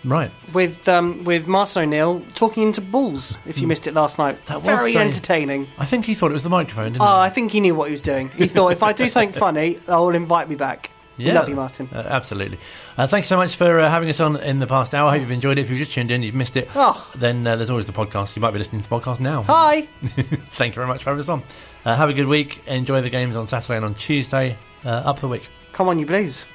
Right. 0.05 0.31
With 0.53 0.87
um, 0.87 1.25
with 1.25 1.47
Martin 1.47 1.83
O'Neill 1.83 2.23
talking 2.33 2.63
into 2.63 2.79
balls, 2.79 3.37
if 3.45 3.57
you 3.57 3.65
mm. 3.65 3.69
missed 3.69 3.85
it 3.85 3.93
last 3.93 4.17
night. 4.17 4.45
That 4.45 4.55
was 4.55 4.63
Very 4.63 4.91
strange. 4.91 5.13
entertaining. 5.13 5.67
I 5.77 5.85
think 5.85 6.05
he 6.05 6.15
thought 6.15 6.31
it 6.31 6.35
was 6.35 6.43
the 6.43 6.49
microphone, 6.49 6.93
didn't 6.93 7.01
oh, 7.01 7.05
he? 7.05 7.11
I 7.11 7.29
think 7.29 7.51
he 7.51 7.59
knew 7.59 7.75
what 7.75 7.89
he 7.89 7.91
was 7.91 8.01
doing. 8.01 8.29
He 8.29 8.47
thought, 8.47 8.69
if 8.69 8.81
I 8.81 8.93
do 8.93 9.09
something 9.09 9.33
funny, 9.37 9.73
they'll 9.85 10.11
invite 10.11 10.47
me 10.47 10.55
back. 10.55 10.91
Yeah. 11.19 11.33
Love 11.33 11.49
you, 11.49 11.55
Martin. 11.55 11.89
Uh, 11.91 11.97
absolutely. 11.97 12.59
Uh, 12.97 13.05
thanks 13.05 13.27
so 13.27 13.37
much 13.37 13.55
for 13.55 13.79
uh, 13.79 13.89
having 13.89 14.09
us 14.09 14.19
on 14.19 14.37
in 14.37 14.59
the 14.59 14.67
past 14.67 14.95
hour. 14.95 15.09
I 15.09 15.13
hope 15.13 15.21
you've 15.21 15.31
enjoyed 15.31 15.57
it. 15.57 15.61
If 15.61 15.69
you've 15.69 15.79
just 15.79 15.91
tuned 15.91 16.11
in, 16.11 16.23
you've 16.23 16.35
missed 16.35 16.55
it, 16.55 16.69
oh. 16.75 17.09
then 17.15 17.45
uh, 17.45 17.55
there's 17.57 17.69
always 17.69 17.87
the 17.87 17.93
podcast. 17.93 18.35
You 18.35 18.41
might 18.41 18.51
be 18.51 18.59
listening 18.59 18.81
to 18.81 18.89
the 18.89 18.95
podcast 18.95 19.19
now. 19.19 19.43
Hi. 19.43 19.81
Thank 20.01 20.73
you 20.73 20.75
very 20.75 20.87
much 20.87 21.03
for 21.03 21.09
having 21.09 21.21
us 21.21 21.29
on. 21.29 21.43
Uh, 21.83 21.95
have 21.95 22.09
a 22.09 22.13
good 22.13 22.27
week. 22.27 22.65
Enjoy 22.67 23.01
the 23.01 23.09
games 23.09 23.35
on 23.35 23.47
Saturday 23.47 23.75
and 23.75 23.85
on 23.85 23.95
Tuesday. 23.95 24.57
Uh, 24.85 24.89
up 24.89 25.19
the 25.19 25.27
week. 25.27 25.43
Come 25.73 25.89
on, 25.89 25.99
you 25.99 26.05
Blues. 26.05 26.45